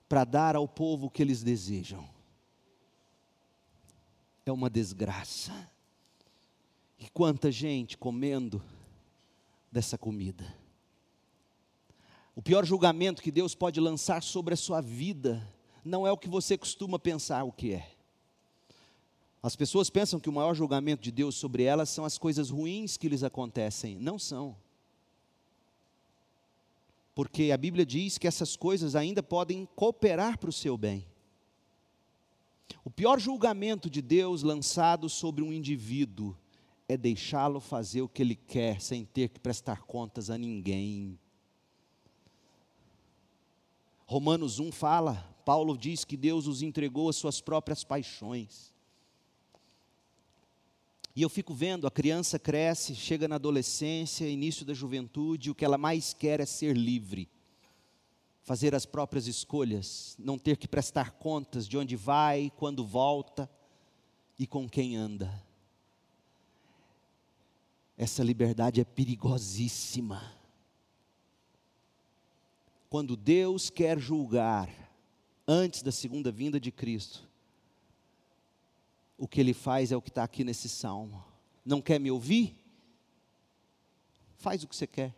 para 0.07 0.23
dar 0.23 0.55
ao 0.55 0.67
povo 0.67 1.07
o 1.07 1.09
que 1.09 1.23
eles 1.23 1.41
desejam 1.41 2.16
é 4.49 4.53
uma 4.53 4.69
desgraça. 4.69 5.51
E 6.99 7.09
quanta 7.09 7.51
gente 7.51 7.97
comendo 7.97 8.61
dessa 9.71 9.97
comida. 9.97 10.45
O 12.35 12.41
pior 12.41 12.65
julgamento 12.65 13.21
que 13.21 13.31
Deus 13.31 13.55
pode 13.55 13.79
lançar 13.79 14.21
sobre 14.21 14.53
a 14.53 14.57
sua 14.57 14.81
vida 14.81 15.47
não 15.83 16.05
é 16.05 16.11
o 16.11 16.17
que 16.17 16.27
você 16.27 16.57
costuma 16.57 16.99
pensar 16.99 17.43
o 17.43 17.51
que 17.51 17.73
é. 17.73 17.91
As 19.41 19.55
pessoas 19.55 19.89
pensam 19.89 20.19
que 20.19 20.29
o 20.29 20.33
maior 20.33 20.53
julgamento 20.53 21.01
de 21.01 21.11
Deus 21.11 21.35
sobre 21.35 21.63
elas 21.63 21.89
são 21.89 22.03
as 22.03 22.17
coisas 22.17 22.49
ruins 22.49 22.97
que 22.97 23.07
lhes 23.07 23.23
acontecem. 23.23 23.97
Não 23.97 24.19
são. 24.19 24.55
Porque 27.15 27.51
a 27.51 27.57
Bíblia 27.57 27.85
diz 27.85 28.17
que 28.17 28.27
essas 28.27 28.55
coisas 28.55 28.95
ainda 28.95 29.23
podem 29.23 29.67
cooperar 29.75 30.37
para 30.37 30.49
o 30.49 30.53
seu 30.53 30.77
bem. 30.77 31.05
O 32.84 32.89
pior 32.89 33.20
julgamento 33.20 33.89
de 33.89 34.01
Deus 34.01 34.43
lançado 34.43 35.09
sobre 35.09 35.43
um 35.43 35.51
indivíduo 35.51 36.36
é 36.88 36.95
deixá-lo 36.95 37.59
fazer 37.59 38.01
o 38.01 38.07
que 38.07 38.22
ele 38.22 38.36
quer 38.36 38.82
sem 38.82 39.03
ter 39.03 39.30
que 39.30 39.39
prestar 39.39 39.82
contas 39.84 40.30
a 40.30 40.38
ninguém. 40.38 41.20
Romanos 44.05 44.59
1 44.59 44.72
fala, 44.72 45.15
Paulo 45.43 45.78
diz 45.78 46.05
que 46.05 46.15
Deus 46.15 46.47
os 46.47 46.61
entregou 46.61 47.09
às 47.09 47.18
suas 47.18 47.41
próprias 47.41 47.84
paixões. 47.84 48.74
E 51.13 51.22
eu 51.22 51.30
fico 51.30 51.53
vendo, 51.53 51.88
a 51.88 51.91
criança 51.91 52.38
cresce, 52.39 52.95
chega 52.95 53.28
na 53.28 53.36
adolescência, 53.36 54.30
início 54.30 54.65
da 54.65 54.74
juventude, 54.74 55.51
o 55.51 55.55
que 55.55 55.65
ela 55.65 55.78
mais 55.78 56.13
quer 56.13 56.39
é 56.39 56.45
ser 56.45 56.78
livre 56.78 57.28
fazer 58.47 58.73
as 58.73 58.85
próprias 58.85 59.27
escolhas, 59.27 60.15
não 60.17 60.39
ter 60.39 60.55
que 60.55 60.69
prestar 60.69 61.11
contas 61.11 61.67
de 61.67 61.77
onde 61.77 61.97
vai, 61.97 62.49
quando 62.55 62.87
volta 62.87 63.51
e 64.39 64.47
com 64.47 64.69
quem 64.69 64.95
anda. 64.95 65.43
Essa 67.97 68.23
liberdade 68.23 68.79
é 68.79 68.85
perigosíssima. 68.85 70.33
Quando 72.89 73.17
Deus 73.17 73.69
quer 73.69 73.99
julgar 73.99 74.69
antes 75.45 75.81
da 75.81 75.91
segunda 75.91 76.31
vinda 76.31 76.57
de 76.57 76.71
Cristo, 76.71 77.29
o 79.17 79.27
que 79.27 79.41
Ele 79.41 79.53
faz 79.53 79.91
é 79.91 79.97
o 79.97 80.01
que 80.01 80.07
está 80.07 80.23
aqui 80.23 80.45
nesse 80.45 80.69
salmo. 80.69 81.21
Não 81.65 81.81
quer 81.81 81.99
me 81.99 82.09
ouvir? 82.09 82.57
Faz 84.37 84.63
o 84.63 84.69
que 84.69 84.75
você 84.75 84.87
quer, 84.87 85.13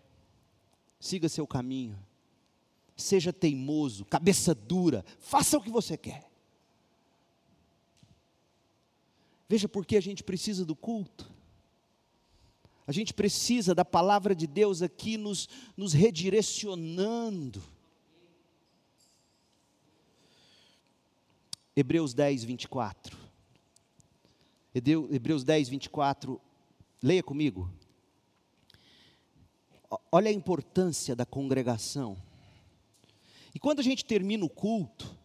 siga 0.99 1.30
seu 1.30 1.45
caminho 1.45 2.09
seja 3.02 3.34
teimoso, 3.34 4.06
cabeça 4.06 4.54
dura, 4.54 5.06
faça 5.20 5.58
o 5.58 5.62
que 5.62 5.70
você 5.70 5.97
quer. 5.97 6.30
Veja 9.47 9.68
por 9.68 9.86
que 9.86 9.97
a 9.97 10.02
gente 10.02 10.24
precisa 10.24 10.64
do 10.64 10.76
culto. 10.76 11.32
A 12.86 12.91
gente 12.91 13.14
precisa 13.14 13.74
da 13.74 13.86
palavra 13.86 14.36
de 14.36 14.45
Deus 14.47 14.82
aqui 14.82 15.18
nos, 15.18 15.47
nos 15.76 15.93
redirecionando. 15.93 17.62
Hebreus 21.76 22.14
10, 22.14 22.43
24. 22.43 23.18
Hebreus 24.74 25.43
10, 25.43 25.70
24. 25.70 26.39
Leia 27.02 27.24
comigo. 27.24 27.72
Olha 30.12 30.30
a 30.30 30.34
importância 30.34 31.16
da 31.16 31.26
congregação. 31.26 32.18
E 33.54 33.60
quando 33.60 33.80
a 33.80 33.84
gente 33.84 34.06
termina 34.06 34.45
o 34.45 34.50
culto, 34.50 35.18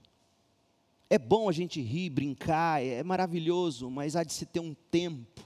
é 1.11 1.18
bom 1.18 1.49
a 1.49 1.53
gente 1.53 1.81
rir, 1.81 2.11
brincar, 2.11 2.83
é 2.83 3.03
maravilhoso, 3.03 3.91
mas 3.91 4.16
há 4.16 4.25
de 4.25 4.33
se 4.33 4.47
ter 4.47 4.61
um 4.61 4.75
tempo, 4.91 5.45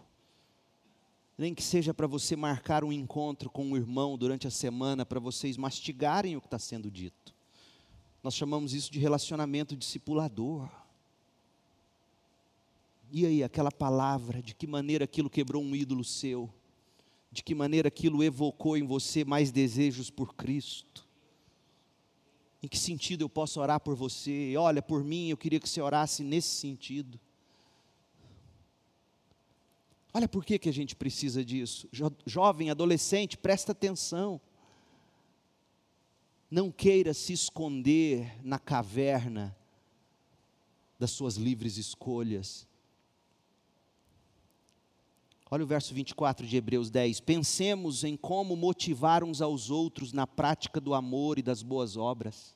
nem 1.37 1.55
que 1.55 1.62
seja 1.62 1.93
para 1.93 2.07
você 2.07 2.37
marcar 2.37 2.85
um 2.85 2.93
encontro 2.93 3.51
com 3.51 3.64
um 3.64 3.76
irmão 3.76 4.16
durante 4.16 4.47
a 4.47 4.51
semana, 4.51 5.05
para 5.05 5.20
vocês 5.20 5.57
mastigarem 5.57 6.37
o 6.37 6.41
que 6.41 6.47
está 6.47 6.59
sendo 6.59 6.91
dito. 6.91 7.35
Nós 8.22 8.35
chamamos 8.35 8.72
isso 8.72 8.91
de 8.91 8.99
relacionamento 8.99 9.76
discipulador. 9.76 10.68
E 13.11 13.24
aí, 13.24 13.43
aquela 13.43 13.70
palavra, 13.70 14.43
de 14.43 14.55
que 14.55 14.66
maneira 14.66 15.05
aquilo 15.05 15.31
quebrou 15.31 15.62
um 15.62 15.74
ídolo 15.74 16.05
seu? 16.05 16.53
De 17.31 17.43
que 17.43 17.55
maneira 17.55 17.89
aquilo 17.89 18.22
evocou 18.22 18.76
em 18.76 18.85
você 18.85 19.24
mais 19.24 19.51
desejos 19.51 20.11
por 20.11 20.35
Cristo? 20.35 21.07
Em 22.62 22.68
que 22.68 22.78
sentido 22.78 23.22
eu 23.22 23.28
posso 23.28 23.61
orar 23.61 23.80
por 23.80 23.94
você? 23.94 24.54
Olha, 24.56 24.82
por 24.82 25.04
mim, 25.04 25.28
eu 25.28 25.36
queria 25.36 25.61
que 25.61 25.68
você 25.68 25.80
orasse 25.80 26.22
nesse 26.22 26.48
sentido. 26.48 27.18
Olha 30.12 30.28
por 30.28 30.44
que, 30.44 30.59
que 30.59 30.68
a 30.68 30.72
gente 30.72 30.96
precisa 30.96 31.44
disso. 31.44 31.88
Jo 31.92 32.11
jovem, 32.26 32.70
adolescente, 32.70 33.38
presta 33.38 33.72
atenção. 33.72 34.40
Não 36.50 36.70
queira 36.70 37.14
se 37.14 37.32
esconder 37.32 38.44
na 38.44 38.59
caverna 38.59 39.56
das 40.98 41.11
suas 41.11 41.36
livres 41.36 41.76
escolhas. 41.76 42.68
Olha 45.51 45.64
o 45.64 45.66
verso 45.66 45.94
24 45.94 46.46
de 46.46 46.57
Hebreus 46.59 46.90
10. 46.90 47.20
Pensemos 47.20 48.05
em 48.05 48.16
como 48.16 48.55
motivar 48.55 49.24
uns 49.24 49.40
aos 49.40 49.70
outros 49.70 50.12
na 50.12 50.26
prática 50.26 50.78
do 50.78 50.92
amor 50.92 51.38
e 51.38 51.42
das 51.42 51.62
boas 51.62 51.96
obras. 51.96 52.55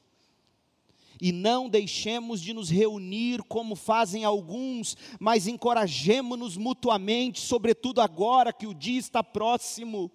E 1.19 1.33
não 1.33 1.69
deixemos 1.69 2.41
de 2.41 2.53
nos 2.53 2.69
reunir 2.69 3.43
como 3.45 3.77
fazem 3.77 4.25
alguns, 4.25 4.97
mas 5.19 5.47
encorajemo-nos 5.47 6.57
mutuamente, 6.57 7.41
sobretudo 7.41 8.01
agora 8.01 8.53
que 8.53 8.67
o 8.67 8.75
dia 8.75 8.99
está 8.99 9.23
próximo. 9.23 10.11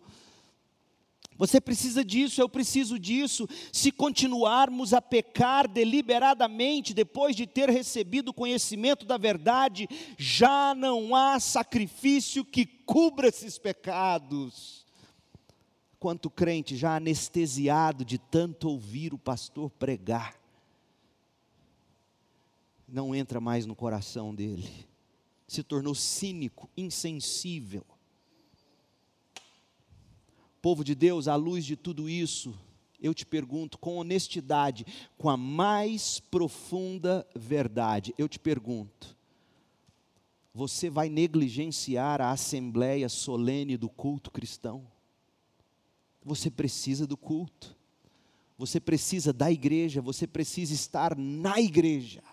Você 1.37 1.61
precisa 1.61 2.03
disso, 2.03 2.41
eu 2.41 2.49
preciso 2.49 2.97
disso. 2.97 3.47
Se 3.71 3.91
continuarmos 3.91 4.93
a 4.93 5.01
pecar 5.01 5.67
deliberadamente 5.67 6.93
depois 6.93 7.35
de 7.35 7.45
ter 7.45 7.69
recebido 7.69 8.29
o 8.29 8.33
conhecimento 8.33 9.05
da 9.05 9.17
verdade, 9.17 9.87
já 10.17 10.73
não 10.73 11.15
há 11.15 11.39
sacrifício 11.39 12.43
que 12.43 12.65
cubra 12.65 13.27
esses 13.27 13.57
pecados. 13.57 14.85
Quanto 15.99 16.29
crente 16.29 16.75
já 16.75 16.95
anestesiado 16.95 18.03
de 18.03 18.17
tanto 18.17 18.69
ouvir 18.69 19.13
o 19.13 19.17
pastor 19.17 19.69
pregar, 19.69 20.35
não 22.87 23.13
entra 23.13 23.39
mais 23.39 23.65
no 23.65 23.75
coração 23.75 24.33
dele, 24.33 24.69
se 25.47 25.61
tornou 25.61 25.93
cínico, 25.93 26.69
insensível 26.77 27.85
Povo 30.61 30.83
de 30.83 30.95
Deus, 30.95 31.27
à 31.27 31.35
luz 31.35 31.65
de 31.65 31.75
tudo 31.75 32.09
isso, 32.09 32.53
eu 32.99 33.13
te 33.13 33.25
pergunto 33.25 33.77
com 33.77 33.97
honestidade, 33.97 34.85
com 35.17 35.29
a 35.29 35.37
mais 35.37 36.19
profunda 36.19 37.27
verdade, 37.35 38.13
eu 38.17 38.27
te 38.27 38.39
pergunto: 38.39 39.15
você 40.53 40.89
vai 40.89 41.09
negligenciar 41.09 42.21
a 42.21 42.31
assembleia 42.31 43.07
solene 43.07 43.77
do 43.77 43.89
culto 43.89 44.31
cristão? 44.31 44.87
Você 46.23 46.49
precisa 46.49 47.05
do 47.05 47.15
culto, 47.15 47.75
você 48.57 48.79
precisa 48.79 49.31
da 49.31 49.51
igreja, 49.51 50.01
você 50.01 50.25
precisa 50.25 50.73
estar 50.73 51.15
na 51.15 51.61
igreja, 51.61 52.23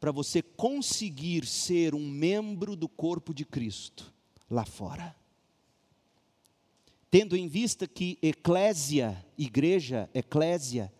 para 0.00 0.10
você 0.10 0.40
conseguir 0.40 1.46
ser 1.46 1.94
um 1.94 2.08
membro 2.08 2.74
do 2.74 2.88
corpo 2.88 3.34
de 3.34 3.44
Cristo 3.44 4.12
lá 4.50 4.64
fora 4.64 5.14
tendo 7.10 7.36
em 7.36 7.48
vista 7.48 7.86
que 7.86 8.18
eclésia, 8.20 9.24
igreja, 9.38 10.10
eclésia, 10.12 10.92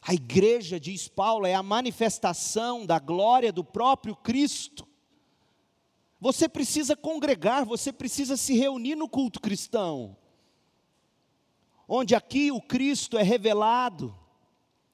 a 0.00 0.14
igreja, 0.14 0.78
diz 0.78 1.08
Paulo, 1.08 1.46
é 1.46 1.54
a 1.54 1.62
manifestação 1.62 2.86
da 2.86 2.98
glória 2.98 3.52
do 3.52 3.64
próprio 3.64 4.16
Cristo. 4.16 4.86
Você 6.20 6.48
precisa 6.48 6.96
congregar, 6.96 7.64
você 7.64 7.92
precisa 7.92 8.36
se 8.36 8.56
reunir 8.56 8.94
no 8.94 9.08
culto 9.08 9.40
cristão, 9.40 10.16
onde 11.86 12.14
aqui 12.14 12.50
o 12.50 12.60
Cristo 12.60 13.18
é 13.18 13.22
revelado. 13.22 14.16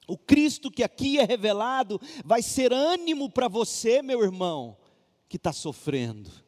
O 0.07 0.17
Cristo 0.17 0.69
que 0.69 0.83
aqui 0.83 1.17
é 1.17 1.23
revelado 1.23 1.99
vai 2.23 2.41
ser 2.41 2.71
ânimo 2.71 3.29
para 3.29 3.47
você, 3.47 4.01
meu 4.01 4.21
irmão, 4.21 4.77
que 5.27 5.37
está 5.37 5.51
sofrendo 5.51 6.44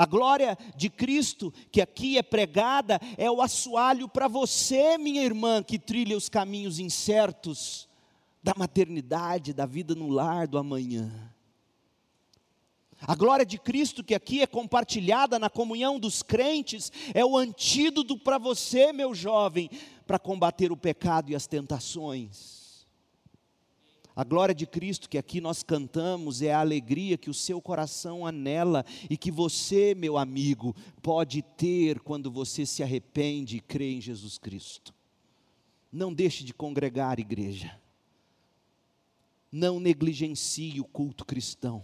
a 0.00 0.06
glória 0.06 0.56
de 0.74 0.88
Cristo 0.88 1.52
que 1.70 1.78
aqui 1.78 2.16
é 2.16 2.22
pregada 2.22 2.98
é 3.18 3.30
o 3.30 3.42
assoalho 3.42 4.08
para 4.08 4.28
você, 4.28 4.96
minha 4.96 5.22
irmã, 5.22 5.62
que 5.62 5.78
trilha 5.78 6.16
os 6.16 6.26
caminhos 6.26 6.78
incertos 6.78 7.86
da 8.42 8.54
maternidade, 8.56 9.52
da 9.52 9.66
vida 9.66 9.94
no 9.94 10.08
lar, 10.08 10.48
do 10.48 10.56
amanhã. 10.56 11.12
A 13.02 13.14
glória 13.14 13.44
de 13.44 13.58
Cristo 13.58 14.02
que 14.02 14.14
aqui 14.14 14.40
é 14.40 14.46
compartilhada 14.46 15.38
na 15.38 15.50
comunhão 15.50 16.00
dos 16.00 16.22
crentes 16.22 16.90
é 17.12 17.22
o 17.22 17.36
antídoto 17.36 18.16
para 18.16 18.38
você, 18.38 18.94
meu 18.94 19.14
jovem, 19.14 19.68
para 20.06 20.18
combater 20.18 20.72
o 20.72 20.78
pecado 20.78 21.30
e 21.30 21.34
as 21.34 21.46
tentações. 21.46 22.59
A 24.20 24.24
glória 24.24 24.54
de 24.54 24.66
Cristo 24.66 25.08
que 25.08 25.16
aqui 25.16 25.40
nós 25.40 25.62
cantamos 25.62 26.42
é 26.42 26.52
a 26.52 26.60
alegria 26.60 27.16
que 27.16 27.30
o 27.30 27.34
seu 27.34 27.58
coração 27.58 28.26
anela 28.26 28.84
e 29.08 29.16
que 29.16 29.30
você, 29.30 29.94
meu 29.94 30.18
amigo, 30.18 30.76
pode 31.00 31.40
ter 31.40 32.00
quando 32.00 32.30
você 32.30 32.66
se 32.66 32.82
arrepende 32.82 33.56
e 33.56 33.60
crê 33.60 33.92
em 33.92 33.98
Jesus 33.98 34.36
Cristo. 34.36 34.94
Não 35.90 36.12
deixe 36.12 36.44
de 36.44 36.52
congregar, 36.52 37.18
igreja. 37.18 37.80
Não 39.50 39.80
negligencie 39.80 40.78
o 40.82 40.84
culto 40.84 41.24
cristão. 41.24 41.82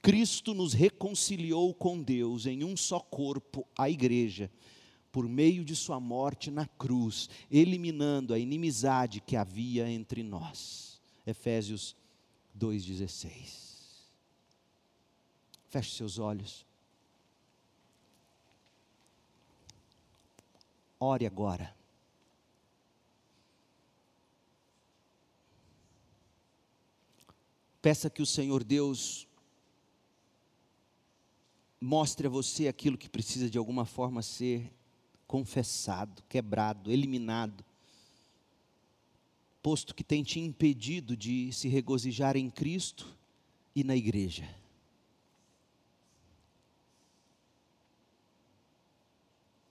Cristo 0.00 0.54
nos 0.54 0.72
reconciliou 0.72 1.74
com 1.74 2.02
Deus 2.02 2.46
em 2.46 2.64
um 2.64 2.74
só 2.74 2.98
corpo, 2.98 3.68
a 3.76 3.90
igreja, 3.90 4.50
por 5.12 5.28
meio 5.28 5.66
de 5.66 5.76
Sua 5.76 6.00
morte 6.00 6.50
na 6.50 6.64
cruz, 6.66 7.28
eliminando 7.50 8.32
a 8.32 8.38
inimizade 8.38 9.20
que 9.20 9.36
havia 9.36 9.86
entre 9.86 10.22
nós. 10.22 10.93
Efésios 11.26 11.96
2,16. 12.58 13.74
Feche 15.68 15.96
seus 15.96 16.18
olhos. 16.18 16.66
Ore 21.00 21.26
agora. 21.26 21.74
Peça 27.82 28.08
que 28.08 28.22
o 28.22 28.26
Senhor 28.26 28.64
Deus 28.64 29.26
mostre 31.80 32.26
a 32.26 32.30
você 32.30 32.66
aquilo 32.66 32.96
que 32.96 33.08
precisa 33.08 33.50
de 33.50 33.58
alguma 33.58 33.84
forma 33.84 34.22
ser 34.22 34.72
confessado, 35.26 36.22
quebrado, 36.28 36.90
eliminado 36.90 37.62
posto 39.64 39.94
que 39.94 40.04
tem 40.04 40.22
te 40.22 40.38
impedido 40.38 41.16
de 41.16 41.50
se 41.50 41.68
regozijar 41.68 42.36
em 42.36 42.50
Cristo 42.50 43.16
e 43.74 43.82
na 43.82 43.96
igreja. 43.96 44.46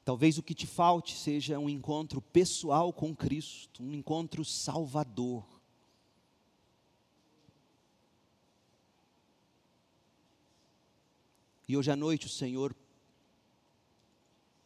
Talvez 0.04 0.40
o 0.40 0.42
que 0.42 0.56
te 0.56 0.66
falte 0.66 1.16
seja 1.16 1.60
um 1.60 1.70
encontro 1.70 2.20
pessoal 2.20 2.92
com 2.92 3.16
Cristo, 3.16 3.84
um 3.84 3.94
encontro 3.94 4.44
salvador. 4.44 5.46
E 11.68 11.78
hoje 11.78 11.92
à 11.92 11.96
noite 11.96 12.26
o 12.26 12.30
Senhor 12.30 12.76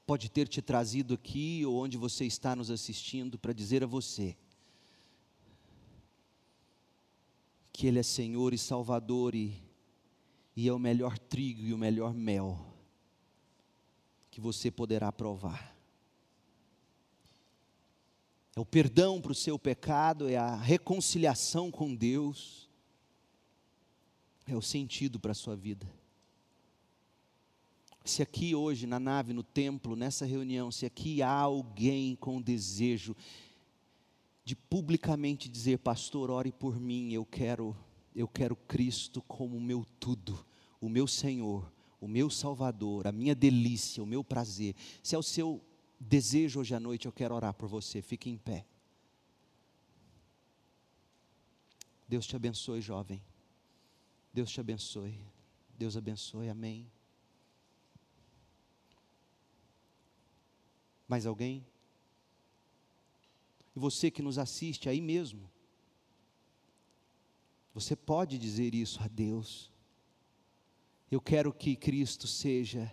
pode 0.06 0.30
ter 0.30 0.48
te 0.48 0.62
trazido 0.62 1.16
aqui 1.16 1.66
ou 1.66 1.84
onde 1.84 1.98
você 1.98 2.24
está 2.24 2.56
nos 2.56 2.72
assistindo 2.72 3.38
para 3.38 3.52
dizer 3.52 3.84
a 3.84 3.88
você: 3.88 4.38
que 7.78 7.86
Ele 7.86 8.00
é 8.00 8.04
Senhor 8.04 8.56
e 8.56 8.58
Salvador 8.58 9.36
e, 9.36 9.62
e 10.56 10.68
é 10.68 10.74
o 10.74 10.80
melhor 10.80 11.16
trigo 11.20 11.62
e 11.62 11.76
o 11.76 11.78
melhor 11.78 12.12
mel 12.12 12.74
que 14.32 14.42
você 14.42 14.72
poderá 14.72 15.12
provar. 15.12 15.78
É 18.56 18.60
o 18.60 18.66
perdão 18.66 19.22
para 19.22 19.32
o 19.32 19.36
seu 19.36 19.60
pecado, 19.60 20.28
é 20.28 20.36
a 20.36 20.56
reconciliação 20.56 21.70
com 21.70 21.94
Deus, 21.94 22.68
é 24.48 24.56
o 24.56 24.62
sentido 24.62 25.20
para 25.20 25.34
a 25.34 25.36
sua 25.36 25.56
vida. 25.56 25.88
Se 28.04 28.24
aqui 28.24 28.56
hoje, 28.56 28.88
na 28.88 29.00
nave, 29.00 29.34
no 29.34 29.44
templo, 29.44 29.96
nessa 29.96 30.26
reunião, 30.26 30.72
se 30.72 30.84
aqui 30.84 31.22
há 31.22 31.30
alguém 31.30 32.16
com 32.16 32.42
desejo 32.42 33.16
de 34.48 34.56
publicamente 34.56 35.50
dizer, 35.50 35.78
pastor, 35.80 36.32
ore 36.32 36.54
por 36.54 36.80
mim, 36.80 37.12
eu 37.12 37.26
quero, 37.26 37.76
eu 38.16 38.30
quero 38.30 38.56
Cristo 38.56 39.22
como 39.24 39.58
o 39.58 39.62
meu 39.62 39.84
tudo, 40.00 40.48
o 40.80 40.88
meu 40.88 41.06
Senhor, 41.06 41.70
o 42.00 42.08
meu 42.08 42.30
Salvador, 42.30 43.08
a 43.08 43.12
minha 43.12 43.36
delícia, 43.36 44.02
o 44.02 44.06
meu 44.06 44.24
prazer. 44.24 44.74
Se 45.04 45.16
é 45.16 45.18
o 45.18 45.22
seu 45.22 45.62
desejo 46.00 46.62
hoje 46.62 46.74
à 46.74 46.80
noite, 46.80 47.08
eu 47.08 47.12
quero 47.12 47.36
orar 47.36 47.54
por 47.54 47.68
você. 47.68 48.02
Fique 48.02 48.30
em 48.30 48.38
pé. 48.38 48.66
Deus 52.08 52.26
te 52.26 52.38
abençoe, 52.38 52.80
jovem. 52.80 53.22
Deus 54.32 54.50
te 54.50 54.62
abençoe. 54.62 55.20
Deus 55.78 55.98
abençoe. 55.98 56.48
Amém. 56.48 56.90
Mais 61.06 61.26
alguém? 61.26 61.68
E 63.78 63.80
você 63.80 64.10
que 64.10 64.24
nos 64.24 64.40
assiste 64.40 64.90
aí 64.90 65.00
mesmo, 65.00 65.48
você 67.76 67.96
pode 67.96 68.40
dizer 68.40 68.74
isso 68.74 69.00
a 69.04 69.08
Deus. 69.08 69.72
Eu 71.12 71.22
quero 71.22 71.54
que 71.54 71.76
Cristo 71.76 72.26
seja 72.26 72.92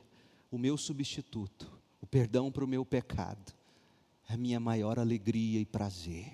o 0.51 0.59
meu 0.59 0.77
substituto, 0.77 1.73
o 2.03 2.07
perdão 2.07 2.53
para 2.53 2.63
o 2.63 2.69
meu 2.69 2.85
pecado, 2.85 3.55
a 4.29 4.37
minha 4.37 4.61
maior 4.61 4.99
alegria 4.99 5.59
e 5.59 5.65
prazer. 5.65 6.31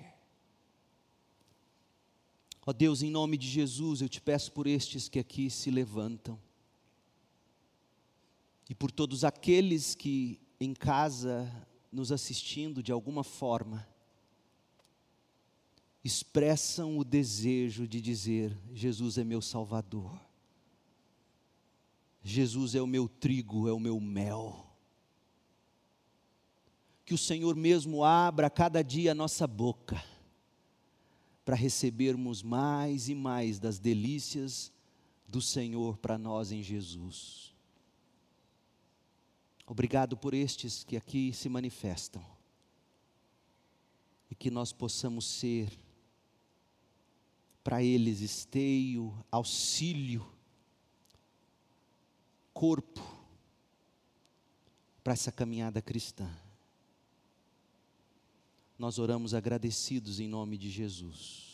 Ó 2.65 2.71
oh 2.71 2.73
Deus, 2.73 3.01
em 3.01 3.09
nome 3.09 3.37
de 3.37 3.47
Jesus, 3.47 4.01
eu 4.01 4.09
te 4.09 4.19
peço 4.19 4.51
por 4.51 4.67
estes 4.67 5.07
que 5.07 5.17
aqui 5.17 5.49
se 5.49 5.71
levantam, 5.71 6.37
e 8.69 8.75
por 8.75 8.91
todos 8.91 9.23
aqueles 9.23 9.95
que 9.95 10.41
em 10.59 10.73
casa 10.73 11.49
nos 11.89 12.11
assistindo 12.11 12.83
de 12.83 12.91
alguma 12.91 13.23
forma, 13.23 13.89
expressam 16.03 16.97
o 16.97 17.03
desejo 17.03 17.87
de 17.87 18.01
dizer: 18.01 18.57
Jesus 18.73 19.17
é 19.17 19.23
meu 19.23 19.41
Salvador, 19.41 20.19
Jesus 22.23 22.75
é 22.75 22.81
o 22.81 22.87
meu 22.87 23.07
trigo, 23.07 23.67
é 23.67 23.73
o 23.73 23.79
meu 23.79 23.99
mel. 23.99 24.67
Que 27.05 27.13
o 27.13 27.17
Senhor 27.17 27.55
mesmo 27.55 28.03
abra 28.03 28.49
cada 28.49 28.81
dia 28.81 29.11
a 29.11 29.15
nossa 29.15 29.45
boca, 29.45 30.01
para 31.43 31.55
recebermos 31.55 32.41
mais 32.41 33.09
e 33.09 33.15
mais 33.15 33.59
das 33.59 33.79
delícias 33.79 34.71
do 35.27 35.41
Senhor 35.41 35.97
para 35.97 36.17
nós 36.17 36.51
em 36.51 36.61
Jesus. 36.61 37.51
Obrigado 39.65 40.17
por 40.17 40.33
estes 40.33 40.83
que 40.83 40.97
aqui 40.97 41.31
se 41.31 41.47
manifestam. 41.47 42.21
E 44.29 44.35
que 44.35 44.51
nós 44.51 44.73
possamos 44.73 45.25
ser 45.25 45.71
para 47.63 47.83
eles 47.83 48.21
esteio, 48.21 49.13
auxílio, 49.31 50.25
corpo 52.53 53.01
para 55.03 55.13
essa 55.13 55.31
caminhada 55.31 55.81
cristã. 55.81 56.29
Nós 58.77 58.97
oramos 58.97 59.33
agradecidos 59.33 60.19
em 60.19 60.27
nome 60.27 60.57
de 60.57 60.69
Jesus. 60.69 61.50